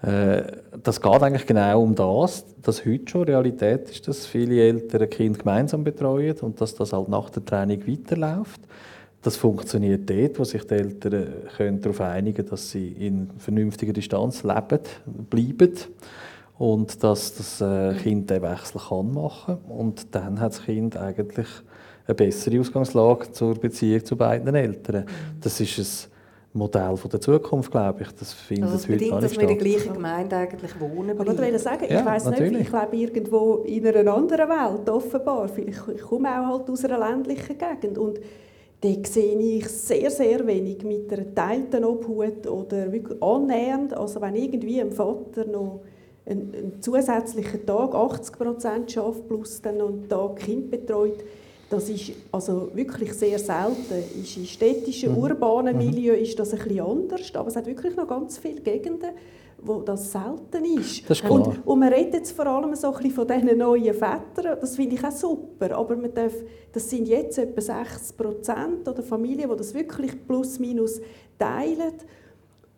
Äh, 0.02 0.42
Das 0.82 1.00
geht 1.00 1.22
eigentlich 1.22 1.46
genau 1.46 1.82
um 1.82 1.94
das, 1.94 2.44
dass 2.60 2.84
heute 2.84 3.08
schon 3.08 3.22
Realität 3.24 3.88
ist, 3.90 4.08
dass 4.08 4.26
viele 4.26 4.60
Eltern 4.60 5.08
Kind 5.08 5.38
gemeinsam 5.38 5.84
betreuen 5.84 6.36
und 6.40 6.60
dass 6.60 6.74
das 6.74 6.92
halt 6.92 7.08
nach 7.08 7.30
der 7.30 7.44
Training 7.44 7.86
weiterläuft. 7.86 8.60
Das 9.22 9.36
funktioniert 9.36 10.10
dort, 10.10 10.38
wo 10.38 10.44
sich 10.44 10.64
die 10.66 10.74
Eltern 10.74 11.26
können 11.56 11.80
darauf 11.80 12.00
einigen 12.00 12.36
können, 12.36 12.48
dass 12.48 12.70
sie 12.70 12.88
in 12.88 13.30
vernünftiger 13.38 13.92
Distanz 13.92 14.42
leben, 14.42 14.80
bleiben 15.30 15.72
und 16.58 17.02
dass 17.02 17.34
das 17.34 17.60
äh, 17.60 17.94
Kind 17.94 18.30
den 18.30 18.42
Wechsel 18.42 18.80
kann 18.80 19.14
machen 19.14 19.58
Und 19.68 20.14
dann 20.14 20.40
hat 20.40 20.52
das 20.52 20.64
Kind 20.64 20.96
eigentlich 20.96 21.46
eine 22.06 22.14
bessere 22.14 22.60
Ausgangslage 22.60 23.30
zur 23.30 23.54
Beziehung 23.54 24.04
zu 24.04 24.16
beiden 24.16 24.52
Eltern. 24.54 25.06
Das 25.40 25.60
ist 25.60 25.78
ein 25.78 26.58
Modell 26.58 26.96
von 26.96 27.10
der 27.10 27.20
Zukunft, 27.20 27.70
glaube 27.70 28.02
ich. 28.02 28.08
Das 28.12 28.32
findet 28.32 28.64
Also 28.64 28.76
das 28.76 28.88
heute 28.88 28.92
bedingt, 28.98 29.22
dass 29.22 29.22
nicht 29.22 29.40
wir 29.40 29.48
in 29.48 29.58
der 29.58 29.68
gleichen 29.68 29.92
Gemeinde 29.92 30.36
eigentlich 30.36 30.80
wohnen 30.80 31.18
Aber 31.18 31.48
ich 31.48 31.58
sagen, 31.58 31.86
Ja, 31.88 32.00
ich 32.00 32.06
weiß 32.06 32.24
nicht, 32.26 32.40
natürlich. 32.40 32.68
ich 32.68 32.72
lebe 32.72 32.96
irgendwo 32.96 33.54
in 33.64 33.86
einer 33.86 34.12
anderen 34.12 34.48
Welt, 34.48 34.90
offenbar. 34.90 35.48
Vielleicht, 35.48 35.80
ich 35.94 36.02
komme 36.02 36.28
auch 36.28 36.58
halt 36.58 36.70
aus 36.70 36.84
einer 36.84 36.98
ländlichen 36.98 37.56
Gegend 37.56 37.98
und 37.98 38.18
dort 38.82 39.06
sehe 39.06 39.38
ich 39.38 39.68
sehr, 39.68 40.10
sehr 40.10 40.46
wenig 40.46 40.82
mit 40.82 41.12
einer 41.12 41.22
geteilten 41.22 41.84
Obhut 41.84 42.46
oder 42.46 42.92
wirklich 42.92 43.22
annähernd. 43.22 43.94
Also 43.94 44.20
wenn 44.20 44.34
irgendwie 44.34 44.80
ein 44.80 44.90
Vater 44.90 45.44
noch 45.46 45.80
einen, 46.26 46.54
einen 46.54 46.82
zusätzlichen 46.82 47.64
Tag, 47.64 47.94
80 47.94 48.38
Prozent 48.38 48.92
schafft, 48.92 49.26
plus 49.28 49.62
dann 49.62 49.78
noch 49.78 49.88
einen 49.88 50.08
Tag 50.08 50.36
Kind 50.36 50.70
betreut, 50.70 51.24
das 51.70 51.88
ist 51.88 52.12
also 52.30 52.70
wirklich 52.74 53.14
sehr 53.14 53.38
selten. 53.38 54.20
Ist 54.20 54.36
in 54.36 54.44
städtischen, 54.44 55.16
urbanen 55.16 55.76
Milieu 55.76 56.12
ist 56.14 56.38
das 56.38 56.52
ein 56.52 56.58
bisschen 56.58 56.80
anders, 56.80 57.34
aber 57.34 57.48
es 57.48 57.56
hat 57.56 57.66
wirklich 57.66 57.96
noch 57.96 58.06
ganz 58.06 58.36
viele 58.36 58.60
Gegenden, 58.60 59.10
wo 59.64 59.80
das 59.80 60.10
selten 60.10 60.64
ist. 60.78 61.08
Das 61.08 61.20
ist. 61.20 61.30
Und, 61.30 61.66
und 61.66 61.78
man 61.78 61.92
redet 61.92 62.14
jetzt 62.14 62.32
vor 62.32 62.46
allem 62.46 62.74
so 62.74 62.88
ein 62.88 62.94
bisschen 62.94 63.10
von 63.12 63.26
diesen 63.26 63.58
neuen 63.58 63.94
Vätern, 63.94 64.58
das 64.60 64.76
finde 64.76 64.96
ich 64.96 65.04
auch 65.04 65.12
super, 65.12 65.76
aber 65.76 65.96
man 65.96 66.12
darf, 66.12 66.34
das 66.72 66.90
sind 66.90 67.06
jetzt 67.08 67.38
etwa 67.38 67.60
60 67.60 68.16
Prozent 68.16 68.86
der 68.86 69.02
Familien, 69.02 69.48
die 69.48 69.56
das 69.56 69.72
wirklich 69.72 70.26
plus 70.26 70.58
minus 70.58 71.00
teilen. 71.38 71.94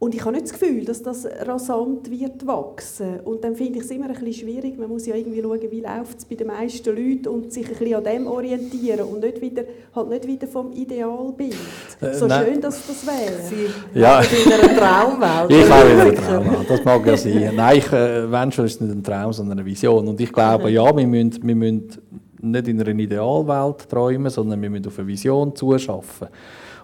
Und 0.04 0.14
ich 0.14 0.20
habe 0.22 0.32
nicht 0.32 0.44
das 0.44 0.52
Gefühl, 0.52 0.84
dass 0.84 1.02
das 1.02 1.26
rasant 1.46 2.10
wird 2.10 2.46
wachsen. 2.46 3.20
Und 3.24 3.42
dann 3.42 3.56
finde 3.56 3.78
ich 3.78 3.86
es 3.86 3.90
immer 3.90 4.04
ein 4.04 4.12
bisschen 4.12 4.34
schwierig. 4.34 4.78
Man 4.78 4.90
muss 4.90 5.06
ja 5.06 5.14
irgendwie 5.14 5.40
schauen, 5.40 5.60
wie 5.70 5.80
läuft 5.80 6.18
es 6.18 6.24
bei 6.26 6.34
den 6.34 6.48
meisten 6.48 6.90
Leuten 6.90 7.28
und 7.28 7.50
sich 7.50 7.66
ein 7.66 7.74
bisschen 7.74 7.94
an 7.94 8.04
dem 8.04 8.26
orientieren 8.26 9.06
und 9.06 9.20
nicht 9.22 9.40
wieder, 9.40 9.62
halt 9.96 10.10
nicht 10.10 10.26
wieder 10.26 10.46
vom 10.46 10.72
Idealbild. 10.72 11.56
Äh, 12.02 12.12
so 12.12 12.26
nein. 12.26 12.44
schön, 12.44 12.60
dass 12.60 12.86
das 12.86 13.06
wäre. 13.06 13.40
Sie 13.44 13.98
Ja. 13.98 14.20
in 14.20 14.52
einer 14.52 14.76
Traumwelt. 14.76 15.50
Ich 15.50 15.70
habe 15.70 15.88
wieder 15.88 16.02
einen 16.02 16.10
Wirklich. 16.10 16.26
Traum. 16.26 16.66
Das 16.68 16.84
mag 16.84 17.06
ja 17.06 17.16
sein. 17.16 17.52
Nein, 17.56 17.78
ich, 17.78 17.90
äh, 17.90 18.30
wenn 18.30 18.52
schon, 18.52 18.66
ist 18.66 18.74
es 18.74 18.80
nicht 18.82 18.92
ein 18.94 19.02
Traum, 19.02 19.32
sondern 19.32 19.58
eine 19.58 19.66
Vision. 19.66 20.06
Und 20.06 20.20
ich 20.20 20.30
glaube, 20.30 20.68
ja, 20.68 20.94
wir 20.94 21.06
müssen, 21.06 21.42
wir 21.42 21.56
müssen 21.56 21.88
nicht 22.42 22.68
in 22.68 22.78
einer 22.78 22.90
Idealwelt 22.90 23.88
träumen, 23.88 24.30
sondern 24.30 24.60
wir 24.60 24.68
müssen 24.68 24.86
auf 24.86 24.98
eine 24.98 25.08
Vision 25.08 25.56
zuschaffen. 25.56 26.28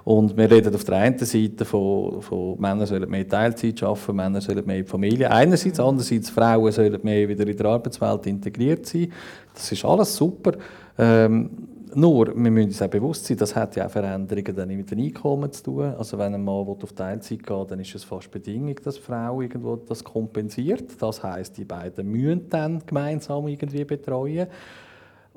Und 0.04 0.36
wir 0.36 0.50
reden 0.50 0.74
auf 0.74 0.84
der 0.84 0.96
einen 0.96 1.18
Seite 1.18 1.64
von, 1.64 2.22
von 2.22 2.60
Männern 2.60 2.86
sollen 2.86 3.08
mehr 3.10 3.28
Teilzeit 3.28 3.82
arbeiten, 3.82 4.16
Männer 4.16 4.40
sollen 4.40 4.64
mehr 4.64 4.78
in 4.78 4.84
die 4.84 4.90
Familie. 4.90 5.30
Einerseits, 5.30 5.78
andererseits 5.78 6.30
Frauen 6.30 6.72
sollen 6.72 6.98
mehr 7.02 7.28
wieder 7.28 7.46
in 7.46 7.56
der 7.56 7.66
Arbeitswelt 7.66 8.26
integriert 8.26 8.86
sein. 8.86 9.12
Das 9.52 9.70
ist 9.70 9.84
alles 9.84 10.16
super. 10.16 10.52
Ähm, 10.98 11.50
nur, 11.94 12.28
wir 12.28 12.50
müssen 12.50 12.68
uns 12.68 12.82
auch 12.82 12.88
bewusst 12.88 13.26
sein, 13.26 13.36
das 13.36 13.56
hat 13.56 13.74
ja 13.76 13.86
auch 13.86 13.90
Veränderungen 13.90 14.54
dann 14.54 14.68
mit 14.68 14.90
den 14.90 15.00
Einkommen 15.00 15.50
zu 15.52 15.64
tun. 15.64 15.94
Also 15.98 16.16
wenn 16.18 16.34
ein 16.34 16.44
Mann 16.44 16.66
auf 16.68 16.92
Teilzeit 16.92 17.44
geht, 17.44 17.70
dann 17.70 17.80
ist 17.80 17.94
es 17.94 18.04
fast 18.04 18.30
Bedingung, 18.30 18.76
dass 18.84 18.94
die 18.94 19.00
Frau 19.00 19.40
irgendwo 19.40 19.76
das 19.76 20.04
kompensiert. 20.04 20.84
Das 21.00 21.22
heißt, 21.22 21.56
die 21.58 21.64
beiden 21.64 22.08
müssen 22.08 22.48
dann 22.48 22.82
gemeinsam 22.86 23.48
irgendwie 23.48 23.84
betreuen. 23.84 24.46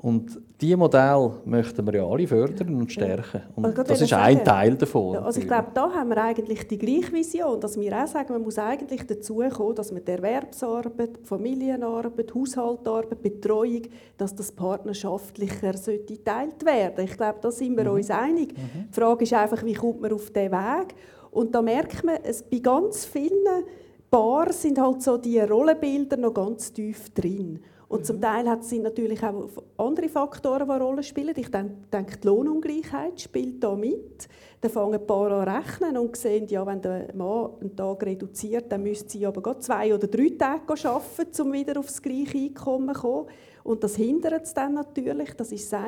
Und 0.04 0.38
diese 0.60 0.76
Modelle 0.76 1.32
möchten 1.46 1.86
wir 1.86 1.94
ja 1.94 2.06
alle 2.06 2.26
fördern 2.26 2.74
und 2.74 2.92
stärken. 2.92 3.40
Und 3.56 3.64
also 3.64 3.82
das 3.84 4.02
ist 4.02 4.12
ein 4.12 4.34
sagen, 4.34 4.44
Teil 4.44 4.74
davon. 4.76 5.14
Ja, 5.14 5.22
also 5.22 5.40
ich 5.40 5.46
glaube, 5.46 5.68
da 5.72 5.90
haben 5.90 6.10
wir 6.10 6.22
eigentlich 6.22 6.68
die 6.68 6.76
gleiche 6.76 7.10
Vision, 7.10 7.58
dass 7.58 7.80
wir 7.80 7.90
auch 7.96 8.06
sagen, 8.06 8.34
man 8.34 8.42
muss 8.42 8.58
eigentlich 8.58 9.06
dazu 9.06 9.36
kommen, 9.50 9.74
dass 9.74 9.92
man 9.92 10.04
die 10.04 10.10
Erwerbsarbeit, 10.10 11.20
Familienarbeit, 11.22 12.34
Haushaltarbeit, 12.34 13.22
Betreuung, 13.22 13.80
dass 14.18 14.34
das 14.34 14.52
partnerschaftlicher 14.52 15.72
sollte 15.78 16.16
geteilt 16.16 16.62
werden. 16.66 17.06
Ich 17.06 17.16
glaube, 17.16 17.38
da 17.40 17.50
sind 17.50 17.74
wir 17.74 17.84
mhm. 17.84 17.96
uns 17.96 18.10
einig. 18.10 18.52
Mhm. 18.52 18.90
Die 18.90 19.00
Frage 19.00 19.24
ist 19.24 19.32
einfach, 19.32 19.64
wie 19.64 19.72
kommt 19.72 20.02
man 20.02 20.12
auf 20.12 20.30
diesen 20.30 20.52
Weg? 20.52 20.94
Und 21.30 21.54
da 21.54 21.62
merkt 21.62 22.04
man, 22.04 22.18
es, 22.22 22.42
bei 22.42 22.58
ganz 22.58 23.06
vielen 23.06 23.64
Paaren 24.10 24.52
sind 24.52 24.78
halt 24.78 25.02
so 25.02 25.16
die 25.16 25.40
Rollenbilder 25.40 26.18
noch 26.18 26.34
ganz 26.34 26.74
tief 26.74 27.08
drin. 27.14 27.60
Und 27.94 28.04
zum 28.04 28.20
Teil 28.20 28.50
hat, 28.50 28.64
sind 28.64 28.82
natürlich 28.82 29.22
auch 29.22 29.48
andere 29.76 30.08
Faktoren, 30.08 30.66
die 30.66 30.72
eine 30.72 30.82
Rolle 30.82 31.04
spielen. 31.04 31.32
Ich 31.36 31.48
denke, 31.48 32.16
die 32.20 32.26
Lohnungleichheit 32.26 33.20
spielt 33.20 33.62
da 33.62 33.76
mit. 33.76 34.26
Dann 34.60 34.70
fangen 34.72 34.94
ein 34.94 35.06
paar 35.06 35.30
an 35.30 35.48
rechnen 35.48 35.96
und 35.96 36.16
sehen, 36.16 36.48
ja, 36.48 36.66
wenn 36.66 36.82
der 36.82 37.14
Mann 37.14 37.50
einen 37.60 37.76
Tag 37.76 38.02
reduziert, 38.04 38.72
dann 38.72 38.82
müsste 38.82 39.10
sie 39.10 39.24
aber 39.24 39.60
zwei 39.60 39.94
oder 39.94 40.08
drei 40.08 40.30
Tage 40.36 40.88
arbeiten, 40.88 41.42
um 41.42 41.52
wieder 41.52 41.78
aufs 41.78 42.02
gleiche 42.02 42.36
Einkommen 42.36 42.92
zu 42.96 43.00
kommen. 43.00 43.26
Und 43.62 43.84
das 43.84 43.94
hindert 43.94 44.42
es 44.42 44.54
dann 44.54 44.74
natürlich, 44.74 45.32
das 45.34 45.52
ist 45.52 45.72
das 45.72 45.84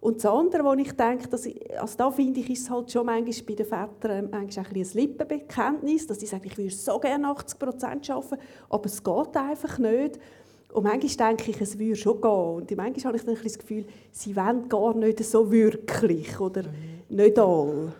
Und 0.00 0.24
das 0.24 0.24
andere, 0.24 0.64
wo 0.64 0.72
ich 0.72 0.92
denke, 0.92 1.28
dass 1.28 1.44
ich, 1.44 1.78
also 1.78 1.94
da 1.98 2.10
finde 2.10 2.40
ich, 2.40 2.48
ist 2.48 2.62
es 2.62 2.70
halt 2.70 2.90
schon 2.90 3.04
manchmal 3.04 3.46
bei 3.46 3.54
den 3.54 3.66
Vätern 3.66 4.30
manchmal 4.30 4.64
ein, 4.64 4.80
ein 4.80 4.88
Lippenbekenntnis, 4.94 6.06
dass 6.06 6.20
sie 6.20 6.26
sagen, 6.26 6.46
ich 6.46 6.56
würde 6.56 6.70
so 6.70 6.98
gerne 6.98 7.28
80 7.28 7.58
Prozent 7.58 8.08
arbeiten, 8.08 8.38
aber 8.70 8.86
es 8.86 9.04
geht 9.04 9.36
einfach 9.36 9.78
nicht. 9.78 10.18
Und 10.74 10.82
manchmal 10.82 11.28
denke 11.28 11.52
ich, 11.52 11.60
es 11.60 11.78
würde 11.78 11.94
schon 11.94 12.20
gehen. 12.20 12.30
Und 12.30 12.76
manchmal 12.76 13.04
habe 13.04 13.16
ich 13.16 13.24
dann 13.24 13.36
das 13.40 13.56
Gefühl, 13.56 13.84
sie 14.10 14.34
wollen 14.34 14.68
gar 14.68 14.92
nicht 14.94 15.24
so 15.24 15.50
wirklich 15.50 16.40
oder 16.40 16.64
mhm. 16.64 17.16
nicht 17.16 17.38
alle. 17.38 17.92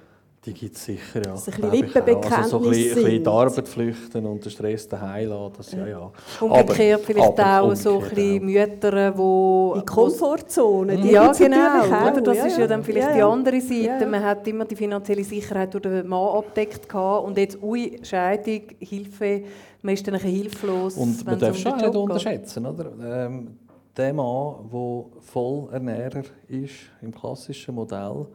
Die 0.45 0.53
gibt 0.53 0.75
es 0.75 0.85
sicher, 0.85 1.23
ja. 1.25 1.31
Also 1.31 1.53
ein 1.53 1.71
Lippenbekenntnis 1.71 2.33
also 2.33 2.59
so 2.59 2.65
ein 2.65 2.71
bisschen, 2.71 2.91
ein 2.91 2.95
bisschen 2.97 3.17
in 3.17 3.23
die 3.23 3.31
Arbeit 3.31 3.69
flüchten 3.69 4.27
und 4.27 4.45
den 4.45 4.51
Stress 4.51 4.89
daheim 4.89 5.29
lassen, 5.29 5.53
das, 5.57 5.73
ja, 5.73 5.87
ja. 5.87 6.13
Umgekehrt 6.41 6.99
aber, 6.99 7.05
vielleicht 7.05 7.41
aber 7.41 7.63
auch 7.63 7.75
so 7.77 8.01
ein 8.01 8.09
bisschen 8.11 8.45
Mütter, 8.45 9.11
die... 9.13 9.79
In 9.79 9.87
Komfortzone, 9.87 10.97
die 10.99 11.13
Ja, 11.13 11.33
genau. 11.33 11.87
Oder? 11.87 12.21
Das 12.21 12.37
ja, 12.37 12.47
ist 12.47 12.59
ja 12.59 12.67
dann 12.67 12.85
vielleicht 12.85 13.09
ja, 13.09 13.15
die 13.15 13.23
andere 13.23 13.61
Seite. 13.61 14.03
Ja. 14.03 14.07
Man 14.07 14.23
hat 14.23 14.47
immer 14.49 14.67
die 14.67 14.77
finanzielle 14.77 15.25
Sicherheit 15.25 15.73
durch 15.73 15.83
den 15.83 16.07
Mann 16.09 16.37
abdeckt 16.37 16.93
und 16.93 17.39
jetzt, 17.39 17.63
ui, 17.63 18.01
Scheidung, 18.03 18.63
Hilfe 18.81 19.45
man 19.85 19.95
ist 19.95 20.07
dann 20.09 20.19
hilflos. 20.19 20.97
Und 20.97 21.25
man 21.25 21.39
darf 21.39 21.57
schon 21.57 21.77
nicht 21.77 21.95
unterschätzen, 21.95 22.67
oder? 22.67 23.27
Ähm, 23.27 23.59
der 23.97 24.13
Mann, 24.13 24.69
der 24.73 25.05
Vollernährer 25.21 26.25
ist, 26.49 26.73
im 27.01 27.15
klassischen 27.15 27.75
Modell, 27.75 28.27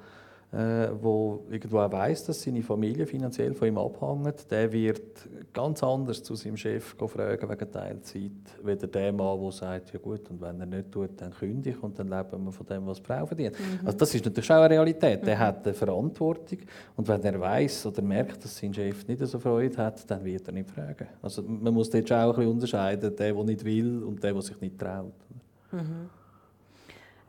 äh, 0.52 0.89
wo 1.00 1.45
irgendwo 1.50 1.78
auch 1.80 1.91
weiss, 1.91 2.26
dass 2.26 2.41
seine 2.41 2.64
Familie 2.64 3.06
finanziell 3.06 3.54
von 3.54 3.68
ihm 3.68 3.78
abhängt, 3.78 4.50
der 4.50 4.72
wird 4.72 5.30
ganz 5.54 5.84
anders 5.84 6.24
zu 6.24 6.34
seinem 6.34 6.58
Chef 6.58 6.95
fragen 6.97 7.47
wegen 7.47 7.72
Teilzeit, 7.72 8.32
weder 8.64 8.88
der 8.88 9.14
Mann, 9.14 9.39
der 9.39 9.52
sagt, 9.52 9.93
ja 9.93 10.00
gut, 10.00 10.28
und 10.32 10.41
wenn 10.41 10.60
er 10.60 10.66
nicht 10.66 10.91
tut, 10.91 11.12
dann 11.22 11.32
kündige 11.32 11.78
ich 11.78 11.84
und 11.84 12.00
dann 12.00 12.08
leben 12.08 12.43
wir 12.45 12.52
von 12.52 12.66
dem, 12.66 12.88
was 12.88 12.97
die 12.97 13.06
Frau 13.06 13.28
verdient. 13.28 13.60
Mhm. 13.60 13.86
Also 13.86 13.97
das 14.00 14.16
ist 14.16 14.26
natürlich 14.26 14.50
auch 14.50 14.62
eine 14.62 14.74
Realität. 14.74 15.24
Der 15.24 15.36
mhm. 15.36 15.39
hat 15.39 15.66
eine 15.66 15.74
Verantwortung 15.76 16.60
und 16.97 17.08
wenn 17.08 17.22
er 17.22 17.39
weiß 17.39 17.86
oder 17.86 18.02
merkt, 18.02 18.43
dass 18.43 18.58
sein 18.58 18.74
Chef 18.74 19.08
nicht 19.08 19.24
so 19.28 19.38
Freude 19.38 19.78
hat, 19.78 20.10
dann 20.10 20.26
wird 20.26 20.47
er 20.47 20.54
nicht 20.54 20.72
fragen. 20.72 21.08
Also 21.22 21.43
man 21.43 21.74
muss 21.74 21.91
dort 21.91 22.10
schon 22.10 22.18
auch 22.18 22.30
ein 22.30 22.36
bisschen 22.38 22.52
unterscheiden, 22.52 23.16
der, 23.16 23.34
der 23.34 23.43
nicht 23.43 23.64
will 23.64 24.04
und 24.04 24.24
der, 24.24 24.34
der 24.34 24.41
sich 24.41 24.60
nicht 24.60 24.80
traut. 24.80 25.14
Mhm. 25.72 26.10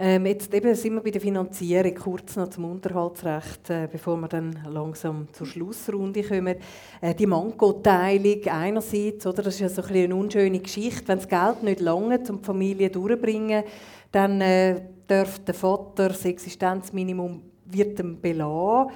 Ähm, 0.03 0.25
jetzt 0.25 0.55
eben 0.55 0.75
sind 0.75 0.95
wir 0.95 1.03
bei 1.03 1.11
der 1.11 1.21
Finanzierung, 1.21 1.95
kurz 1.95 2.35
noch 2.37 2.49
zum 2.49 2.65
Unterhaltsrecht, 2.65 3.69
äh, 3.69 3.87
bevor 3.87 4.17
wir 4.17 4.29
dann 4.29 4.59
langsam 4.67 5.29
zur 5.31 5.47
Schlussrunde 5.47 6.23
kommen. 6.23 6.57
Äh, 7.03 7.15
die 7.15 7.27
Manko-Teilung 7.27 8.41
einerseits, 8.47 9.27
oder, 9.27 9.43
das 9.43 9.57
ist 9.57 9.61
ja 9.61 9.69
so 9.69 9.83
ein 9.83 9.95
eine 9.95 10.17
unschöne 10.17 10.59
Geschichte, 10.61 11.07
wenn 11.09 11.19
das 11.19 11.29
Geld 11.29 11.63
nicht 11.63 11.81
lange 11.81 12.19
um 12.19 12.39
die 12.39 12.47
Familie 12.47 12.89
durchzubringen, 12.89 13.63
dann 14.11 14.41
äh, 14.41 14.81
darf 15.07 15.39
der 15.41 15.53
Vater 15.53 16.09
das 16.09 16.25
Existenzminimum 16.25 17.43
wird 17.67 18.01
ihm 18.01 18.19
belassen. 18.23 18.93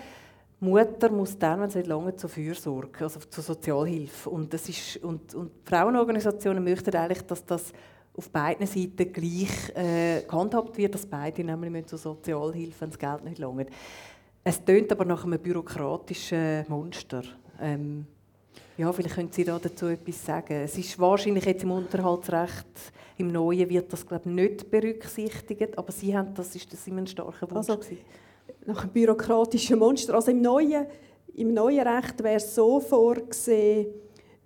Mutter 0.61 1.11
muss 1.11 1.39
dann, 1.39 1.61
wenn 1.61 1.69
es 1.69 1.75
nicht 1.75 1.87
lange, 1.87 2.17
zur 2.17 2.31
Fürsorge, 2.31 3.05
also 3.05 3.21
zur 3.21 3.45
Sozialhilfe. 3.45 4.31
Und, 4.31 4.55
das 4.55 4.71
ist, 4.71 4.97
und, 5.05 5.35
und 5.35 5.51
Frauenorganisationen 5.67 6.65
möchten 6.65 6.97
eigentlich, 6.97 7.27
dass 7.27 7.45
das 7.45 7.75
auf 8.17 8.31
beiden 8.31 8.67
Seiten 8.67 9.13
gleich 9.13 9.75
äh, 9.75 10.23
gehandhabt 10.23 10.77
wird, 10.77 10.95
dass 10.95 11.07
beide 11.07 11.43
nämlich 11.43 11.87
zur 11.87 11.99
Sozialhilfe, 11.99 12.83
wenn 12.83 12.91
das 12.91 12.99
Geld 12.99 13.25
nicht 13.25 13.39
langt. 13.39 13.69
Es 14.45 14.65
tönt 14.65 14.93
aber 14.93 15.05
nach 15.05 15.25
einem 15.25 15.41
bürokratischen 15.41 16.65
Monster. 16.69 17.23
Ähm, 17.61 18.07
ja, 18.77 18.93
vielleicht 18.93 19.15
können 19.15 19.33
Sie 19.33 19.45
da 19.45 19.59
dazu 19.59 19.87
etwas 19.87 20.25
sagen. 20.25 20.53
Es 20.65 20.77
ist 20.77 20.99
wahrscheinlich 20.99 21.45
jetzt 21.45 21.63
im 21.63 21.71
Unterhaltsrecht, 21.71 22.67
im 23.17 23.29
Neuen 23.29 23.69
wird 23.69 23.93
das 23.93 24.07
glaube 24.07 24.29
ich, 24.29 24.35
nicht 24.35 24.71
berücksichtigt, 24.71 25.79
aber 25.79 25.93
Sie 25.93 26.17
haben 26.17 26.35
das, 26.35 26.55
ist 26.55 26.73
das 26.73 26.87
immer 26.87 26.99
ein 26.99 27.07
starker 27.07 27.51
Wunsch 27.51 27.71
also, 27.71 27.83
Nach 28.67 28.83
einem 28.83 28.93
bürokratischen 28.93 29.79
Monster. 29.79 30.15
Also 30.15 30.31
im 30.31 30.43
Neuen, 30.43 30.87
im 31.35 31.55
neuen 31.55 31.87
Recht 31.87 32.23
wäre 32.23 32.37
es 32.37 32.55
so 32.55 32.81
vorgesehen, 32.81 33.87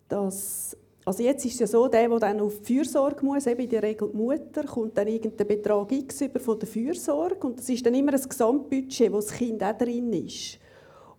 dass 0.08 0.76
also 1.08 1.22
jetzt 1.22 1.42
ist 1.46 1.54
es 1.54 1.60
ja 1.60 1.66
so, 1.66 1.88
der, 1.88 2.06
der 2.06 2.18
dann 2.18 2.38
auf 2.40 2.58
die 2.60 2.74
Fürsorge 2.74 3.24
muss, 3.24 3.46
eben 3.46 3.62
in 3.62 3.70
der 3.70 3.82
Regel 3.82 4.10
die 4.12 4.16
Mutter, 4.18 4.62
kommt 4.64 4.98
dann 4.98 5.08
irgendeinen 5.08 5.48
Betrag 5.48 5.90
X 5.90 6.20
über 6.20 6.38
von 6.38 6.58
der 6.58 6.68
Fürsorge 6.68 7.46
und 7.46 7.58
das 7.58 7.66
ist 7.70 7.86
dann 7.86 7.94
immer 7.94 8.12
ein 8.12 8.20
Gesamtbudget, 8.20 9.10
wo 9.10 9.16
das 9.16 9.32
Kind 9.32 9.64
auch 9.64 9.72
drin 9.72 10.12
ist. 10.12 10.58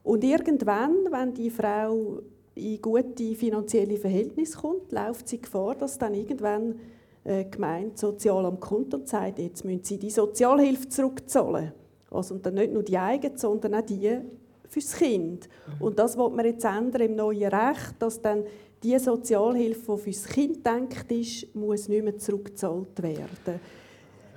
Und 0.03 0.23
irgendwann, 0.23 0.95
wenn 1.09 1.33
die 1.33 1.49
Frau 1.49 2.19
in 2.53 2.79
gute 2.79 3.33
finanzielle 3.33 3.97
Verhältnisse 3.97 4.59
kommt, 4.59 4.91
läuft 4.91 5.27
sie 5.27 5.41
Gefahr, 5.41 5.73
dass 5.73 5.97
dann 5.97 6.13
irgendwann 6.13 6.75
äh, 7.23 7.45
Gemeinde 7.45 7.97
sozial 7.97 8.45
am 8.45 8.59
Konto 8.59 8.99
sagt, 9.03 9.39
jetzt 9.39 9.65
müssen 9.65 9.85
sie 9.85 9.97
die 9.97 10.11
Sozialhilfe 10.11 10.87
zurückzahlen. 10.87 11.71
Also 12.11 12.35
und 12.35 12.45
dann 12.45 12.53
nicht 12.53 12.73
nur 12.73 12.83
die 12.83 12.99
eigene, 12.99 13.39
sondern 13.39 13.73
auch 13.73 13.81
die 13.81 14.19
fürs 14.67 14.93
Kind. 14.93 15.49
Mhm. 15.79 15.81
Und 15.81 15.97
das 15.97 16.15
wird 16.15 16.35
man 16.35 16.45
jetzt 16.45 16.63
ändern 16.63 17.01
im 17.01 17.15
neuen 17.15 17.51
Recht, 17.51 17.95
dass 17.97 18.21
dann 18.21 18.43
die 18.83 18.97
Sozialhilfe, 18.97 19.95
die 19.95 20.01
für 20.01 20.09
das 20.11 20.25
Kind 20.25 20.55
gedacht 20.55 21.11
ist, 21.11 21.55
muss 21.55 21.87
nicht 21.87 22.03
mehr 22.03 22.17
zurückgezahlt 22.17 23.01
werden. 23.01 23.59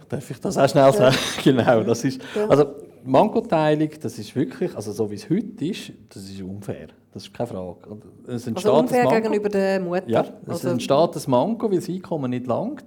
Darf 0.09 0.30
ich 0.30 0.40
das 0.40 0.59
auch 0.59 0.68
schnell 0.68 0.93
sagen? 0.93 1.16
genau, 1.45 1.82
das 1.82 2.05
ist, 2.05 2.20
also 2.49 2.66
Mankoteilung, 3.05 3.88
das 4.01 4.18
ist 4.18 4.34
wirklich, 4.36 4.74
also 4.74 4.93
so 4.93 5.11
wie 5.11 5.14
es 5.14 5.28
heute 5.28 5.64
ist, 5.64 5.93
das 6.09 6.28
ist 6.28 6.43
unfair. 6.43 6.88
Das 7.12 7.24
ist 7.24 7.34
keine 7.34 7.47
Frage. 7.47 7.78
Es 8.26 8.47
entsteht 8.47 8.70
also 8.70 8.80
unfair 8.80 9.20
gegenüber 9.20 9.49
der 9.49 9.80
Mutter? 9.80 10.09
Ja, 10.09 10.24
es 10.47 10.49
also, 10.49 10.68
entsteht 10.68 11.16
ein 11.16 11.30
Manko, 11.30 11.70
weil 11.70 11.78
das 11.78 11.88
Einkommen 11.88 12.30
nicht 12.30 12.47
langt. 12.47 12.84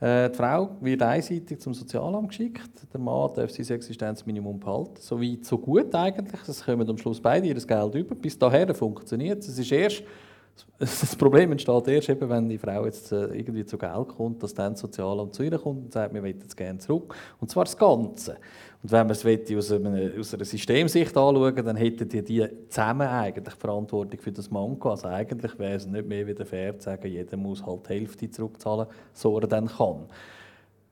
Äh, 0.00 0.30
die 0.30 0.36
Frau 0.36 0.70
wird 0.80 1.02
einseitig 1.02 1.60
zum 1.60 1.74
Sozialamt 1.74 2.28
geschickt, 2.28 2.70
der 2.92 3.00
Mann 3.00 3.30
darf 3.34 3.50
sein 3.50 3.76
Existenzminimum 3.76 4.58
behalten. 4.58 4.96
So 5.00 5.20
weit, 5.20 5.44
so 5.44 5.58
gut 5.58 5.94
eigentlich. 5.94 6.40
Es 6.46 6.64
kommen 6.64 6.88
am 6.88 6.98
Schluss 6.98 7.20
beide 7.20 7.46
ihr 7.46 7.54
Geld 7.54 7.94
über. 7.94 8.14
Bis 8.14 8.38
dahin 8.38 8.72
funktioniert 8.74 9.40
es. 9.40 9.48
Es 9.48 9.58
ist 9.58 9.72
erst 9.72 10.02
das 10.78 11.16
Problem 11.16 11.52
entsteht 11.52 11.88
erst, 11.88 12.08
eben, 12.08 12.28
wenn 12.28 12.48
die 12.48 12.58
Frau 12.58 12.84
jetzt 12.84 13.12
äh, 13.12 13.26
irgendwie 13.26 13.64
zu 13.64 13.76
Geld 13.76 14.08
kommt, 14.08 14.42
dass 14.42 14.54
dann 14.54 14.72
das 14.72 14.80
Sozialamt 14.80 15.34
zu 15.34 15.42
ihr 15.42 15.58
kommt 15.58 15.84
und 15.84 15.92
sagt, 15.92 16.14
wir 16.14 16.22
wollen 16.22 16.38
jetzt 16.40 16.56
gerne 16.56 16.78
zurück. 16.78 17.14
Und 17.40 17.50
zwar 17.50 17.64
das 17.64 17.76
Ganze. 17.76 18.36
Und 18.82 18.92
wenn 18.92 19.06
man 19.06 19.10
es 19.10 19.24
aus 19.24 20.34
einer 20.34 20.44
Systemsicht 20.44 21.16
anschauen 21.16 21.64
dann 21.64 21.76
hätten 21.76 22.08
die, 22.08 22.22
die 22.22 22.46
zusammen 22.68 23.08
eigentlich 23.08 23.54
Verantwortung 23.54 24.20
für 24.20 24.30
das 24.30 24.50
Manko. 24.50 24.90
Also 24.90 25.08
eigentlich 25.08 25.58
wäre 25.58 25.74
es 25.74 25.86
nicht 25.86 26.06
mehr 26.06 26.26
wieder 26.26 26.46
fair 26.46 26.78
zu 26.78 26.84
sagen, 26.84 27.08
jeder 27.08 27.36
muss 27.36 27.64
halt 27.66 27.88
die 27.88 27.94
Hälfte 27.94 28.30
zurückzahlen, 28.30 28.86
so 29.12 29.36
er 29.38 29.48
dann 29.48 29.66
kann. 29.66 30.06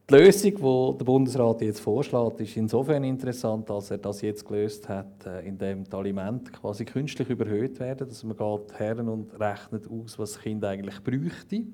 Die 0.09 0.15
Lösung, 0.15 0.55
die 0.55 0.99
der 0.99 1.05
Bundesrat 1.05 1.63
jetzt 1.63 1.81
vorschlägt, 1.81 2.41
ist 2.41 2.57
insofern 2.57 3.03
interessant, 3.03 3.69
dass 3.69 3.91
er 3.91 3.99
das 3.99 4.21
jetzt 4.21 4.47
gelöst 4.47 4.89
hat, 4.89 5.27
äh, 5.27 5.45
indem 5.45 5.83
die 5.83 5.93
Alimente 5.97 6.53
quasi 6.53 6.85
künstlich 6.85 7.29
überhöht 7.29 7.81
werden. 7.81 8.09
Dass 8.09 8.23
man 8.23 8.37
geht 8.37 8.79
her 8.79 9.01
und 9.01 9.33
rechnet 9.41 9.91
aus, 9.91 10.17
was 10.17 10.35
das 10.35 10.43
Kind 10.43 10.65
eigentlich 10.65 11.03
bräuchte. 11.03 11.65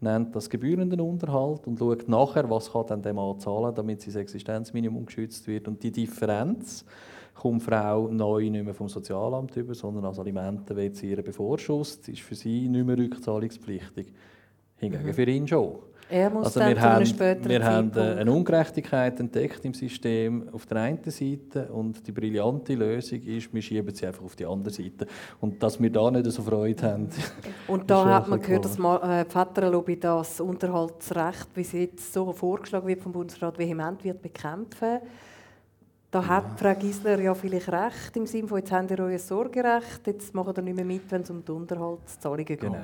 nennt 0.00 0.36
das 0.36 0.50
gebührenden 0.50 1.00
Unterhalt 1.00 1.66
und 1.66 1.78
schaut 1.78 2.06
nachher, 2.08 2.50
was 2.50 2.70
kann 2.70 2.88
dann 2.88 3.00
der 3.00 3.14
Mann 3.14 3.40
zahlen, 3.40 3.74
damit 3.74 4.02
sein 4.02 4.20
Existenzminimum 4.20 5.06
geschützt 5.06 5.46
wird. 5.46 5.66
Und 5.66 5.82
die 5.82 5.92
Differenz 5.92 6.84
kommt 7.32 7.62
Frau 7.62 8.08
neu 8.08 8.50
nicht 8.50 8.66
mehr 8.66 8.74
vom 8.74 8.90
Sozialamt 8.90 9.56
über, 9.56 9.74
sondern 9.74 10.04
als 10.04 10.18
Alimente 10.18 10.76
wird 10.76 10.96
sie 10.96 11.08
ihr 11.08 11.22
bevorschusst, 11.22 12.06
ist 12.10 12.20
für 12.20 12.34
sie 12.34 12.68
nicht 12.68 12.84
mehr 12.84 12.98
rückzahlungspflichtig. 12.98 14.12
Hingegen 14.76 15.06
mhm. 15.06 15.14
für 15.14 15.24
ihn 15.24 15.48
schon. 15.48 15.78
Er 16.12 16.28
muss 16.28 16.44
also 16.44 16.60
dann 16.60 16.74
wir 16.74 16.82
haben, 16.82 17.48
wir 17.48 17.64
haben 17.64 17.92
äh, 17.96 18.20
eine 18.20 18.30
Ungerechtigkeit 18.30 19.18
entdeckt 19.18 19.64
im 19.64 19.72
System 19.72 20.46
auf 20.52 20.66
der 20.66 20.82
einen 20.82 21.02
Seite 21.10 21.72
und 21.72 22.06
die 22.06 22.12
brillante 22.12 22.74
Lösung 22.74 23.22
ist, 23.22 23.52
wir 23.52 23.62
schieben 23.62 23.94
sie 23.94 24.06
einfach 24.06 24.22
auf 24.22 24.36
die 24.36 24.44
andere 24.44 24.74
Seite. 24.74 25.06
Und 25.40 25.62
dass 25.62 25.80
wir 25.80 25.90
da 25.90 26.10
nicht 26.10 26.30
so 26.30 26.42
Freude 26.42 26.82
haben. 26.82 27.08
Und 27.66 27.90
da 27.90 28.04
hat 28.04 28.28
man 28.28 28.42
gehört, 28.42 28.66
dass 28.66 28.78
äh, 28.78 29.24
Vaterlobby 29.24 29.98
das 29.98 30.38
Unterhaltsrecht, 30.40 31.48
wie 31.54 31.62
es 31.62 31.72
jetzt 31.72 32.12
so 32.12 32.30
vorgeschlagen 32.30 32.86
wird 32.86 33.00
vom 33.00 33.12
Bundesrat, 33.12 33.58
vehement 33.58 34.04
wird 34.04 34.20
bekämpfen. 34.20 34.98
Da 36.10 36.20
ja. 36.20 36.28
hat 36.28 36.60
Frau 36.60 36.74
Gisler 36.74 37.20
ja 37.20 37.34
vielleicht 37.34 37.72
recht, 37.72 38.16
im 38.18 38.26
Sinne 38.26 38.48
von, 38.48 38.58
jetzt 38.58 38.70
habt 38.70 38.90
ihr 38.90 38.98
euer 38.98 39.18
Sorgerecht, 39.18 40.06
jetzt 40.06 40.34
machen 40.34 40.52
ihr 40.54 40.62
nicht 40.62 40.76
mehr 40.76 40.84
mit, 40.84 41.10
wenn 41.10 41.22
es 41.22 41.30
um 41.30 41.42
die 41.42 41.52
Unterhaltszahlungen 41.52 42.44
geht. 42.44 42.60
Genau. 42.60 42.76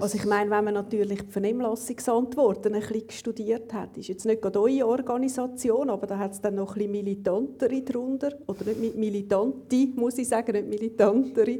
Also 0.00 0.16
ich 0.16 0.24
meine, 0.24 0.50
wenn 0.50 0.64
man 0.64 0.74
natürlich 0.74 1.22
die 1.22 1.30
Vernehmlassungsantworten 1.32 2.74
ein 2.74 2.80
bisschen 2.80 3.10
studiert 3.10 3.72
hat, 3.72 3.96
ist 3.96 4.08
jetzt 4.08 4.26
nicht 4.26 4.40
gerade 4.40 4.60
eure 4.60 4.86
Organisation, 4.86 5.90
aber 5.90 6.06
da 6.06 6.18
hat 6.18 6.32
es 6.32 6.40
dann 6.40 6.54
noch 6.54 6.70
ein 6.70 6.74
bisschen 6.74 6.92
militantere 6.92 7.82
drunter, 7.82 8.32
oder 8.46 8.64
nicht 8.64 8.96
militante, 8.96 9.88
muss 9.96 10.18
ich 10.18 10.28
sagen, 10.28 10.52
nicht 10.52 10.68
militantere, 10.68 11.58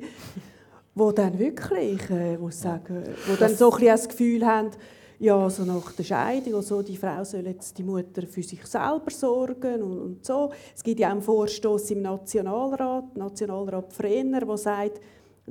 wo 0.95 1.11
dann 1.11 1.39
wirklich, 1.39 2.09
äh, 2.11 2.39
muss 2.39 2.61
sagen, 2.61 3.03
wo 3.27 3.35
dann 3.35 3.55
so 3.55 3.67
ein 3.67 3.71
bisschen 3.71 3.89
das 3.89 4.09
Gefühl 4.09 4.47
haben, 4.47 4.71
ja, 5.21 5.51
so 5.51 5.65
nach 5.65 5.93
der 5.93 6.05
Scheidung 6.05 6.55
oder 6.55 6.63
so, 6.63 6.81
die 6.81 6.97
Frau 6.97 7.25
soll 7.25 7.47
jetzt 7.47 7.77
die 7.77 7.83
Mutter 7.83 8.23
für 8.23 8.43
sich 8.43 8.65
selber 8.65 9.11
sorgen 9.11 9.83
und, 9.83 9.99
und 9.99 10.25
so. 10.25 10.53
Es 10.75 10.85
gibt 10.85 11.01
ja 11.01 11.09
auch 11.09 11.13
einen 11.13 11.23
Vorstoß 11.23 11.91
im 11.91 12.03
Nationalrat, 12.03 13.17
Nationalrat 13.17 13.93
Frenner, 13.93 14.43
der 14.43 14.57
sagt, 14.57 15.01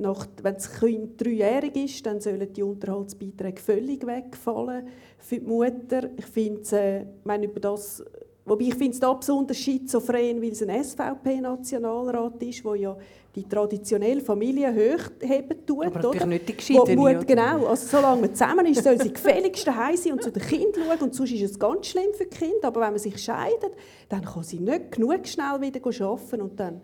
nach, 0.00 0.26
wenn 0.42 0.54
das 0.54 0.72
Kind 0.72 1.20
dreijährig 1.20 1.76
ist, 1.76 2.06
dann 2.06 2.20
sollen 2.20 2.52
die 2.52 2.62
Unterhaltsbeiträge 2.62 3.60
völlig 3.60 4.06
wegfallen 4.06 4.86
für 5.18 5.38
die 5.38 5.46
Mutter. 5.46 6.10
Ich 6.16 6.26
finde, 6.26 6.62
äh, 6.76 7.06
meine, 7.24 7.46
über 7.46 7.60
das, 7.60 8.04
wobei 8.44 8.64
ich 8.64 8.74
finde 8.74 8.92
es 8.92 9.00
da 9.00 9.12
besonders 9.12 9.58
schizophren, 9.58 10.40
weil 10.40 10.52
es 10.52 10.62
ein 10.62 10.82
SVP-Nationalrat 10.82 12.42
ist, 12.42 12.64
wo 12.64 12.74
ja 12.74 12.96
die 13.34 13.48
traditionelle 13.48 14.20
Familie 14.20 14.72
hochheben 14.72 15.64
tut. 15.64 15.86
Aber 15.86 16.08
oder? 16.08 16.26
nicht 16.26 16.48
die 16.48 16.56
Gescheitene, 16.56 17.24
Genau, 17.24 17.66
also 17.66 17.86
solange 17.86 18.22
man 18.22 18.34
zusammen 18.34 18.66
ist, 18.66 18.82
soll 18.82 19.00
sie 19.00 19.12
gefälligst 19.12 19.66
daheim 19.66 19.96
sein 19.96 20.12
und 20.14 20.22
zu 20.22 20.32
den 20.32 20.42
Kindern 20.42 20.84
schauen 20.86 21.00
und 21.00 21.14
sonst 21.14 21.32
ist 21.32 21.42
es 21.42 21.58
ganz 21.58 21.86
schlimm 21.86 22.12
für 22.14 22.24
die 22.24 22.36
Kinder. 22.36 22.68
Aber 22.68 22.80
wenn 22.80 22.90
man 22.90 22.98
sich 22.98 23.18
scheidet, 23.18 23.72
dann 24.08 24.24
kann 24.24 24.42
sie 24.42 24.58
nicht 24.58 24.92
genug 24.92 25.26
schnell 25.26 25.60
wieder 25.60 25.80
arbeiten 26.06 26.42
und 26.42 26.58
dann 26.58 26.80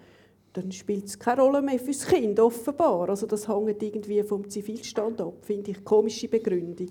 dann 0.54 0.70
spielt 0.70 1.06
es 1.06 1.18
keine 1.18 1.42
Rolle 1.42 1.60
mehr 1.60 1.78
für 1.78 1.88
das 1.88 2.06
Kind, 2.06 2.38
offenbar. 2.40 3.08
Also 3.08 3.26
das 3.26 3.48
hängt 3.48 3.82
irgendwie 3.82 4.22
vom 4.22 4.48
Zivilstand 4.48 5.20
ab, 5.20 5.34
finde 5.42 5.72
ich, 5.72 5.84
komische 5.84 6.28
Begründung. 6.28 6.90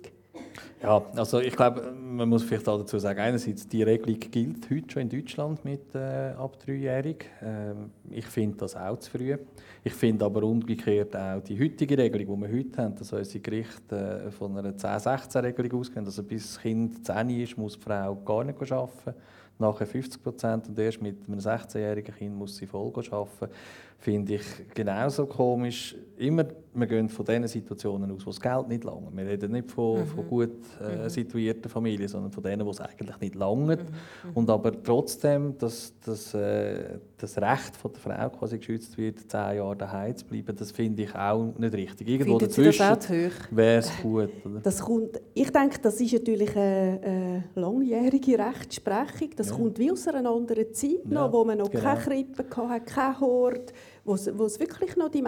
Ja, 0.82 1.02
also 1.16 1.40
ich 1.40 1.56
glaube, 1.56 1.94
man 1.94 2.28
muss 2.28 2.44
vielleicht 2.44 2.68
auch 2.68 2.78
dazu 2.78 3.00
sagen, 3.00 3.20
einerseits, 3.22 3.68
die 3.68 3.84
Regelung 3.84 4.20
gilt 4.20 4.70
heute 4.70 4.92
schon 4.92 5.02
in 5.04 5.10
Deutschland 5.10 5.64
mit 5.64 5.96
äh, 5.96 6.34
ab 6.38 6.60
dreijährig. 6.60 7.26
Ähm, 7.42 7.92
ich 8.12 8.26
finde 8.26 8.58
das 8.58 8.76
auch 8.76 9.00
zu 9.00 9.12
früh. 9.12 9.38
Ich 9.84 9.94
finde 9.94 10.26
aber 10.26 10.44
umgekehrt 10.44 11.16
auch 11.16 11.42
die 11.42 11.58
heutige 11.58 11.98
Regelung, 11.98 12.42
die 12.42 12.48
wir 12.48 12.58
heute 12.58 12.82
haben, 12.82 12.96
dass 12.96 13.14
unsere 13.14 13.40
Gerichte 13.40 14.26
äh, 14.28 14.32
von 14.32 14.58
einer 14.58 14.74
10-16-Regelung 14.74 15.80
ausgehen, 15.80 16.06
also 16.06 16.22
bis 16.24 16.54
das 16.54 16.62
Kind 16.62 17.06
10 17.06 17.30
ist, 17.30 17.58
muss 17.58 17.78
die 17.78 17.84
Frau 17.84 18.16
gar 18.16 18.44
nicht 18.44 18.60
arbeiten 18.72 19.14
nachher 19.60 19.88
50 19.88 20.24
Prozent 20.24 20.68
und 20.68 20.80
erst 20.80 21.02
mit 21.02 21.28
einem 21.28 21.40
16-jährigen 21.40 22.16
Kind 22.16 22.36
muss 22.36 22.58
sie 22.58 22.68
voll 22.68 22.92
arbeiten 23.12 23.50
finde 24.04 24.36
ich 24.36 24.44
genauso 24.74 25.26
komisch. 25.26 25.96
Immer, 26.18 26.46
wir 26.74 26.88
gehen 26.88 27.10
von 27.10 27.26
den 27.26 27.48
Situationen 27.48 28.12
aus, 28.12 28.26
wo 28.26 28.32
das 28.32 28.40
Geld 28.40 28.68
nicht 28.68 28.84
lange. 28.84 29.08
Wir 29.14 29.26
reden 29.26 29.54
nicht 29.54 29.72
von, 29.72 30.02
mhm. 30.02 30.08
von 30.08 30.28
gut 30.28 30.52
äh, 30.82 31.04
mhm. 31.04 31.10
situierten 31.10 31.70
Familien, 31.70 32.08
sondern 32.08 32.32
von 32.32 32.44
denen, 32.44 32.66
wo 32.66 32.72
es 32.72 32.82
eigentlich 32.82 33.20
nicht 33.20 33.36
lange. 33.36 33.78
Mhm. 33.78 33.82
mhm. 33.82 34.34
Und 34.34 34.50
aber 34.50 34.84
trotzdem, 34.84 35.58
dass, 35.58 35.94
dass 36.06 36.34
äh, 36.34 37.00
das 37.18 37.38
Recht 37.38 37.76
von 37.78 37.92
der 37.94 38.02
Frau 38.02 38.30
quasi 38.30 38.58
geschützt 38.58 38.98
wird, 38.98 39.20
zehn 39.32 39.58
Jahre 39.58 39.76
daheim 39.76 40.16
zu 40.16 40.26
bleiben, 40.26 40.56
das 40.56 40.72
finde 40.72 41.04
ich 41.04 41.16
auch 41.16 41.54
nicht 41.58 41.74
richtig. 41.74 42.08
Irgendwo 42.08 42.38
Findet 42.38 42.58
dazwischen 42.58 43.32
wäre 43.52 43.80
es 43.80 43.92
gut. 44.02 44.30
Oder? 44.46 44.60
Das 44.62 44.82
kommt, 44.82 45.22
ich 45.34 45.50
denke, 45.50 45.80
das 45.82 46.00
ist 46.00 46.14
natürlich 46.14 46.56
eine, 46.56 47.00
eine 47.04 47.44
langjährige 47.56 48.38
Rechtsprechung. 48.38 49.30
Das 49.38 49.50
ja. 49.50 49.56
kommt 49.56 49.80
wie 49.80 49.92
aus 49.92 50.08
einer 50.08 50.30
anderen 50.30 50.74
Zeit 50.74 50.92
ja, 51.06 51.10
noch, 51.10 51.32
wo 51.32 51.46
man 51.46 51.58
noch 51.58 51.72
genau. 51.72 51.84
keine 51.84 52.02
Krippe 52.02 52.46
hatte, 52.68 52.86
kein 52.86 53.20
Hort 53.20 53.74
wo 54.06 54.16
es 54.16 54.60
wirklich 54.60 54.98
noch 54.98 55.10
die, 55.10 55.24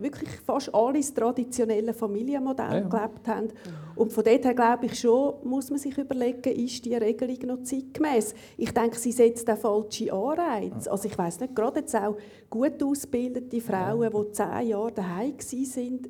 wirklich 0.00 0.30
fast 0.44 0.74
alle 0.74 1.00
traditionellen 1.00 1.94
Familienmodelle 1.94 2.80
ja. 2.80 2.88
gelebt 2.88 3.28
haben. 3.28 3.48
Und 3.94 4.12
von 4.12 4.24
dort 4.24 4.44
her 4.44 4.54
glaube 4.54 4.86
ich 4.86 4.98
schon, 4.98 5.34
muss 5.44 5.70
man 5.70 5.78
sich 5.78 5.96
überlegen, 5.96 6.52
ist 6.52 6.84
die 6.84 6.94
Regelung 6.94 7.38
noch 7.46 7.62
zeitgemäß. 7.62 8.34
Ich 8.56 8.72
denke, 8.72 8.98
sie 8.98 9.12
setzt 9.12 9.46
den 9.46 9.56
falschen 9.56 10.10
Anreiz. 10.10 10.88
Also 10.88 11.08
ich 11.08 11.16
weiß 11.16 11.40
nicht, 11.40 11.54
gerade 11.54 11.80
jetzt 11.80 11.94
auch 11.94 12.16
gut 12.50 12.82
ausgebildete 12.82 13.60
Frauen, 13.60 14.10
die 14.10 14.32
zehn 14.32 14.68
Jahre 14.68 14.92
daheim 14.92 15.34
waren, 15.34 16.00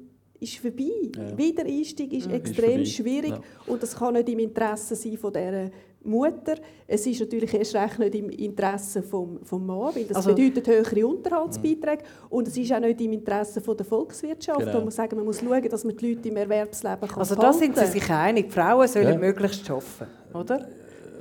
ist 0.40 0.58
vorbei. 0.58 1.10
Ja. 1.16 1.36
Wiedereinstieg 1.36 2.12
ist 2.12 2.26
ja, 2.26 2.36
extrem 2.36 2.82
ist 2.82 2.94
schwierig 2.94 3.30
ja. 3.30 3.40
und 3.66 3.82
das 3.82 3.96
kann 3.96 4.14
nicht 4.14 4.28
im 4.28 4.38
Interesse 4.38 4.94
sein 4.94 5.16
von 5.16 5.32
dieser 5.32 5.70
Mutter. 6.06 6.54
Es 6.86 7.06
ist 7.06 7.20
natürlich 7.20 7.52
erst 7.52 7.74
recht 7.74 7.98
nicht 7.98 8.14
im 8.14 8.30
Interesse 8.30 9.02
vom, 9.02 9.40
vom 9.42 9.66
Mann, 9.66 9.94
weil 9.94 10.04
das 10.04 10.16
also, 10.18 10.34
bedeutet 10.34 10.66
höhere 10.66 11.06
Unterhaltsbeiträge 11.06 12.02
mhm. 12.02 12.26
und 12.30 12.48
es 12.48 12.56
ist 12.56 12.72
auch 12.72 12.80
nicht 12.80 13.00
im 13.00 13.12
Interesse 13.12 13.60
von 13.60 13.76
der 13.76 13.86
Volkswirtschaft, 13.86 14.60
genau. 14.60 14.74
wo 14.74 14.80
man 14.80 14.90
sagen, 14.90 15.16
man 15.16 15.24
muss 15.24 15.40
schauen, 15.40 15.68
dass 15.68 15.84
man 15.84 15.96
die 15.96 16.14
Leute 16.14 16.28
im 16.28 16.36
Erwerbsleben 16.36 17.08
kann 17.08 17.18
Also 17.18 17.34
da 17.34 17.52
sind 17.52 17.76
Sie 17.76 17.86
sich 17.86 18.10
einig, 18.10 18.52
Frauen 18.52 18.88
sollen 18.88 19.20
möglichst 19.20 19.68
arbeiten, 19.70 20.06
oder? 20.32 20.66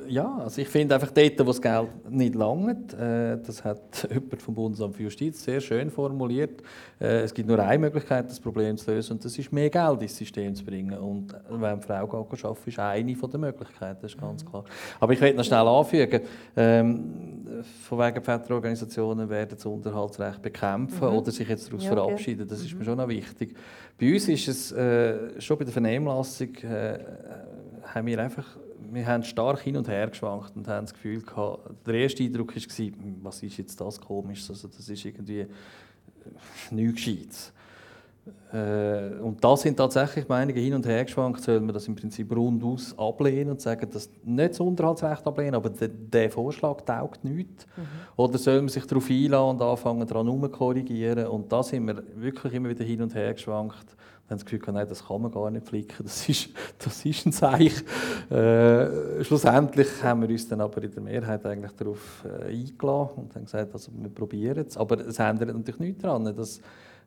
Ja, 0.08 0.38
also 0.38 0.62
ich 0.62 0.68
finde 0.68 0.96
einfach 0.96 1.12
dort, 1.12 1.40
wo 1.40 1.44
das 1.46 1.62
Geld 1.62 1.90
nicht 2.10 2.36
langt, 2.36 2.94
äh, 2.94 3.38
das 3.38 3.64
hat 3.64 4.08
jemand 4.14 4.42
vom 4.42 4.56
Bundesamt 4.56 4.96
für 4.96 5.04
Justiz 5.04 5.44
sehr 5.44 5.62
schön 5.62 5.90
formuliert, 5.90 6.62
äh, 7.00 7.22
es 7.22 7.34
gibt 7.34 7.48
nur 7.48 7.60
eine 7.60 7.80
Möglichkeit, 7.80 8.30
das 8.30 8.40
Problem 8.40 8.78
zu 8.78 8.92
lösen 8.92 9.14
und 9.14 9.26
das 9.26 9.38
ist 9.38 9.52
mehr 9.52 9.70
Geld 9.70 10.02
ins 10.02 10.18
System 10.18 10.56
zu 10.56 10.64
bringen 10.64 10.98
und 10.98 11.36
wenn 11.50 11.82
Frau 11.82 11.94
arbeiten 11.94 12.58
ist 12.66 12.80
eine 12.80 13.14
der 13.14 13.40
Möglichkeiten, 13.40 14.00
das 14.02 14.14
ist 14.14 14.20
ganz 14.20 14.44
mhm. 14.44 14.50
klar. 14.50 14.66
Aber 15.00 15.14
ich 15.14 15.22
möchte 15.22 15.38
noch 15.38 15.46
schnell 15.46 15.68
anfügen, 15.68 16.22
ähm, 16.56 17.04
von 17.82 18.00
wegen 18.00 18.24
Väterorganisationen 18.24 19.30
werden 19.30 19.56
das 19.56 19.66
Unterhaltsrecht 19.66 20.42
bekämpfen 20.42 21.10
mhm. 21.10 21.16
oder 21.16 21.32
sich 21.32 21.48
jetzt 21.48 21.68
daraus 21.68 21.84
ja, 21.84 21.92
verabschieden, 21.92 22.48
das 22.48 22.62
ist 22.62 22.74
mir 22.74 22.80
mhm. 22.80 22.86
schon 22.86 22.98
noch 22.98 23.08
wichtig. 23.08 23.56
Bei 24.00 24.14
uns 24.14 24.28
ist 24.28 24.48
es 24.48 24.72
äh, 24.72 25.40
schon 25.40 25.58
bei 25.58 25.64
der 25.64 25.74
Vernehmlassung, 25.74 26.56
äh, 26.64 27.00
haben 27.94 28.08
wir 28.08 28.20
einfach 28.20 28.58
wir 28.92 29.06
haben 29.06 29.24
stark 29.24 29.62
hin 29.62 29.78
und 29.78 29.88
her 29.88 30.08
geschwankt 30.08 30.56
und 30.56 30.68
haben 30.68 30.86
das 30.86 30.94
Gefühl 30.94 31.22
gehabt, 31.22 31.70
der 31.86 31.94
erste 31.96 32.24
Eindruck 32.24 32.56
war, 32.56 32.92
was 33.22 33.44
ist 33.44 33.58
jetzt 33.58 33.80
das 33.80 34.00
komisch, 34.00 34.50
also 34.50 34.68
das 34.68 34.90
ist 34.90 35.06
irgendwie 35.06 35.42
äh, 35.42 35.48
nichts 36.72 36.96
Gescheites. 36.96 37.54
Äh, 38.52 39.20
und 39.22 39.44
da 39.44 39.56
sind 39.56 39.78
tatsächlich 39.78 40.28
Meinungen 40.28 40.58
hin 40.58 40.74
und 40.74 40.86
her 40.86 41.06
geschwankt, 41.06 41.42
soll 41.42 41.60
man 41.60 41.74
das 41.74 41.88
im 41.88 41.96
Prinzip 41.96 42.36
rundaus 42.36 42.98
ablehnen 42.98 43.52
und 43.52 43.62
sagen, 43.62 43.88
dass 43.92 44.10
nicht 44.24 44.52
das 44.52 44.60
Unterhaltsrecht 44.60 45.26
ablehnen, 45.28 45.56
aber 45.56 45.70
der, 45.70 45.90
der 45.90 46.32
Vorschlag 46.32 46.82
taugt 46.82 47.24
nichts. 47.24 47.68
Mhm. 47.78 47.84
Oder 48.16 48.38
soll 48.38 48.62
man 48.62 48.70
sich 48.70 48.86
darauf 48.86 49.10
einladen 49.10 49.50
und 49.50 49.62
anfangen, 49.62 50.08
daran 50.08 50.52
korrigieren? 50.52 51.28
Und 51.28 51.52
da 51.52 51.62
sind 51.62 51.86
wir 51.86 52.02
wirklich 52.16 52.54
immer 52.54 52.70
wieder 52.70 52.84
hin 52.84 53.02
und 53.02 53.14
her 53.14 53.34
geschwankt 53.34 53.96
haben 54.30 54.38
das 54.38 54.46
Gefühl, 54.46 54.74
nein, 54.74 54.88
das 54.88 55.06
kann 55.06 55.22
man 55.22 55.32
gar 55.32 55.52
nicht 55.52 55.68
flicken, 55.68 56.04
das 56.04 56.28
ist, 56.28 56.50
das 56.80 57.06
ist 57.06 57.26
ein 57.26 57.32
Zeichen. 57.32 57.86
Äh, 58.30 59.24
schlussendlich 59.24 59.88
haben 60.02 60.22
wir 60.22 60.30
uns 60.30 60.48
dann 60.48 60.62
aber 60.62 60.84
in 60.84 60.92
der 60.92 61.04
Mehrheit 61.04 61.46
eigentlich 61.46 61.72
darauf 61.74 62.26
äh, 62.26 62.46
eingeladen 62.46 63.10
und 63.18 63.36
haben 63.36 63.46
gesagt, 63.46 63.74
also 63.74 63.92
wir 63.96 64.10
probieren 64.10 64.66
es. 64.68 64.78
Aber 64.78 65.00
es 65.00 65.20
ändert 65.20 65.56
natürlich 65.56 65.80
nichts 65.80 66.02
daran. 66.02 66.26
Dass, 66.36 66.60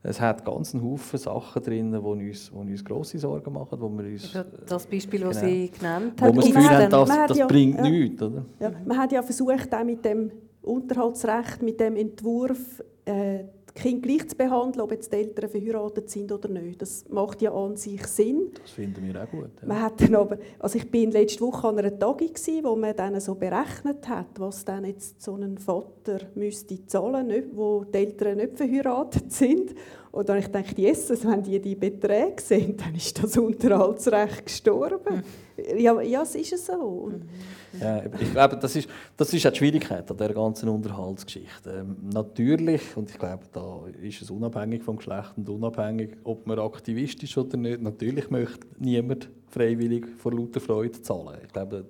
es 0.03 0.21
hat 0.21 0.45
ganz 0.45 0.75
einen 0.75 0.85
Haufen 0.85 1.19
Sachen 1.19 1.63
drin, 1.63 1.91
die 1.91 1.99
uns, 1.99 2.51
die 2.51 2.57
uns 2.57 2.85
grosse 2.85 3.19
Sorgen 3.19 3.53
machen. 3.53 3.81
Wo 3.81 3.89
wir 3.89 4.05
uns, 4.05 4.33
das 4.67 4.87
Beispiel, 4.87 5.21
das 5.21 5.41
genau, 5.41 5.53
Sie 5.53 5.71
genannt 5.71 6.23
haben. 6.23 6.37
Wo 6.37 6.41
wir 6.41 6.43
das 6.43 6.55
Gefühl 6.55 6.71
haben, 6.71 6.91
das, 6.91 7.09
das 7.29 7.39
ja, 7.39 7.47
bringt 7.47 7.79
ja, 7.79 7.89
nichts. 7.89 8.23
Oder? 8.23 8.45
Ja, 8.61 8.73
man 8.87 8.97
hat 8.97 9.11
ja 9.11 9.23
versucht, 9.23 9.75
auch 9.75 9.85
mit 9.85 10.05
dem 10.05 10.31
Unterhaltsrecht, 10.63 11.63
mit 11.63 11.81
dem 11.81 11.97
Entwurf, 11.97 12.83
äh, 13.05 13.45
Kinder 13.79 14.09
gleich 14.09 14.29
zu 14.29 14.37
behandeln, 14.37 14.81
ob 14.83 14.93
jetzt 14.93 15.13
die 15.13 15.17
Eltern 15.17 15.49
verheiratet 15.49 16.11
sind 16.11 16.33
oder 16.33 16.49
nicht. 16.49 16.83
Das 16.83 17.05
macht 17.09 17.41
ja 17.43 17.53
an 17.53 17.77
sich 17.77 18.07
Sinn. 18.07 18.51
Das 18.61 18.73
finden 18.73 19.07
wir 19.07 19.23
auch 19.23 19.31
gut. 19.31 19.51
Ja. 19.61 19.69
Man 19.69 19.83
hat 19.83 20.01
dann 20.01 20.15
aber, 20.17 20.39
also 20.59 20.79
ich 20.79 20.91
bin 20.91 21.11
letzte 21.11 21.41
Woche 21.41 21.69
an 21.69 21.79
einer 21.79 21.99
Tagung, 21.99 22.31
wo 22.63 22.77
man 22.77 22.97
dann 22.97 23.21
so 23.21 23.35
berechnet 23.35 24.09
hat, 24.09 24.39
was 24.39 24.65
dann 24.65 24.85
jetzt 24.85 25.23
so 25.23 25.37
ein 25.37 25.59
Vater 25.59 26.21
müsste 26.35 26.85
zahlen 26.87 27.29
müsste, 27.29 27.57
wo 27.57 27.85
die 27.85 27.99
Eltern 27.99 28.39
nicht 28.39 28.57
verheiratet 28.57 29.33
sind. 29.33 29.75
Und 30.19 30.29
dann 30.29 30.39
ich 30.39 30.47
gedacht, 30.47 30.77
Jesus, 30.77 31.25
wenn 31.25 31.45
die 31.45 31.61
die 31.61 31.77
Beträge 31.77 32.43
sehen, 32.43 32.77
dann 32.77 32.93
ist 32.93 33.23
das 33.23 33.39
Unterhaltsrecht 33.39 34.47
gestorben. 34.47 35.23
Mhm. 35.57 35.79
Ja, 35.79 36.01
ja, 36.01 36.23
es 36.23 36.35
ist 36.35 36.67
so. 36.67 37.13
Mhm. 37.13 37.81
Ja, 37.81 38.03
ich 38.05 38.33
glaube, 38.33 38.57
das 38.57 38.75
ist, 38.75 38.89
das 39.17 39.33
ist 39.33 39.47
auch 39.47 39.53
die 39.53 39.59
Schwierigkeit 39.59 40.11
an 40.11 40.17
dieser 40.17 40.35
ganzen 40.35 40.71
Unterhaltsgeschichte. 40.71 41.71
Ähm, 41.71 41.99
natürlich, 42.13 42.97
und 42.97 43.09
ich 43.09 43.17
glaube, 43.17 43.45
da 43.53 43.83
ist 44.03 44.21
es 44.21 44.29
unabhängig 44.29 44.83
vom 44.83 44.97
Geschlecht 44.97 45.35
und 45.37 45.49
unabhängig, 45.49 46.17
ob 46.25 46.45
man 46.49 46.59
Aktivist 46.59 47.23
ist 47.23 47.39
oder 47.39 47.57
nicht, 47.57 47.81
natürlich 47.81 48.29
möchte 48.29 48.67
niemand 48.81 49.31
freiwillig 49.47 50.05
vor 50.17 50.33
lauter 50.33 50.59
Freude 50.59 51.01
zahlen. 51.01 51.39
Ich 51.47 51.53
glaube, 51.53 51.85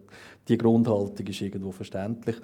die 0.48 0.58
Grundhaltung 0.58 1.26
ist 1.26 1.40
irgendwo 1.40 1.72
verständlich 1.72 2.36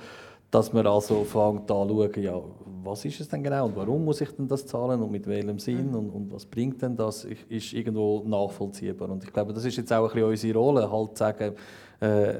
dass 0.54 0.72
man 0.72 0.86
also 0.86 1.24
fängt 1.24 1.68
an 1.68 1.88
zu 1.88 1.94
schauen, 1.96 2.22
ja, 2.22 2.40
was 2.84 3.04
ist 3.04 3.20
es 3.20 3.28
denn 3.28 3.42
genau 3.42 3.66
und 3.66 3.74
warum 3.74 4.04
muss 4.04 4.20
ich 4.20 4.30
denn 4.30 4.46
das 4.46 4.64
zahlen 4.64 5.02
und 5.02 5.10
mit 5.10 5.26
welchem 5.26 5.58
Sinn 5.58 5.88
mhm. 5.88 5.96
und, 5.96 6.10
und 6.10 6.32
was 6.32 6.46
bringt 6.46 6.80
denn 6.80 6.94
das, 6.94 7.24
ist 7.24 7.72
irgendwo 7.72 8.22
nachvollziehbar. 8.24 9.10
Und 9.10 9.24
ich 9.24 9.32
glaube, 9.32 9.52
das 9.52 9.64
ist 9.64 9.76
jetzt 9.76 9.92
auch 9.92 10.04
ein 10.04 10.14
bisschen 10.14 10.28
unsere 10.28 10.58
Rolle, 10.58 10.92
halt 10.92 11.16
zu 11.16 11.24
sagen, 11.24 11.54
äh, 12.00 12.34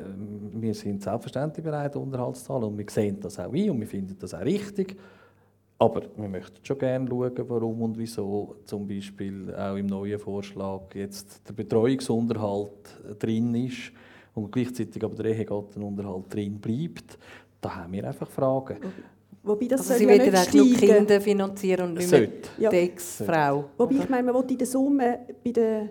wir 0.53 0.75
sind 0.75 1.03
selbstverständlich 1.03 1.65
bereit, 1.65 1.97
Unterhalt 1.97 2.37
zu 2.37 2.45
zahlen 2.45 2.63
und 2.63 2.79
wir 2.79 2.87
sehen 2.89 3.19
das 3.21 3.37
auch 3.41 3.53
ein 3.53 3.71
und 3.71 3.81
wir 3.81 3.89
finden 3.89 4.17
das 4.17 4.33
auch 4.33 4.43
richtig. 4.43 4.97
Aber 5.77 6.03
wir 6.17 6.29
möchten 6.29 6.65
schon 6.65 6.79
gerne 6.79 7.09
schauen, 7.09 7.33
warum 7.49 7.83
und 7.83 7.99
wieso 7.99 8.59
zum 8.65 8.87
Beispiel 8.87 9.53
auch 9.53 9.75
im 9.75 9.87
neuen 9.87 10.21
Vorschlag 10.21 10.83
jetzt 10.95 11.49
der 11.49 11.53
Betreuungsunterhalt 11.53 13.19
drin 13.19 13.57
ist 13.57 13.91
und 14.35 14.51
gleichzeitig 14.51 15.03
aber 15.03 15.15
der 15.17 15.33
Ehegattenunterhalt 15.33 16.33
drin 16.33 16.61
bleibt. 16.61 17.19
Da 17.65 17.77
haben 17.77 17.93
wir 17.95 18.05
einfach 18.07 18.29
Fragen. 18.29 18.77
Wobei 19.43 19.67
das 19.67 19.81
also 19.81 19.95
Sie 19.95 20.07
wollen 20.07 20.33
ja 20.33 20.45
nur 20.53 20.77
Kinder 20.77 21.19
finanzieren 21.19 21.89
und 21.89 21.95
nicht 21.95 22.11
mehr 22.11 22.29
ja. 22.59 22.69
die 22.69 22.77
Ex-Frau. 22.77 23.65
Wobei 23.79 23.95
ich 23.95 24.09
meine, 24.11 24.31
man 24.31 24.35
will 24.35 24.51
in 24.51 24.59
der 24.59 24.67
Summe 24.67 25.21
bei 25.43 25.51
der 25.51 25.89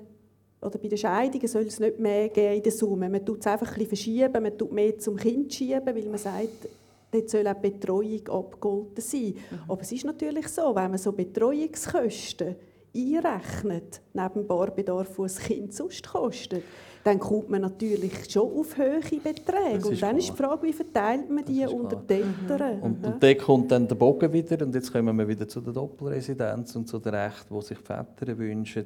oder 0.61 0.77
bei 0.77 0.87
den 0.87 0.97
Scheidungen 0.97 1.47
soll 1.47 1.63
es 1.63 1.79
nicht 1.79 1.99
mehr 1.99 2.29
geben 2.29 2.57
in 2.57 2.63
der 2.63 2.71
Summe. 2.71 3.09
Man 3.09 3.25
tut 3.25 3.39
es 3.39 3.47
einfach 3.47 3.67
ein 3.67 3.73
bisschen 3.73 3.87
verschieben, 3.87 4.43
man 4.43 4.57
tut 4.57 4.71
mehr 4.71 4.97
zum 4.99 5.17
Kind 5.17 5.51
schieben, 5.51 5.85
weil 5.85 6.05
man 6.05 6.17
sagt, 6.17 6.69
dort 7.11 7.29
soll 7.29 7.47
auch 7.47 7.55
die 7.55 7.69
Betreuung 7.71 8.27
abgegolten 8.27 9.01
sein. 9.01 9.33
Mhm. 9.33 9.59
Aber 9.67 9.81
es 9.81 9.91
ist 9.91 10.05
natürlich 10.05 10.47
so, 10.49 10.75
wenn 10.75 10.91
man 10.91 10.97
so 10.97 11.11
Betreuungskosten 11.11 12.55
einrechnet, 12.95 14.01
neben 14.13 14.47
Barbedarf, 14.47 15.15
den 15.15 15.23
das 15.23 15.39
Kind 15.39 15.73
sonst 15.73 16.07
kostet, 16.07 16.63
dann 17.03 17.19
kommt 17.19 17.49
man 17.49 17.61
natürlich 17.61 18.31
schon 18.31 18.49
auf 18.57 18.77
höhere 18.77 19.01
Beträge. 19.01 19.87
Und 19.87 20.01
dann 20.01 20.17
klar. 20.17 20.17
ist 20.17 20.29
die 20.29 20.35
Frage, 20.35 20.67
wie 20.67 20.73
verteilt 20.73 21.29
man 21.29 21.43
die 21.43 21.65
unter 21.65 21.97
die 21.97 22.13
Eltern. 22.13 22.77
Mhm. 22.77 22.83
Und, 22.83 23.05
und 23.05 23.23
dann 23.23 23.37
kommt 23.37 23.71
dann 23.71 23.87
der 23.87 23.95
Bogen 23.95 24.31
wieder, 24.31 24.65
und 24.65 24.73
jetzt 24.73 24.91
kommen 24.91 25.17
wir 25.17 25.27
wieder 25.27 25.47
zu 25.47 25.59
der 25.59 25.73
Doppelresidenz 25.73 26.75
und 26.75 26.87
zu 26.87 26.99
den 26.99 27.13
Rechten, 27.13 27.53
die 27.53 27.61
sich 27.61 27.77
Väter 27.77 28.37
wünschen. 28.37 28.85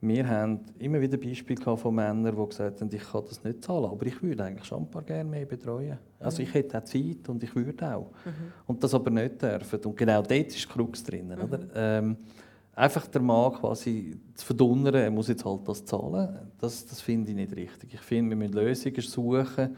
Wir 0.00 0.28
haben 0.28 0.60
immer 0.80 1.00
wieder 1.00 1.16
Beispiele 1.16 1.76
von 1.76 1.94
Männern, 1.94 2.36
die 2.36 2.48
gesagt 2.48 2.80
haben, 2.80 2.90
ich 2.92 3.10
kann 3.10 3.22
das 3.26 3.42
nicht 3.42 3.64
zahlen, 3.64 3.86
aber 3.86 4.04
ich 4.04 4.22
würde 4.22 4.44
eigentlich 4.44 4.66
schon 4.66 4.80
ein 4.80 4.90
paar 4.90 5.02
gerne 5.02 5.30
mehr 5.30 5.46
betreuen. 5.46 5.96
Also 6.18 6.42
ich 6.42 6.52
hätte 6.52 6.76
auch 6.76 6.84
Zeit 6.84 7.28
und 7.28 7.42
ich 7.42 7.54
würde 7.54 7.94
auch. 7.94 8.10
Mhm. 8.24 8.52
Und 8.66 8.84
das 8.84 8.92
aber 8.92 9.10
nicht 9.10 9.40
dürfen. 9.40 9.80
Und 9.84 9.96
genau 9.96 10.20
dort 10.20 10.32
ist 10.32 10.62
die 10.62 10.68
Krux 10.68 11.02
drin. 11.04 11.28
Mhm. 11.28 11.42
Oder? 11.42 11.60
Ähm, 11.74 12.16
einfach 12.74 13.06
der 13.06 13.20
Mann 13.20 13.52
quasi 13.52 14.16
zu 14.34 14.46
verdunnern, 14.46 14.94
er 14.94 15.10
muss 15.10 15.28
jetzt 15.28 15.44
halt 15.44 15.66
das 15.66 15.84
zahlen, 15.84 16.50
das, 16.58 16.86
das 16.86 17.00
finde 17.00 17.30
ich 17.30 17.36
nicht 17.36 17.54
richtig. 17.54 17.94
Ich 17.94 18.00
finde, 18.00 18.30
wir 18.30 18.36
müssen 18.36 18.54
Lösungen 18.54 19.00
suchen, 19.00 19.76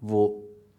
die 0.00 0.30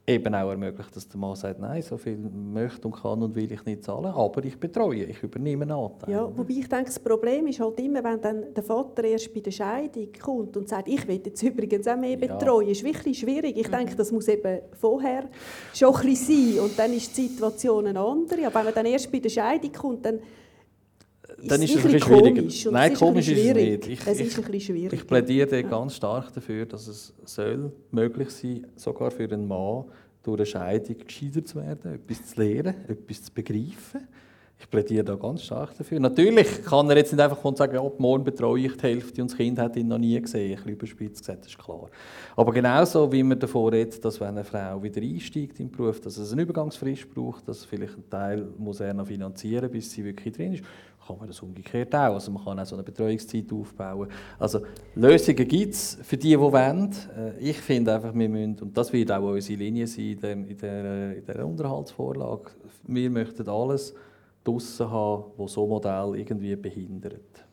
eben 0.09 0.34
auch 0.34 0.49
ermöglicht, 0.49 0.95
dass 0.95 1.09
der 1.09 1.20
Mann 1.20 1.36
sagt, 1.36 1.59
nein, 1.59 1.82
so 1.82 1.97
viel 1.97 2.18
möchte 2.18 2.88
und 2.88 2.95
kann 2.95 3.22
und 3.22 3.36
will 3.36 3.51
ich 3.51 3.65
nicht 3.65 3.84
zahlen, 3.84 4.05
aber 4.05 4.45
ich 4.45 4.57
betreue, 4.57 5.03
ich 5.03 5.22
übernehme 5.22 5.63
einen 5.63 5.74
Anteil. 5.74 6.09
Ja, 6.09 6.38
wobei 6.38 6.53
ich 6.53 6.70
denke, 6.70 6.86
das 6.86 6.99
Problem 6.99 7.45
ist 7.47 7.59
halt 7.59 7.78
immer, 7.82 8.01
wenn 8.01 8.22
dann 8.22 8.53
der 8.53 8.63
Vater 8.63 9.03
erst 9.03 9.34
bei 9.34 9.41
der 9.41 9.51
Scheidung 9.51 10.07
kommt 10.24 10.55
und 10.55 10.70
sagt, 10.70 10.88
ich 10.88 11.05
will 11.09 11.22
jetzt 11.26 11.43
übrigens 11.43 11.88
auch 11.89 11.97
mehr 11.97 12.15
betreuen, 12.15 12.68
ja. 12.68 12.72
ist 12.72 12.86
wirklich 12.86 13.20
schwierig. 13.20 13.57
Ich 13.57 13.68
denke, 13.68 13.95
das 13.97 14.09
muss 14.13 14.30
eben 14.30 14.61
vorher 14.80 15.26
schon 15.74 15.93
ein 15.93 16.01
bisschen 16.05 16.53
sein 16.53 16.63
und 16.63 16.80
dann 16.80 16.93
ist 16.93 17.18
die 17.18 17.28
Situation 17.28 17.88
eine 17.88 17.99
andere. 17.99 18.47
Aber 18.47 18.59
wenn 18.59 18.65
man 18.65 18.74
dann 18.74 18.86
erst 18.86 19.11
bei 19.11 19.20
der 19.20 19.30
Scheidung 19.30 19.74
kommt, 19.74 20.05
dann 20.05 20.20
dann 21.43 21.61
ist 21.61 21.75
es 21.75 21.85
ein 21.85 21.91
bisschen 21.91 22.01
schwieriger. 22.01 22.71
Nein, 22.71 22.93
komisch 22.93 23.27
ist 23.27 23.38
es 23.38 23.53
nicht. 23.53 23.88
Ich, 23.88 24.07
es 24.07 24.19
ist 24.19 24.38
ein 24.38 24.51
bisschen 24.51 24.75
schwierig. 24.75 24.93
Ich 24.93 25.07
plädiere 25.07 25.61
ja. 25.61 25.61
ganz 25.61 25.95
stark 25.95 26.33
dafür, 26.33 26.65
dass 26.65 26.88
es 26.88 27.13
soll 27.25 27.71
möglich 27.91 28.29
sein 28.31 28.65
sogar 28.75 29.11
für 29.11 29.25
einen 29.25 29.47
Mann, 29.47 29.85
durch 30.23 30.39
eine 30.39 30.45
Scheidung 30.45 30.97
gescheiter 31.05 31.45
zu 31.45 31.55
werden, 31.57 31.93
etwas 31.93 32.25
zu 32.25 32.41
lernen, 32.41 32.75
etwas 32.88 33.23
zu 33.23 33.31
begreifen. 33.33 34.07
Ich 34.59 34.67
plädiere 34.69 35.03
da 35.03 35.15
ganz 35.15 35.43
stark 35.43 35.77
dafür. 35.77 35.99
Natürlich 35.99 36.63
kann 36.65 36.89
er 36.89 36.97
jetzt 36.97 37.13
nicht 37.13 37.21
einfach 37.21 37.55
sagen, 37.55 37.77
ab 37.77 37.99
morgen 37.99 38.23
betreue 38.23 38.65
ich 38.65 38.75
die 38.75 38.88
Hälfte 38.88 39.21
und 39.21 39.29
das 39.29 39.38
Kind 39.38 39.59
hat 39.59 39.75
ihn 39.75 39.88
noch 39.88 39.99
nie 39.99 40.19
gesehen. 40.19 40.49
Ein 40.49 40.55
bisschen 40.55 40.71
überspitzt 40.73 41.19
gesagt, 41.19 41.41
das 41.41 41.51
ist 41.51 41.59
klar. 41.59 41.89
Aber 42.35 42.51
genauso 42.51 43.11
wie 43.11 43.21
man 43.21 43.39
davor 43.39 43.71
redet, 43.71 44.03
dass 44.03 44.19
wenn 44.19 44.29
eine 44.29 44.43
Frau 44.43 44.81
wieder 44.81 44.99
einsteigt 44.99 45.59
im 45.59 45.69
Beruf, 45.69 46.01
dass 46.01 46.17
es 46.17 46.33
eine 46.33 46.41
Übergangsfrist 46.41 47.13
braucht, 47.13 47.47
dass 47.47 47.65
vielleicht 47.65 47.97
ein 47.97 48.09
Teil 48.09 48.47
muss 48.57 48.79
er 48.79 48.95
noch 48.95 49.05
finanzieren, 49.05 49.69
bis 49.69 49.91
sie 49.91 50.03
wirklich 50.03 50.35
drin 50.35 50.53
ist, 50.53 50.63
kann 51.08 51.18
man 51.18 51.28
das 51.28 51.39
umgekehrt 51.41 51.95
auch. 51.95 52.14
Also 52.14 52.32
man 52.32 52.43
kann 52.43 52.60
auch 52.60 52.66
so 52.66 52.76
eine 52.76 52.84
Betreuungszeit 52.84 53.51
aufbauen. 53.51 54.10
Also 54.38 54.62
Lösungen 54.95 55.47
gibt 55.47 55.74
es 55.74 55.97
für 56.01 56.18
die, 56.18 56.30
die 56.30 56.39
wollen. 56.39 56.91
Äh, 57.18 57.39
ich 57.39 57.58
finde 57.58 57.95
einfach, 57.95 58.14
wir 58.14 58.30
müssen, 58.30 58.60
und 58.60 58.78
das 58.78 58.91
wird 58.91 59.12
auch 59.12 59.24
unsere 59.24 59.58
Linie 59.60 59.88
sein 59.88 60.45
in 60.47 60.58
der, 60.58 61.16
in 61.16 61.26
der 61.26 61.45
Unterhaltsvorlage, 61.45 62.51
wir 62.88 63.10
möchten 63.10 63.47
alles 63.47 63.93
draussen 64.43 64.89
haben, 64.89 65.24
was 65.38 65.53
so 65.53 65.64
ein 65.64 65.70
Modell 65.70 66.16
irgendwie 66.16 66.55
behindert. 66.55 67.45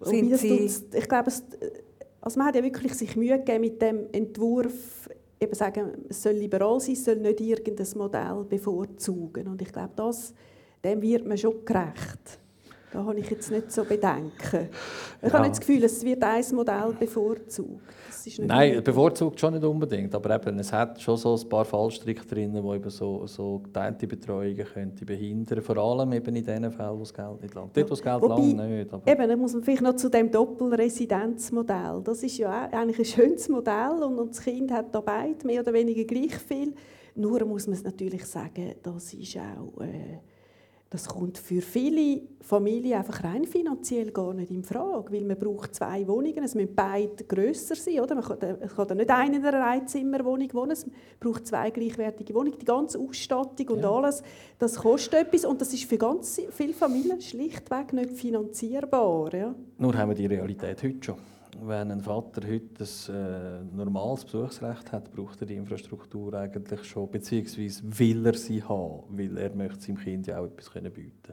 Sind 0.00 0.36
Sie 0.36 0.70
ich 0.92 1.08
glaube, 1.08 1.28
es, 1.28 1.44
also 2.20 2.38
man 2.38 2.48
hat 2.48 2.56
ja 2.56 2.62
wirklich 2.62 2.94
sich 2.94 3.16
Mühe 3.16 3.38
gegeben 3.38 3.60
mit 3.60 3.80
dem 3.80 4.06
Entwurf, 4.12 5.08
eben 5.40 5.54
sagen, 5.54 5.90
es 6.08 6.22
soll 6.22 6.32
liberal 6.32 6.80
sein, 6.80 6.94
es 6.94 7.04
soll 7.04 7.16
nicht 7.16 7.40
irgendein 7.40 7.86
Modell 7.96 8.44
bevorzugen. 8.48 9.48
Und 9.48 9.62
ich 9.62 9.72
glaube, 9.72 9.92
das, 9.94 10.34
dem 10.82 11.00
wird 11.02 11.26
man 11.26 11.38
schon 11.38 11.64
gerecht. 11.64 12.40
Da 12.94 13.04
habe 13.04 13.18
ich 13.18 13.28
jetzt 13.28 13.50
nicht 13.50 13.72
so 13.72 13.82
Bedenken. 13.82 14.68
Ich 15.20 15.26
ja. 15.26 15.32
habe 15.32 15.42
nicht 15.42 15.58
das 15.58 15.60
Gefühl, 15.60 15.82
es 15.82 16.04
wird 16.04 16.22
ein 16.22 16.44
Modell 16.52 16.94
bevorzugt. 16.96 17.82
Nein, 18.38 18.84
bevorzugt 18.84 19.40
schon 19.40 19.54
nicht 19.54 19.64
unbedingt, 19.64 20.14
aber 20.14 20.36
eben, 20.36 20.60
es 20.60 20.72
hat 20.72 21.00
schon 21.00 21.16
so 21.16 21.36
ein 21.36 21.48
paar 21.48 21.64
Fallstricke 21.64 22.24
drin, 22.24 22.52
die 22.52 22.58
eben 22.58 22.90
so, 22.90 23.26
so 23.26 23.58
geteilte 23.58 24.06
Betreuungen 24.06 24.64
könnte 24.64 25.04
behindern 25.04 25.60
vor 25.60 25.76
allem 25.76 26.12
eben 26.12 26.36
in 26.36 26.44
den 26.44 26.70
Fällen, 26.70 26.94
wo 26.94 27.00
das 27.00 27.12
Geld 27.12 27.42
nicht 27.42 27.54
langt. 27.54 27.76
Dort, 27.76 27.86
wo 27.86 27.94
das 27.94 28.02
Geld 28.02 28.22
Wobei, 28.22 28.34
langt, 28.34 28.70
nicht. 28.70 28.94
Aber 28.94 29.10
eben, 29.10 29.28
dann 29.28 29.38
muss 29.40 29.54
man 29.54 29.64
vielleicht 29.64 29.82
noch 29.82 29.96
zu 29.96 30.08
dem 30.08 30.30
Doppelresidenzmodell. 30.30 32.00
Das 32.04 32.22
ist 32.22 32.38
ja 32.38 32.68
eigentlich 32.70 33.00
ein 33.00 33.04
schönes 33.04 33.48
Modell 33.48 34.04
und, 34.04 34.20
und 34.20 34.30
das 34.30 34.40
Kind 34.40 34.70
hat 34.70 34.94
da 34.94 35.00
beide 35.00 35.44
mehr 35.44 35.62
oder 35.62 35.72
weniger 35.72 36.04
gleich 36.04 36.36
viel. 36.36 36.74
Nur 37.16 37.44
muss 37.44 37.66
man 37.66 37.74
es 37.74 37.82
natürlich 37.82 38.24
sagen, 38.24 38.76
das 38.84 39.12
ist 39.14 39.36
auch... 39.36 39.80
Äh, 39.82 40.20
das 40.94 41.08
kommt 41.08 41.38
für 41.38 41.60
viele 41.60 42.22
Familien 42.40 42.98
einfach 42.98 43.24
rein 43.24 43.46
finanziell 43.46 44.12
gar 44.12 44.32
nicht 44.32 44.52
in 44.52 44.62
Frage, 44.62 45.12
weil 45.12 45.24
man 45.24 45.36
braucht 45.36 45.74
zwei 45.74 46.06
Wohnungen, 46.06 46.44
es 46.44 46.54
müssen 46.54 46.72
beide 46.72 47.24
grösser 47.24 47.74
sein, 47.74 47.98
oder? 47.98 48.14
Man 48.14 48.22
kann, 48.22 48.86
kann 48.86 48.96
nicht 48.96 49.10
einer 49.10 49.36
in 49.36 49.44
einer 49.44 49.66
Einzimmerwohnung 49.66 50.54
wohnen, 50.54 50.70
es 50.70 50.86
braucht 51.18 51.48
zwei 51.48 51.70
gleichwertige 51.70 52.32
Wohnungen, 52.32 52.60
die 52.60 52.64
ganze 52.64 53.00
Ausstattung 53.00 53.70
und 53.70 53.80
ja. 53.80 53.90
alles, 53.90 54.22
das 54.60 54.76
kostet 54.76 55.14
etwas 55.14 55.44
und 55.44 55.60
das 55.60 55.74
ist 55.74 55.82
für 55.82 55.98
ganz 55.98 56.40
viele 56.50 56.74
Familien 56.74 57.20
schlichtweg 57.20 57.92
nicht 57.92 58.12
finanzierbar. 58.12 59.34
Ja? 59.34 59.52
Nur 59.78 59.98
haben 59.98 60.10
wir 60.10 60.14
die 60.14 60.26
Realität 60.26 60.80
heute 60.80 61.02
schon 61.02 61.33
wenn 61.62 61.90
ein 61.90 62.00
Vater 62.00 62.42
heute 62.46 62.84
ein 62.84 63.74
äh, 63.74 63.76
normales 63.76 64.24
Besuchsrecht 64.24 64.92
hat, 64.92 65.12
braucht 65.12 65.40
er 65.40 65.46
die 65.46 65.56
Infrastruktur 65.56 66.34
eigentlich 66.34 66.84
schon, 66.84 67.10
beziehungsweise 67.10 67.82
will 67.98 68.26
er 68.26 68.34
sie 68.34 68.62
haben, 68.62 69.04
weil 69.10 69.36
er 69.36 69.54
möchte 69.54 69.80
seinem 69.80 69.98
Kind 69.98 70.26
ja 70.26 70.38
auch 70.40 70.46
etwas 70.46 70.70
können 70.70 70.92
bieten 70.92 71.32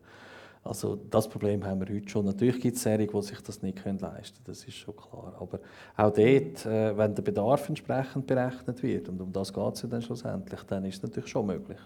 Also 0.63 0.95
das 1.09 1.27
Problem 1.27 1.65
haben 1.65 1.79
wir 1.79 1.93
heute 1.93 2.09
schon. 2.09 2.25
Natürlich 2.25 2.59
gibt 2.59 2.77
es 2.77 2.83
Serien, 2.83 3.09
die 3.11 3.21
sich 3.21 3.41
das 3.41 3.61
nicht 3.61 3.83
leisten 3.83 4.03
können, 4.03 4.43
das 4.45 4.63
ist 4.63 4.75
schon 4.75 4.95
klar. 4.95 5.35
Aber 5.39 5.59
auch 5.97 6.13
dort, 6.13 6.65
äh, 6.65 6.97
wenn 6.97 7.15
der 7.15 7.23
Bedarf 7.23 7.67
entsprechend 7.69 8.27
berechnet 8.27 8.83
wird, 8.83 9.09
und 9.09 9.21
um 9.21 9.31
das 9.31 9.51
geht 9.51 9.73
es 9.73 9.81
ja 9.81 9.89
dann 9.89 10.01
schlussendlich, 10.01 10.61
dann 10.63 10.85
ist 10.85 10.97
es 10.97 11.03
natürlich 11.03 11.29
schon 11.29 11.47
möglich. 11.47 11.79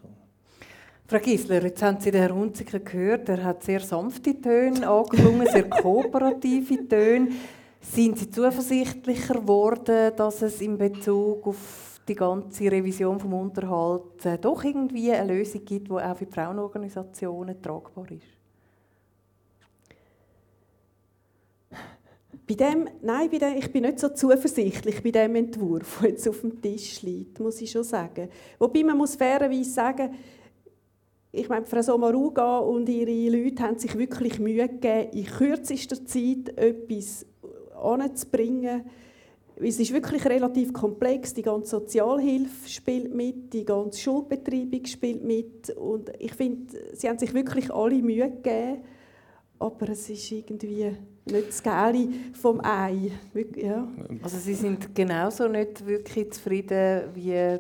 Frau 1.08 1.20
Gisler, 1.20 1.64
jetzt 1.64 1.84
haben 1.84 2.00
Sie 2.00 2.10
den 2.10 2.20
Herrn 2.20 2.34
Hunziker 2.34 2.80
gehört, 2.80 3.30
er 3.30 3.44
hat 3.44 3.64
sehr 3.64 3.80
sanfte 3.80 4.42
Töne 4.42 4.90
angeklungen, 4.90 5.46
sehr 5.46 5.70
kooperative 5.70 6.88
Töne. 6.88 7.30
Sind 7.94 8.18
Sie 8.18 8.30
zuversichtlicher 8.30 9.36
geworden, 9.36 10.12
dass 10.16 10.42
es 10.42 10.60
in 10.60 10.78
Bezug 10.78 11.48
auf 11.48 12.02
die 12.08 12.16
ganze 12.16 12.72
Revision 12.72 13.20
vom 13.20 13.34
Unterhalt 13.34 14.26
äh, 14.26 14.38
doch 14.38 14.64
irgendwie 14.64 15.12
eine 15.12 15.34
Lösung 15.34 15.64
gibt, 15.64 15.88
die 15.88 15.94
auch 15.94 16.18
für 16.18 16.26
die 16.26 16.32
Frauenorganisationen 16.32 17.62
tragbar 17.62 18.12
ist? 18.12 18.22
Bei 22.48 22.54
dem, 22.54 22.88
nein, 23.02 23.30
bei 23.32 23.38
dem, 23.38 23.58
ich 23.58 23.72
bin 23.72 23.84
nicht 23.84 24.00
so 24.00 24.10
zuversichtlich 24.10 25.02
bei 25.02 25.12
dem 25.12 25.36
Entwurf, 25.36 26.00
der 26.02 26.10
jetzt 26.10 26.28
auf 26.28 26.42
dem 26.42 26.62
Tisch 26.62 27.02
liegt, 27.02 27.40
muss 27.40 27.62
ich 27.62 27.72
schon 27.72 27.84
sagen. 27.84 28.30
Wobei 28.60 28.84
man 28.84 28.98
muss 28.98 29.16
fairerweise 29.16 29.72
sagen, 29.72 30.14
ich 31.32 31.50
meine, 31.50 31.66
Frau 31.66 31.82
Sommaruga 31.82 32.60
und 32.60 32.88
ihre 32.88 33.36
Leute 33.36 33.64
haben 33.64 33.78
sich 33.78 33.98
wirklich 33.98 34.40
Mühe 34.40 34.68
gegeben, 34.70 35.12
in 35.12 35.26
kürzester 35.26 36.06
Zeit 36.06 36.58
etwas 36.58 37.26
anzubringen. 37.82 38.86
Es 39.58 39.80
ist 39.80 39.94
wirklich 39.94 40.26
relativ 40.26 40.74
komplex. 40.74 41.34
Die 41.34 41.42
ganze 41.42 41.70
Sozialhilfe 41.70 42.68
spielt 42.68 43.14
mit, 43.14 43.54
die 43.54 43.64
ganze 43.64 44.00
Schulbetreibung 44.00 44.86
spielt 44.86 45.24
mit. 45.24 45.70
Und 45.72 46.12
ich 46.20 46.34
finde, 46.34 46.74
sie 46.94 47.08
haben 47.08 47.18
sich 47.18 47.34
wirklich 47.34 47.72
alle 47.74 48.02
Mühe 48.02 48.30
gegeben. 48.30 48.84
Aber 49.58 49.90
es 49.90 50.10
ist 50.10 50.30
irgendwie 50.32 50.92
nicht 51.26 51.48
das 51.48 51.64
Geile 51.64 52.10
vom 52.34 52.60
Ei. 52.64 53.12
Ja. 53.56 53.88
Also 54.22 54.38
Sie 54.38 54.54
sind 54.54 54.94
genauso 54.94 55.48
nicht 55.48 55.86
wirklich 55.86 56.34
zufrieden 56.34 57.04
wie 57.14 57.60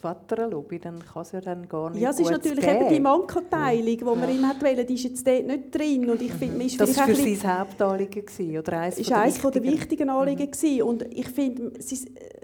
Vaterlobby, 0.00 0.78
dann 0.78 1.00
kann 1.00 1.22
es 1.22 1.32
ja 1.32 1.40
dann 1.40 1.68
gar 1.68 1.90
nicht 1.90 2.00
Ja, 2.00 2.10
es 2.10 2.20
ist 2.20 2.30
natürlich 2.30 2.64
geben. 2.64 2.82
eben 2.82 2.88
die 2.94 3.00
Mankoteilung, 3.00 3.84
die 3.84 4.04
ja. 4.04 4.14
man 4.14 4.28
immer 4.28 4.54
wollte, 4.60 4.84
die 4.84 4.94
ist 4.94 5.04
jetzt 5.04 5.26
dort 5.26 5.46
nicht 5.46 5.74
drin. 5.74 6.08
Und 6.08 6.22
ich 6.22 6.32
finde, 6.32 6.64
ist 6.64 6.80
das 6.80 6.96
war 6.96 7.06
für 7.06 7.14
Sie 7.16 7.34
das 7.34 7.44
Hauptanliegen 7.44 8.58
oder 8.58 8.80
eines 8.80 8.98
ist 8.98 9.10
eines 9.10 9.40
der 9.40 9.62
wichtigen 9.62 10.08
Anliegen 10.08 10.50
mhm. 10.50 10.82
Und 10.82 11.02
ich 11.12 11.28
finde, 11.28 11.72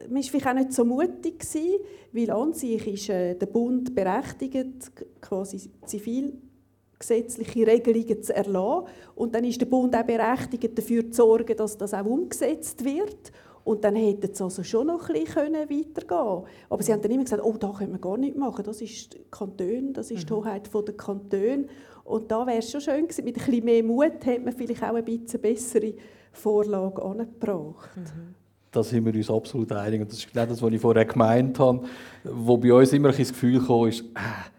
man 0.08 0.16
war 0.16 0.22
vielleicht 0.22 0.46
auch 0.46 0.54
nicht 0.54 0.72
so 0.72 0.84
mutig 0.84 1.38
gewesen, 1.38 1.78
weil 2.12 2.30
an 2.30 2.52
sich 2.54 2.86
ist 2.86 3.08
äh, 3.08 3.34
der 3.36 3.46
Bund 3.46 3.94
berechtigt, 3.94 4.90
quasi 5.20 5.70
zivilgesetzliche 5.86 7.66
Regelungen 7.66 8.22
zu 8.22 8.34
erlassen. 8.34 8.88
Und 9.14 9.34
dann 9.34 9.44
ist 9.44 9.60
der 9.60 9.66
Bund 9.66 9.94
auch 9.94 10.02
berechtigt, 10.02 10.76
dafür 10.76 11.08
zu 11.10 11.22
sorgen, 11.22 11.56
dass 11.56 11.78
das 11.78 11.94
auch 11.94 12.04
umgesetzt 12.04 12.84
wird. 12.84 13.32
Und 13.64 13.82
dann 13.82 13.96
hätten 13.96 14.34
sie 14.34 14.44
also 14.44 14.62
schon 14.62 14.88
noch 14.88 15.08
ein 15.08 15.24
bisschen 15.24 15.54
weitergehen 15.54 16.06
können. 16.06 16.44
Aber 16.68 16.82
sie 16.82 16.92
haben 16.92 17.00
dann 17.00 17.10
immer 17.10 17.24
gesagt, 17.24 17.42
oh, 17.42 17.56
da 17.58 17.72
können 17.72 17.92
wir 17.92 17.98
gar 17.98 18.18
nicht 18.18 18.36
machen, 18.36 18.62
das 18.64 18.82
ist 18.82 19.16
Kanton, 19.30 19.94
das 19.94 20.10
ist 20.10 20.28
die 20.28 20.32
mhm. 20.32 20.36
Hoheit 20.36 20.70
der 20.72 20.94
Kantone. 20.94 21.66
Und 22.04 22.30
da 22.30 22.46
wäre 22.46 22.58
es 22.58 22.70
schon 22.70 22.82
schön 22.82 23.04
gewesen, 23.04 23.24
mit 23.24 23.36
ein 23.36 23.44
bisschen 23.44 23.64
mehr 23.64 23.82
Mut 23.82 24.24
hätte 24.24 24.40
man 24.40 24.52
vielleicht 24.52 24.82
auch 24.82 24.94
ein 24.94 25.04
bisschen 25.04 25.40
bessere 25.40 25.94
Vorlage 26.32 27.02
angebracht. 27.02 27.96
Mhm. 27.96 28.34
Da 28.70 28.82
sind 28.82 29.06
wir 29.06 29.14
uns 29.14 29.30
absolut 29.30 29.72
einig. 29.72 30.02
Und 30.02 30.10
das 30.10 30.18
ist 30.18 30.30
genau 30.30 30.46
das, 30.46 30.60
was 30.60 30.72
ich 30.72 30.80
vorher 30.80 31.04
gemeint 31.06 31.58
habe, 31.58 31.84
wo 32.24 32.56
bei 32.58 32.72
uns 32.72 32.92
immer 32.92 33.10
ein 33.10 33.16
das 33.16 33.28
Gefühl 33.28 33.64
kam, 33.64 33.86
ist, 33.86 34.00
äh, 34.00 34.53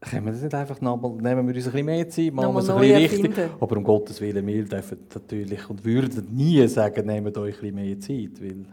können 0.00 0.26
wir 0.26 0.32
das 0.32 0.42
nicht 0.42 0.54
einfach 0.54 0.80
nochmal, 0.80 1.12
nehmen 1.12 1.48
wir 1.48 1.54
uns 1.54 1.66
ein 1.66 1.72
bisschen 1.72 1.86
mehr 1.86 2.08
Zeit, 2.08 2.32
machen 2.32 2.54
wir 2.54 2.60
es 2.60 2.70
ein 2.70 2.78
bisschen 2.78 2.96
richtig. 2.96 3.34
Finden. 3.34 3.50
Aber 3.60 3.76
um 3.76 3.84
Gottes 3.84 4.20
Willen, 4.20 4.46
wir 4.46 4.64
dürfen 4.64 4.98
natürlich 5.12 5.70
und 5.70 5.84
würden 5.84 6.28
nie 6.34 6.66
sagen, 6.68 7.06
nehmt 7.06 7.36
euch 7.38 7.56
ein 7.56 7.60
bisschen 7.60 7.74
mehr 7.74 8.00
Zeit, 8.00 8.40
weil 8.40 8.66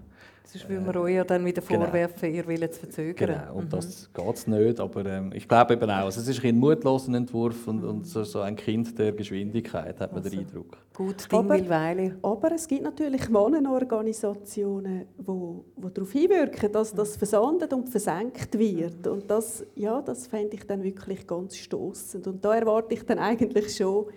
Sonst 0.46 0.68
will 0.70 0.82
man 0.82 0.96
euch 0.98 1.16
ja 1.16 1.24
dann 1.24 1.46
wieder 1.46 1.62
genau. 1.62 1.86
vorwerfen, 1.86 2.34
ihr 2.34 2.46
wollt 2.46 2.74
zu 2.74 2.82
verzögern. 2.82 3.40
Genau, 3.40 3.56
und 3.56 3.66
mhm. 3.66 3.70
das 3.70 4.10
geht 4.14 4.36
es 4.36 4.46
nicht. 4.46 4.80
Aber 4.80 5.06
ähm, 5.06 5.32
ich 5.34 5.48
glaube 5.48 5.74
eben 5.74 5.90
auch, 5.90 6.06
also 6.06 6.20
es 6.20 6.28
ist 6.28 6.44
ein 6.44 6.58
mutloser 6.58 7.14
Entwurf 7.14 7.68
und, 7.68 7.84
und 7.84 8.06
so, 8.06 8.24
so, 8.24 8.42
ein 8.42 8.56
Kind 8.56 8.98
der 9.00 9.14
Geschwindigkeit, 9.14 10.00
hat 10.00 10.12
man 10.12 10.22
also, 10.22 10.30
den 10.30 10.46
Eindruck. 10.46 10.78
Gut, 10.94 11.32
Ding 11.32 11.40
aber, 11.40 11.70
Weile. 11.70 12.18
aber 12.22 12.52
es 12.52 12.68
gibt 12.68 12.84
natürlich 12.84 13.30
Mannenorganisationen, 13.30 15.08
die 15.18 15.28
wo, 15.28 15.66
wo 15.76 15.90
darauf 15.90 16.12
hinwirken, 16.12 16.72
dass 16.72 16.94
das 16.94 17.16
versandet 17.16 17.74
und 17.74 17.90
versenkt 17.90 18.58
wird. 18.60 19.08
Und 19.08 19.32
das, 19.32 19.66
ja, 19.76 20.02
das 20.02 20.28
fände 20.28 20.56
ich 20.56 20.68
dann 20.68 20.84
wirklich 20.84 21.26
ganz 21.26 21.56
stoßend. 21.56 22.28
Und 22.28 22.44
da 22.44 22.54
erwarte 22.54 22.94
ich 22.94 23.04
dann 23.06 23.18
eigentlich 23.18 23.76
schon, 23.76 24.08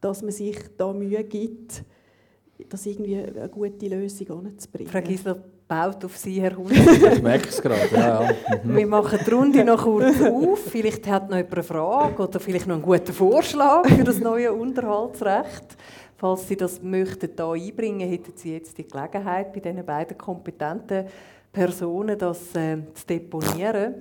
dass 0.00 0.22
man 0.22 0.30
sich 0.30 0.56
da 0.76 0.92
Mühe 0.92 1.22
gibt, 1.24 1.84
das 2.68 2.86
irgendwie 2.86 3.16
eine 3.18 3.48
gute 3.48 3.88
Lösung 3.88 4.46
anzubringen. 4.46 4.90
Frau 4.90 5.00
Gisler, 5.00 5.42
baut 5.66 6.04
auf 6.04 6.16
Sie, 6.16 6.40
Herr 6.40 6.56
Hund. 6.56 6.72
ich 6.72 7.22
merke 7.22 7.48
es 7.48 7.60
gerade, 7.60 7.88
ja, 7.92 8.22
ja. 8.22 8.34
Mhm. 8.62 8.76
Wir 8.76 8.86
machen 8.86 9.18
die 9.24 9.30
Runde 9.30 9.64
noch 9.64 9.82
kurz 9.82 10.20
auf. 10.20 10.60
Vielleicht 10.70 11.06
hat 11.08 11.30
noch 11.30 11.36
jemand 11.36 11.54
eine 11.54 11.62
Frage 11.62 12.22
oder 12.22 12.40
vielleicht 12.40 12.66
noch 12.66 12.74
einen 12.74 12.82
guten 12.82 13.12
Vorschlag 13.12 13.86
für 13.86 14.04
das 14.04 14.18
neue 14.18 14.52
Unterhaltsrecht. 14.52 15.76
Falls 16.16 16.46
Sie 16.46 16.56
das 16.56 16.80
möchten 16.82 17.30
hier 17.34 17.50
einbringen, 17.50 18.08
hätten 18.08 18.32
Sie 18.36 18.52
jetzt 18.52 18.78
die 18.78 18.86
Gelegenheit, 18.86 19.52
bei 19.52 19.60
diesen 19.60 19.84
beiden 19.84 20.16
kompetenten 20.16 21.06
Personen 21.52 22.18
das 22.18 22.54
äh, 22.54 22.78
zu 22.94 23.06
deponieren. 23.06 23.94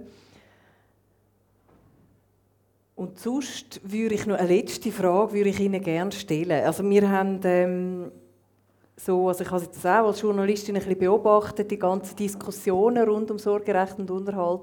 Und 2.95 3.17
sonst 3.17 3.81
würde 3.83 4.13
ich 4.13 4.27
noch 4.27 4.37
eine 4.37 4.47
letzte 4.47 4.91
Frage 4.91 5.33
würde 5.33 5.49
ich 5.49 5.59
Ihnen 5.59 5.81
gerne 5.81 6.11
stellen. 6.11 6.63
Also 6.63 6.87
wir 6.87 7.09
haben 7.09 7.39
ähm, 7.43 8.11
so, 9.03 9.27
also 9.27 9.43
ich 9.43 9.49
habe 9.49 9.65
das 9.65 9.85
auch 9.85 10.07
als 10.07 10.21
Journalistin 10.21 10.75
ein 10.75 10.81
bisschen 10.83 10.99
beobachtet, 10.99 11.71
die 11.71 11.79
ganzen 11.79 12.15
Diskussionen 12.15 13.07
rund 13.07 13.31
um 13.31 13.39
Sorgerecht 13.39 13.97
und 13.97 14.11
Unterhalt. 14.11 14.61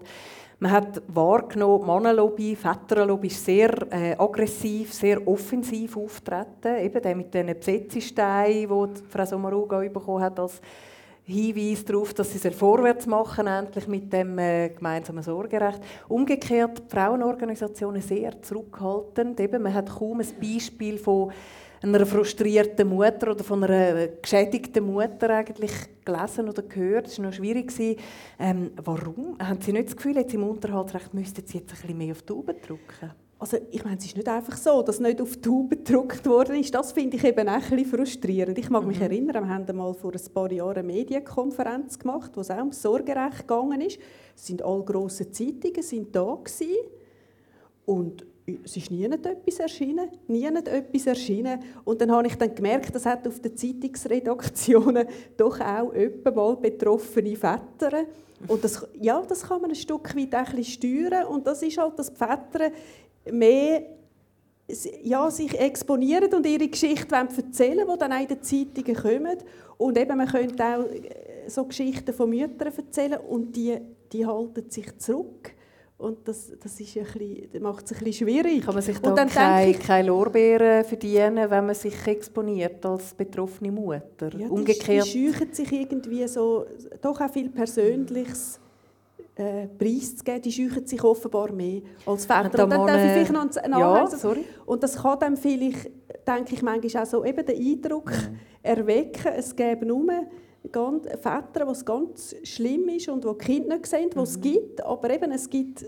Man 0.61 0.70
hat 0.70 1.03
wahrgenommen, 1.09 1.80
die 1.80 1.86
Mannenlobby, 1.86 2.57
Väterlobby 2.57 3.28
ist 3.28 3.45
sehr 3.45 3.70
äh, 3.93 4.14
aggressiv, 4.16 4.93
sehr 4.93 5.26
offensiv 5.26 5.97
auftreten. 5.97 6.78
Eben 6.80 7.03
der 7.03 7.16
mit 7.16 7.34
diesen 7.34 7.47
Besetzesteinen, 7.47 8.68
die 8.68 9.03
Frau 9.09 9.24
Sommaruga 9.24 9.78
bekommen 9.78 10.22
hat, 10.22 10.39
als 10.39 10.61
Hinweis 11.24 11.84
darauf, 11.84 12.14
dass 12.14 12.32
sie 12.32 12.49
es 12.49 12.55
vorwärts 12.57 13.07
machen, 13.07 13.47
endlich 13.47 13.86
mit 13.86 14.12
dem 14.12 14.39
äh, 14.39 14.70
gemeinsamen 14.70 15.22
Sorgerecht. 15.22 15.80
Umgekehrt, 16.09 16.82
Frauenorganisationen 16.89 18.03
sehr 18.03 18.41
zurückhaltend. 18.41 19.39
Eben, 19.41 19.62
man 19.62 19.74
hat 19.74 19.91
kaum 19.91 20.20
ein 20.20 20.28
Beispiel 20.41 20.97
von 20.97 21.32
einer 21.83 22.07
frustrierten 22.07 22.89
Mutter 22.89 23.31
oder 23.31 23.45
von 23.45 23.62
einer 23.64 24.09
geschädigten 24.09 24.85
Mutter 24.85 25.31
eigentlich 25.31 25.72
gelesen 26.05 26.49
oder 26.49 26.62
gehört. 26.62 27.07
Es 27.07 27.18
war 27.18 27.26
noch 27.26 27.33
schwierig. 27.33 27.72
Ähm, 28.39 28.72
warum? 28.83 29.37
Haben 29.39 29.61
Sie 29.61 29.72
nicht 29.72 29.89
das 29.89 29.97
Gefühl, 29.97 30.16
jetzt 30.16 30.35
im 30.35 30.45
Unterhaltsrecht 30.45 31.14
müssten 31.14 31.47
Sie 31.47 31.59
jetzt 31.59 31.70
ein 31.72 31.81
bisschen 31.81 31.99
mehr 31.99 32.12
auf 32.12 32.22
die 32.22 32.26
Tube 32.26 32.62
drücken? 32.62 33.12
Also 33.41 33.59
ich 33.70 33.85
meine, 33.85 33.99
es 33.99 34.05
ist 34.05 34.16
nicht 34.16 34.29
einfach 34.29 34.57
so, 34.57 34.83
dass 34.83 34.99
nicht 34.99 35.20
auf 35.20 35.37
die 35.37 35.41
Tube 35.41 35.70
gedruckt 35.70 36.26
worden 36.26 36.57
ist. 36.57 36.74
Das 36.74 36.91
finde 36.91 37.16
ich 37.16 37.24
eben 37.24 37.49
auch 37.49 37.53
ein 37.53 37.61
bisschen 37.61 37.87
frustrierend. 37.87 38.59
Ich 38.59 38.68
mag 38.68 38.85
mich 38.85 38.99
mhm. 38.99 39.05
erinnern, 39.05 39.45
wir 39.45 39.55
haben 39.55 39.76
mal 39.76 39.95
vor 39.95 40.12
ein 40.12 40.35
paar 40.35 40.51
Jahren 40.51 40.79
eine 40.79 40.83
Medienkonferenz 40.83 42.01
gemacht, 42.01 42.33
wo 42.35 42.41
es 42.41 42.51
auch 42.51 42.59
ums 42.59 42.83
Sorgerecht 42.83 43.47
gegangen 43.47 43.81
ist. 43.81 44.01
Es 44.35 44.47
sind 44.47 44.62
alle 44.62 44.83
grossen 44.83 45.33
Zeitungen 45.33 45.83
sind 45.83 46.16
da 46.16 46.35
gewesen. 46.35 46.74
und 47.87 48.26
es 48.64 48.76
ist 48.76 48.90
nie 48.90 49.05
etwas 49.05 49.59
erschienen, 49.59 50.09
nie 50.26 50.44
etwas 50.44 51.07
erschienen. 51.07 51.61
Und 51.84 52.01
dann 52.01 52.11
habe 52.11 52.26
ich 52.26 52.34
dann 52.36 52.55
gemerkt, 52.55 52.94
das 52.94 53.07
hat 53.07 53.26
auf 53.26 53.40
den 53.40 53.57
Zeitungsredaktionen 53.57 55.07
doch 55.36 55.61
auch 55.61 55.92
mal 56.34 56.57
betroffene 56.57 57.36
Väter. 57.36 58.05
Und 58.46 58.62
das, 58.62 58.86
ja, 59.01 59.22
das 59.26 59.42
kann 59.42 59.61
man 59.61 59.70
ein 59.70 59.76
Stück 59.76 60.16
weit 60.16 60.34
ein 60.34 60.64
steuern. 60.64 61.26
Und 61.26 61.46
das 61.46 61.62
ist 61.62 61.78
halt, 61.78 61.99
dass 61.99 62.12
die 62.12 62.16
Väter 62.16 62.70
mehr 63.30 63.82
ja, 65.03 65.30
sich 65.30 65.59
exponieren 65.59 66.32
und 66.34 66.46
ihre 66.46 66.68
Geschichte 66.68 67.14
erzählen 67.14 67.86
wollen, 67.86 67.99
die 67.99 67.99
dann 67.99 68.12
auch 68.12 68.20
in 68.20 68.28
den 68.28 68.42
Zeitungen 68.42 68.96
kommen. 68.96 69.38
Und 69.78 69.99
eben, 69.99 70.16
man 70.16 70.28
könnte 70.28 70.64
auch 70.64 70.84
äh, 70.84 71.49
so 71.49 71.64
Geschichten 71.64 72.12
von 72.12 72.30
Müttern 72.30 72.72
erzählen 72.76 73.18
und 73.20 73.57
die, 73.57 73.78
die 74.12 74.26
halten 74.26 74.70
sich 74.70 74.96
zurück. 74.99 75.55
Und 75.99 76.28
das, 76.28 76.53
das, 76.62 76.78
ist 76.78 76.96
ein 76.96 77.05
bisschen, 77.05 77.62
macht 77.62 77.84
es 77.84 77.92
ein 77.92 78.05
bisschen 78.05 78.28
schwierig. 78.28 78.64
Kann 78.64 78.74
man 78.74 78.82
sich 78.84 78.99
da 79.01 79.24
keine, 79.24 79.70
ich, 79.70 79.80
keine 79.80 80.07
Lorbeeren 80.07 80.84
verdienen, 80.84 81.51
wenn 81.51 81.66
man 81.66 81.74
sich 81.74 82.07
exponiert 82.07 82.86
als 82.86 83.12
betroffene 83.14 83.72
Mutter? 83.72 84.32
Ja, 84.38 84.46
Umgekehrt. 84.46 85.12
Die, 85.12 85.32
die 85.32 85.55
sich 85.55 85.72
irgendwie 85.72 86.28
so, 86.28 86.66
doch 87.03 87.20
auch 87.20 87.30
viel 87.32 87.51
Persönliches 87.51 88.61
äh, 89.34 89.66
preiszugeben. 89.66 90.42
Die 90.42 90.53
scheuchen 90.53 90.86
sich 90.86 91.03
offenbar 91.03 91.51
mehr 91.51 91.80
als 92.07 92.26
Väter. 92.26 92.62
Und 92.62 92.70
dann 92.70 92.86
darf 92.86 93.05
ich 93.05 93.11
vielleicht 93.11 93.32
noch 93.32 93.57
einen 93.57 93.78
ja, 93.80 94.07
sorry. 94.07 94.44
Und 94.66 94.80
das 94.80 95.03
kann 95.03 95.18
dann 95.18 95.36
vielleicht, 95.36 95.90
denke 96.24 96.55
ich 96.55 96.62
manchmal 96.62 97.03
auch 97.03 97.07
so, 97.09 97.24
eben 97.24 97.44
den 97.44 97.57
Eindruck 97.57 98.12
mhm. 98.12 98.38
erwecken, 98.62 99.32
es 99.36 99.55
gäbe 99.55 99.84
nur 99.84 100.07
ganz, 100.71 101.07
Väter, 101.07 101.67
wo 101.67 101.71
es 101.71 101.85
ganz 101.85 102.35
schlimm 102.45 102.89
ist 102.89 103.09
und 103.09 103.25
wo 103.25 103.33
die 103.33 103.45
Kinder 103.45 103.77
nicht 103.77 103.87
sehen, 103.87 104.11
wo 104.15 104.21
mhm. 104.21 104.25
es 104.25 104.41
gibt, 104.41 104.85
aber 104.85 105.11
eben 105.11 105.31
es 105.33 105.49
gibt 105.49 105.85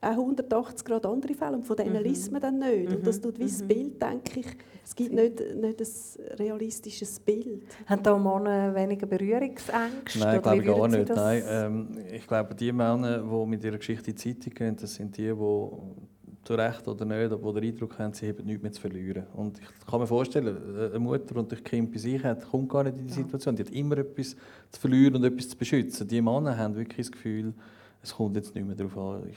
auch 0.00 0.10
180 0.10 0.84
Grad 0.84 1.06
andere 1.06 1.34
Fälle 1.34 1.56
und 1.56 1.66
von 1.66 1.76
denen 1.76 1.94
mhm. 1.94 2.02
liest 2.02 2.30
man 2.30 2.40
dann 2.40 2.58
nicht. 2.58 2.88
Mhm. 2.88 2.96
Und 2.96 3.06
das 3.06 3.20
tut 3.20 3.38
wie 3.38 3.44
das 3.44 3.62
mhm. 3.62 3.68
Bild, 3.68 4.02
denke 4.02 4.40
ich, 4.40 4.46
es 4.84 4.94
gibt 4.94 5.12
nicht, 5.12 5.40
nicht 5.56 5.80
ein 5.80 6.36
realistisches 6.36 7.18
Bild. 7.20 7.62
Haben 7.86 8.02
da 8.02 8.18
Männer 8.18 8.74
weniger 8.74 9.06
Berührungsängste? 9.06 10.18
Nein, 10.18 10.42
glaube 10.42 10.58
ich 10.58 10.66
gar 10.66 10.88
nicht. 10.88 11.08
Nein, 11.08 11.42
ähm, 11.48 11.88
ich 12.12 12.26
glaube, 12.26 12.54
die 12.54 12.72
Männer, 12.72 13.18
die 13.18 13.46
mit 13.46 13.64
ihrer 13.64 13.78
Geschichte 13.78 14.10
in 14.10 14.16
die 14.16 14.34
Zeitung 14.34 14.54
gehen, 14.54 14.76
das 14.76 14.94
sind 14.94 15.16
die, 15.16 15.22
die 15.22 16.13
zu 16.44 16.54
Recht 16.54 16.86
oder 16.86 17.04
nicht, 17.04 17.32
aber 17.32 17.52
den 17.54 17.64
Eindruck 17.64 17.98
haben, 17.98 18.12
sie 18.12 18.28
haben 18.28 18.44
nichts 18.44 18.62
mehr 18.62 18.72
zu 18.72 18.80
verlieren. 18.80 19.24
Und 19.34 19.58
ich 19.58 19.86
kann 19.86 20.00
mir 20.00 20.06
vorstellen, 20.06 20.56
eine 20.90 20.98
Mutter, 20.98 21.42
die 21.42 21.56
ein 21.56 21.64
Kind 21.64 21.92
bei 21.92 21.98
sich 21.98 22.22
hat, 22.22 22.48
kommt 22.50 22.68
gar 22.68 22.84
nicht 22.84 22.98
in 22.98 23.06
die 23.06 23.12
Situation. 23.12 23.56
Die 23.56 23.64
hat 23.64 23.70
immer 23.70 23.98
etwas 23.98 24.36
zu 24.70 24.80
verlieren 24.80 25.16
und 25.16 25.24
etwas 25.24 25.48
zu 25.48 25.56
beschützen. 25.56 26.06
Die 26.06 26.20
Männer 26.20 26.56
haben 26.56 26.76
wirklich 26.76 27.06
das 27.06 27.12
Gefühl, 27.12 27.54
es 28.02 28.14
kommt 28.14 28.36
jetzt 28.36 28.54
nicht 28.54 28.66
mehr 28.66 28.76
darauf 28.76 28.96
an, 28.98 29.28
ich, 29.28 29.36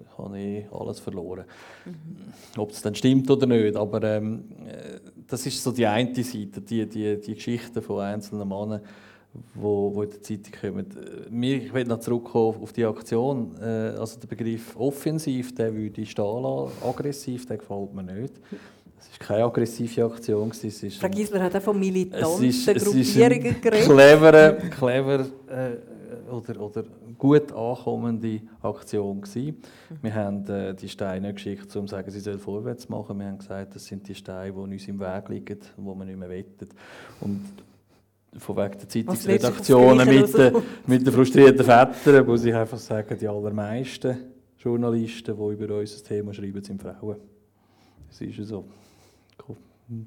ich 0.00 0.18
habe 0.18 0.38
eh 0.38 0.66
alles 0.72 0.98
verloren. 0.98 1.44
Mhm. 1.84 2.60
Ob 2.60 2.70
es 2.70 2.82
dann 2.82 2.94
stimmt 2.94 3.30
oder 3.30 3.46
nicht, 3.46 3.76
aber 3.76 4.02
ähm, 4.02 4.44
das 5.28 5.46
ist 5.46 5.62
so 5.62 5.70
die 5.70 5.86
eine 5.86 6.14
Seite, 6.14 6.60
die, 6.60 6.86
die, 6.86 7.20
die 7.20 7.34
Geschichten 7.34 7.80
von 7.80 8.00
einzelnen 8.00 8.48
Männern, 8.48 8.80
wo, 9.54 9.94
wo 9.94 10.02
in 10.02 10.10
der 10.10 10.22
Zeitung 10.22 10.52
kommen. 10.60 10.86
Mir, 11.30 11.56
ich 11.56 11.72
will 11.72 11.84
noch 11.84 12.00
zurückkommen 12.00 12.62
auf 12.62 12.72
die 12.72 12.84
Aktion. 12.84 13.54
Äh, 13.60 13.96
also 13.98 14.18
der 14.20 14.26
Begriff 14.26 14.76
offensiv, 14.76 15.54
der 15.54 15.74
würde 15.74 16.00
ich 16.00 16.10
stehen 16.10 16.42
lassen. 16.42 16.72
Aggressiv, 16.84 17.46
der 17.46 17.58
gefällt 17.58 17.94
mir 17.94 18.02
nicht. 18.02 18.34
Es 18.98 19.20
war 19.20 19.28
keine 19.28 19.44
aggressive 19.44 20.04
Aktion. 20.04 20.50
Es 20.50 20.64
ist 20.64 20.96
Frau 20.96 21.08
Gisler 21.08 21.42
hat 21.42 21.56
auch 21.56 21.62
von 21.62 21.78
militanten 21.78 22.48
es 22.48 22.66
ist, 22.66 22.84
Gruppierungen 22.84 23.60
geredet. 23.60 23.84
Clever, 23.84 24.52
clever 24.70 25.20
äh, 25.48 26.30
oder, 26.30 26.60
oder 26.60 26.84
gut 27.16 27.52
ankommende 27.52 28.40
Aktion 28.62 29.20
gewesen. 29.20 29.56
Mhm. 29.90 29.96
Wir 30.02 30.14
haben 30.14 30.46
äh, 30.48 30.74
die 30.74 30.88
Steine 30.88 31.32
geschickt, 31.32 31.74
um 31.76 31.86
zu 31.86 31.94
sagen, 31.94 32.10
sie 32.10 32.20
sollen 32.20 32.38
vorwärts 32.38 32.88
machen. 32.88 33.18
Wir 33.18 33.26
haben 33.26 33.38
gesagt, 33.38 33.74
das 33.74 33.86
sind 33.86 34.08
die 34.08 34.14
Steine, 34.14 34.52
die 34.52 34.58
uns 34.58 34.88
im 34.88 34.98
Weg 35.00 35.28
liegen, 35.28 35.58
die 35.76 35.82
wir 35.82 36.04
nicht 36.04 36.18
mehr 36.18 36.28
wettet. 36.28 36.70
Und 37.20 37.44
von 38.36 38.56
wegen 38.56 38.78
der 38.78 38.88
Zeitungsredaktionen 38.88 40.08
mit, 40.08 40.36
den, 40.36 40.56
mit 40.86 41.06
den 41.06 41.12
frustrierten 41.12 41.64
Vätern, 41.64 42.26
wo 42.26 42.36
sie 42.36 42.52
einfach 42.52 42.78
sagen, 42.78 43.16
die 43.18 43.26
allermeisten 43.26 44.16
Journalisten, 44.58 45.36
die 45.36 45.52
über 45.54 45.78
unser 45.78 46.04
Thema 46.04 46.34
schreiben, 46.34 46.62
sind 46.62 46.82
Frauen. 46.82 47.16
Das 48.08 48.20
ist 48.20 48.48
so. 48.48 48.64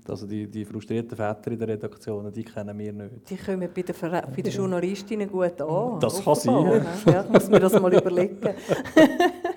Also 0.08 0.28
die, 0.28 0.46
die 0.46 0.64
frustrierten 0.64 1.18
Väter 1.18 1.52
in 1.52 1.58
den 1.58 1.70
Redaktionen, 1.70 2.32
die 2.32 2.44
kennen 2.44 2.78
wir 2.78 2.94
nicht. 2.94 3.30
Die 3.30 3.36
kommen 3.36 3.68
bei 3.74 3.82
den, 3.82 3.96
bei 4.00 4.42
den 4.42 4.54
Journalistinnen 4.54 5.28
gut 5.28 5.60
an. 5.60 6.00
Das 6.00 6.24
kann 6.24 6.36
sein. 6.36 6.86
Ja, 7.08 7.26
muss 7.28 7.50
mir 7.50 7.60
das 7.60 7.74
mal 7.82 7.92
überlegen. 7.92 8.38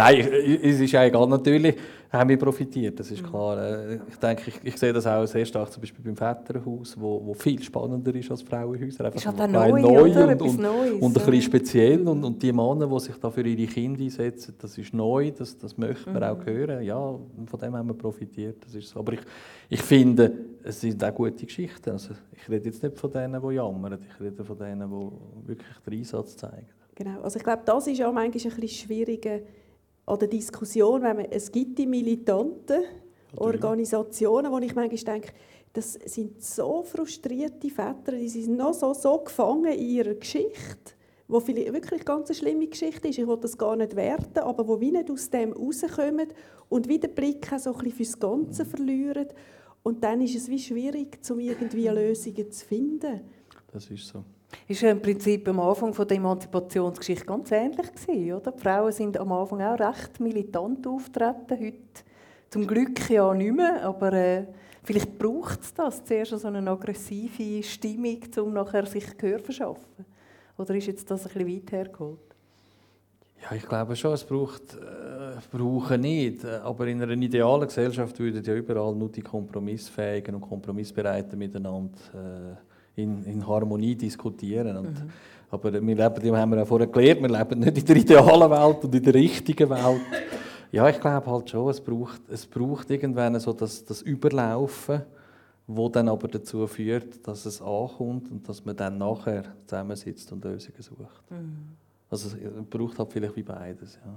Nein, 0.00 0.20
es 0.62 0.80
ist 0.80 0.94
eigentlich 0.94 1.28
natürlich, 1.28 1.76
haben 2.10 2.30
wir 2.30 2.38
profitiert, 2.38 2.98
das 2.98 3.10
ist 3.10 3.22
klar. 3.22 3.58
Äh, 3.62 3.98
ich 4.08 4.16
denke, 4.16 4.44
ich, 4.46 4.60
ich 4.64 4.76
sehe 4.78 4.94
das 4.94 5.06
auch 5.06 5.26
sehr 5.26 5.44
stark 5.44 5.70
zum 5.70 5.82
Beispiel 5.82 6.02
beim 6.02 6.16
Väterhaus, 6.16 6.98
wo, 6.98 7.20
wo 7.24 7.34
viel 7.34 7.62
spannender 7.62 8.14
ist 8.14 8.30
als 8.30 8.40
Frauenhäuser. 8.40 9.04
Einfach 9.04 9.18
ist 9.18 9.26
halt 9.26 9.52
neu, 9.52 9.80
neu 9.80 10.02
und, 10.04 10.42
und, 10.42 10.58
Neues, 10.58 10.92
und 11.02 11.04
ein 11.04 11.12
bisschen 11.12 11.42
speziell. 11.42 12.08
Und, 12.08 12.24
und 12.24 12.42
die 12.42 12.50
Männer, 12.50 12.86
die 12.86 13.00
sich 13.00 13.16
da 13.16 13.30
für 13.30 13.46
ihre 13.46 13.70
Kinder 13.70 14.02
einsetzen, 14.02 14.54
das 14.58 14.78
ist 14.78 14.94
neu, 14.94 15.30
das, 15.32 15.58
das 15.58 15.76
möchte 15.76 16.10
man 16.10 16.22
mhm. 16.22 16.40
auch 16.40 16.46
hören. 16.46 16.82
Ja, 16.82 17.14
von 17.46 17.60
dem 17.60 17.76
haben 17.76 17.88
wir 17.88 17.94
profitiert. 17.94 18.64
Das 18.64 18.74
ist 18.74 18.88
so. 18.88 19.00
Aber 19.00 19.12
ich, 19.12 19.20
ich 19.68 19.82
finde, 19.82 20.32
es 20.64 20.80
sind 20.80 21.04
auch 21.04 21.14
gute 21.14 21.44
Geschichten. 21.44 21.90
Also 21.90 22.14
ich 22.32 22.48
rede 22.48 22.64
jetzt 22.64 22.82
nicht 22.82 22.98
von 22.98 23.10
denen, 23.10 23.40
die 23.40 23.54
jammern, 23.54 23.98
ich 24.02 24.20
rede 24.24 24.44
von 24.44 24.56
denen, 24.56 24.88
die 24.88 25.48
wirklich 25.48 25.78
den 25.86 25.98
Einsatz 25.98 26.38
zeigen. 26.38 26.66
Genau, 26.94 27.20
also 27.22 27.38
ich 27.38 27.44
glaube, 27.44 27.62
das 27.64 27.86
ist 27.86 28.02
auch 28.02 28.12
manchmal 28.12 28.52
ein 28.52 28.60
bisschen 28.60 28.68
schwieriger 28.68 29.40
oder 30.10 30.26
Diskussion, 30.26 31.02
wenn 31.02 31.16
man, 31.16 31.26
es 31.30 31.50
gibt 31.50 31.78
die 31.78 31.86
militanten 31.86 32.82
Organisationen, 33.36 34.50
wo 34.50 34.58
ich 34.58 34.74
manchmal 34.74 35.20
denke, 35.20 35.32
das 35.72 35.92
sind 35.92 36.42
so 36.42 36.82
frustrierte 36.82 37.70
Väter, 37.70 38.12
die 38.12 38.28
sind 38.28 38.56
noch 38.56 38.74
so, 38.74 38.92
so 38.92 39.18
gefangen 39.18 39.72
in 39.72 39.88
ihrer 39.88 40.14
Geschichte, 40.14 40.94
wo 41.28 41.38
vielleicht 41.38 41.72
wirklich 41.72 42.04
ganz 42.04 42.28
eine 42.28 42.34
schlimme 42.34 42.66
Geschichte 42.66 43.08
ist. 43.08 43.18
Ich 43.18 43.26
will 43.26 43.38
das 43.40 43.56
gar 43.56 43.76
nicht 43.76 43.94
werten, 43.94 44.40
aber 44.40 44.66
wo 44.66 44.80
wie 44.80 44.90
nicht 44.90 45.10
aus 45.10 45.30
dem 45.30 45.52
rauskommen 45.52 46.26
und 46.68 46.88
wieder 46.88 47.06
Blick 47.06 47.46
so 47.58 47.70
ein 47.70 47.78
bisschen 47.78 47.92
fürs 47.92 48.18
Ganze 48.18 48.64
verlieren. 48.64 49.28
Und 49.84 50.02
dann 50.02 50.20
ist 50.20 50.34
es 50.34 50.48
wie 50.48 50.58
schwierig, 50.58 51.20
um 51.30 51.38
irgendwie 51.38 51.86
Lösungen 51.86 52.50
zu 52.50 52.66
finden. 52.66 53.20
Das 53.72 53.88
ist 53.90 54.08
so. 54.08 54.24
Ist 54.68 54.82
ja 54.82 54.90
im 54.90 55.02
Prinzip 55.02 55.48
am 55.48 55.60
Anfang 55.60 55.92
der 55.92 56.16
Emanzipationsgeschichte 56.16 57.24
ganz 57.24 57.50
ähnlich 57.50 57.92
gewesen, 57.92 58.32
oder? 58.32 58.52
Die 58.52 58.60
Frauen 58.60 58.92
sind 58.92 59.18
am 59.18 59.32
Anfang 59.32 59.62
auch 59.62 59.78
recht 59.78 60.20
militant 60.20 60.86
auftreten, 60.86 61.58
heute 61.58 62.04
zum 62.50 62.66
Glück 62.66 63.08
ja 63.10 63.32
nicht 63.34 63.54
mehr, 63.54 63.84
aber 63.84 64.12
äh, 64.12 64.46
vielleicht 64.82 65.18
braucht 65.18 65.60
es 65.60 65.74
das, 65.74 66.04
zuerst 66.04 66.38
so 66.38 66.48
eine 66.48 66.68
aggressive 66.70 67.62
Stimmung, 67.62 68.20
um 68.38 68.52
nachher 68.52 68.86
sich 68.86 69.16
Gehör 69.16 69.38
zu 69.38 69.44
verschaffen. 69.44 70.04
Oder 70.58 70.74
ist 70.74 70.86
jetzt 70.88 71.10
das 71.10 71.26
ein 71.26 71.32
bisschen 71.32 71.56
weit 71.56 71.72
hergeholt? 71.72 72.18
Ja, 73.42 73.56
ich 73.56 73.66
glaube 73.66 73.96
schon, 73.96 74.12
es 74.12 74.24
braucht, 74.24 74.74
äh, 74.74 75.38
brauchen 75.50 76.00
nicht. 76.02 76.44
Aber 76.44 76.86
in 76.86 77.00
einer 77.00 77.12
idealen 77.12 77.66
Gesellschaft 77.66 78.18
würden 78.18 78.44
ja 78.44 78.54
überall 78.54 78.94
nur 78.94 79.08
die 79.08 79.22
Kompromissfähigen 79.22 80.34
und 80.34 80.42
Kompromissbereiten 80.42 81.38
miteinander 81.38 81.96
äh, 82.12 82.69
in, 82.96 83.24
in 83.24 83.46
Harmonie 83.46 83.94
diskutieren. 83.94 84.76
Und, 84.76 85.04
mhm. 85.04 85.10
Aber 85.50 85.72
wir 85.72 85.80
leben, 85.80 86.36
haben 86.36 86.50
wir 86.50 86.58
ja 86.58 86.64
vorher 86.64 86.86
gelernt, 86.86 87.22
wir 87.22 87.28
leben 87.28 87.60
nicht 87.60 87.76
in 87.78 87.84
der 87.84 87.96
idealen 87.96 88.50
Welt 88.50 88.84
und 88.84 88.94
in 88.94 89.02
der 89.02 89.14
richtigen 89.14 89.68
Welt. 89.68 90.00
Ja, 90.72 90.88
ich 90.88 91.00
glaube 91.00 91.28
halt 91.28 91.50
schon, 91.50 91.68
es 91.68 91.80
braucht, 91.80 92.20
es 92.30 92.46
braucht 92.46 92.90
irgendwann 92.90 93.38
so 93.40 93.52
das, 93.52 93.84
das 93.84 94.02
Überlaufen, 94.02 95.02
wo 95.66 95.88
dann 95.88 96.08
aber 96.08 96.28
dazu 96.28 96.66
führt, 96.68 97.26
dass 97.26 97.44
es 97.46 97.60
ankommt 97.60 98.30
und 98.30 98.48
dass 98.48 98.64
man 98.64 98.76
dann 98.76 98.96
nachher 98.98 99.44
zusammensitzt 99.66 100.30
und 100.30 100.44
Lösungen 100.44 100.80
sucht. 100.80 101.30
Mhm. 101.30 101.76
Also 102.08 102.36
es 102.36 102.64
braucht 102.68 102.98
halt 102.98 103.12
vielleicht 103.12 103.36
wie 103.36 103.42
beides, 103.42 103.98
ja. 104.04 104.12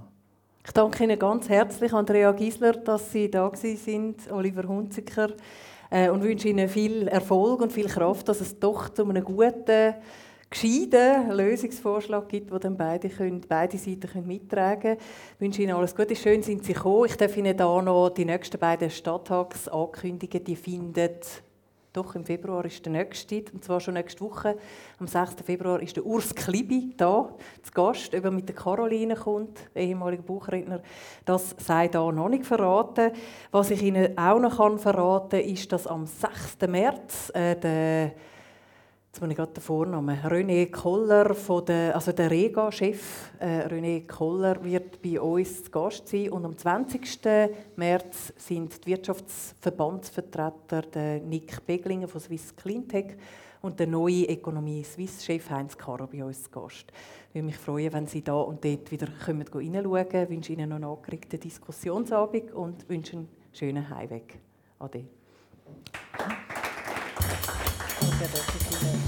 Ich 0.66 0.72
danke 0.72 1.04
Ihnen 1.04 1.18
ganz 1.18 1.48
herzlich, 1.50 1.92
Andrea 1.92 2.32
Gisler, 2.32 2.72
dass 2.72 3.12
Sie 3.12 3.30
da 3.30 3.50
sind, 3.54 4.32
Oliver 4.32 4.66
Hunziker 4.66 5.28
und 5.90 6.22
wünsche 6.22 6.48
Ihnen 6.48 6.68
viel 6.68 7.08
Erfolg 7.08 7.60
und 7.60 7.72
viel 7.72 7.86
Kraft, 7.86 8.28
dass 8.28 8.40
es 8.40 8.58
doch 8.58 8.88
zu 8.88 9.08
einem 9.08 9.24
guten, 9.24 9.94
gescheiten 10.50 11.30
Lösungsvorschlag 11.30 12.28
gibt, 12.28 12.50
den 12.50 12.60
dann 12.60 12.76
beide, 12.76 13.08
können, 13.08 13.40
beide 13.48 13.76
Seiten 13.76 14.08
können 14.08 14.26
mittragen 14.26 14.80
können. 14.80 14.98
Ich 15.34 15.40
wünsche 15.40 15.62
Ihnen 15.62 15.74
alles 15.74 15.94
Gute. 15.94 16.14
Schön 16.14 16.42
sind 16.42 16.64
Sie 16.64 16.72
gekommen. 16.72 17.06
Ich 17.06 17.16
darf 17.16 17.36
Ihnen 17.36 17.56
hier 17.56 17.82
noch 17.82 18.10
die 18.10 18.24
nächsten 18.24 18.58
beiden 18.58 18.90
Stadttags 18.90 19.68
ankündigen. 19.68 20.44
Die 20.44 20.56
findet 20.56 21.42
doch, 21.94 22.16
im 22.16 22.24
Februar 22.24 22.64
ist 22.64 22.84
der 22.84 22.92
nächste, 22.92 23.44
und 23.52 23.62
zwar 23.62 23.78
schon 23.78 23.94
nächste 23.94 24.20
Woche. 24.22 24.56
Am 24.98 25.06
6. 25.06 25.36
Februar 25.44 25.80
ist 25.80 25.94
der 25.94 26.04
Urs 26.04 26.34
Klibi 26.34 26.92
da, 26.96 27.32
zu 27.62 27.72
Gast, 27.72 28.12
ob 28.16 28.32
mit 28.32 28.48
der 28.48 28.56
Caroline 28.56 29.14
kommt, 29.14 29.60
ehemaliger 29.76 30.24
Buchredner. 30.24 30.82
Das 31.24 31.54
sei 31.58 31.86
da 31.86 32.10
noch 32.10 32.28
nicht 32.28 32.44
verraten. 32.44 33.12
Was 33.52 33.70
ich 33.70 33.80
Ihnen 33.80 34.18
auch 34.18 34.40
noch 34.40 34.80
verraten 34.80 35.40
kann, 35.40 35.48
ist, 35.48 35.70
dass 35.70 35.86
am 35.86 36.04
6. 36.04 36.68
März 36.68 37.30
äh, 37.32 37.54
der 37.54 38.12
Jetzt 39.14 39.20
muss 39.20 39.30
ich 39.30 39.36
gerade 39.36 39.52
den 39.52 39.62
Vornamen. 39.62 40.18
René 40.24 40.68
Koller, 40.72 41.36
von 41.36 41.64
der, 41.64 41.94
also 41.94 42.10
der 42.10 42.28
Rega-Chef 42.32 43.30
äh, 43.38 43.64
René 43.68 44.08
Koller, 44.08 44.64
wird 44.64 45.00
bei 45.00 45.20
uns 45.20 45.62
zu 45.62 45.70
Gast 45.70 46.08
sein. 46.08 46.30
Und 46.30 46.44
am 46.44 46.58
20. 46.58 47.20
März 47.76 48.32
sind 48.36 48.84
die 48.84 48.90
Wirtschaftsverbandsvertreter 48.90 50.82
der 50.82 51.20
Nick 51.20 51.64
Beglinger 51.64 52.08
von 52.08 52.20
Swiss 52.20 52.56
Cleantech 52.56 53.16
und 53.62 53.78
der 53.78 53.86
neue 53.86 54.24
Ökonomie-Swiss-Chef 54.24 55.48
Heinz 55.48 55.78
Caro 55.78 56.08
bei 56.08 56.24
uns 56.24 56.42
zu 56.42 56.50
Gast. 56.50 56.86
Ich 57.28 57.36
würde 57.36 57.46
mich 57.46 57.56
freuen, 57.56 57.92
wenn 57.92 58.08
Sie 58.08 58.22
da 58.22 58.34
und 58.34 58.64
dort 58.64 58.90
wieder 58.90 59.06
kommen, 59.24 59.46
reinschauen 59.46 60.08
können. 60.08 60.24
Ich 60.24 60.30
wünsche 60.30 60.52
Ihnen 60.54 60.70
noch 60.70 60.74
einen 60.76 60.86
angeregten 60.86 61.38
Diskussionsabend 61.38 62.52
und 62.52 62.88
wünsche 62.88 63.18
einen 63.18 63.28
schönen 63.52 63.88
Heimweg. 63.88 64.40
Ade. 64.80 65.04
Ist 68.24 69.03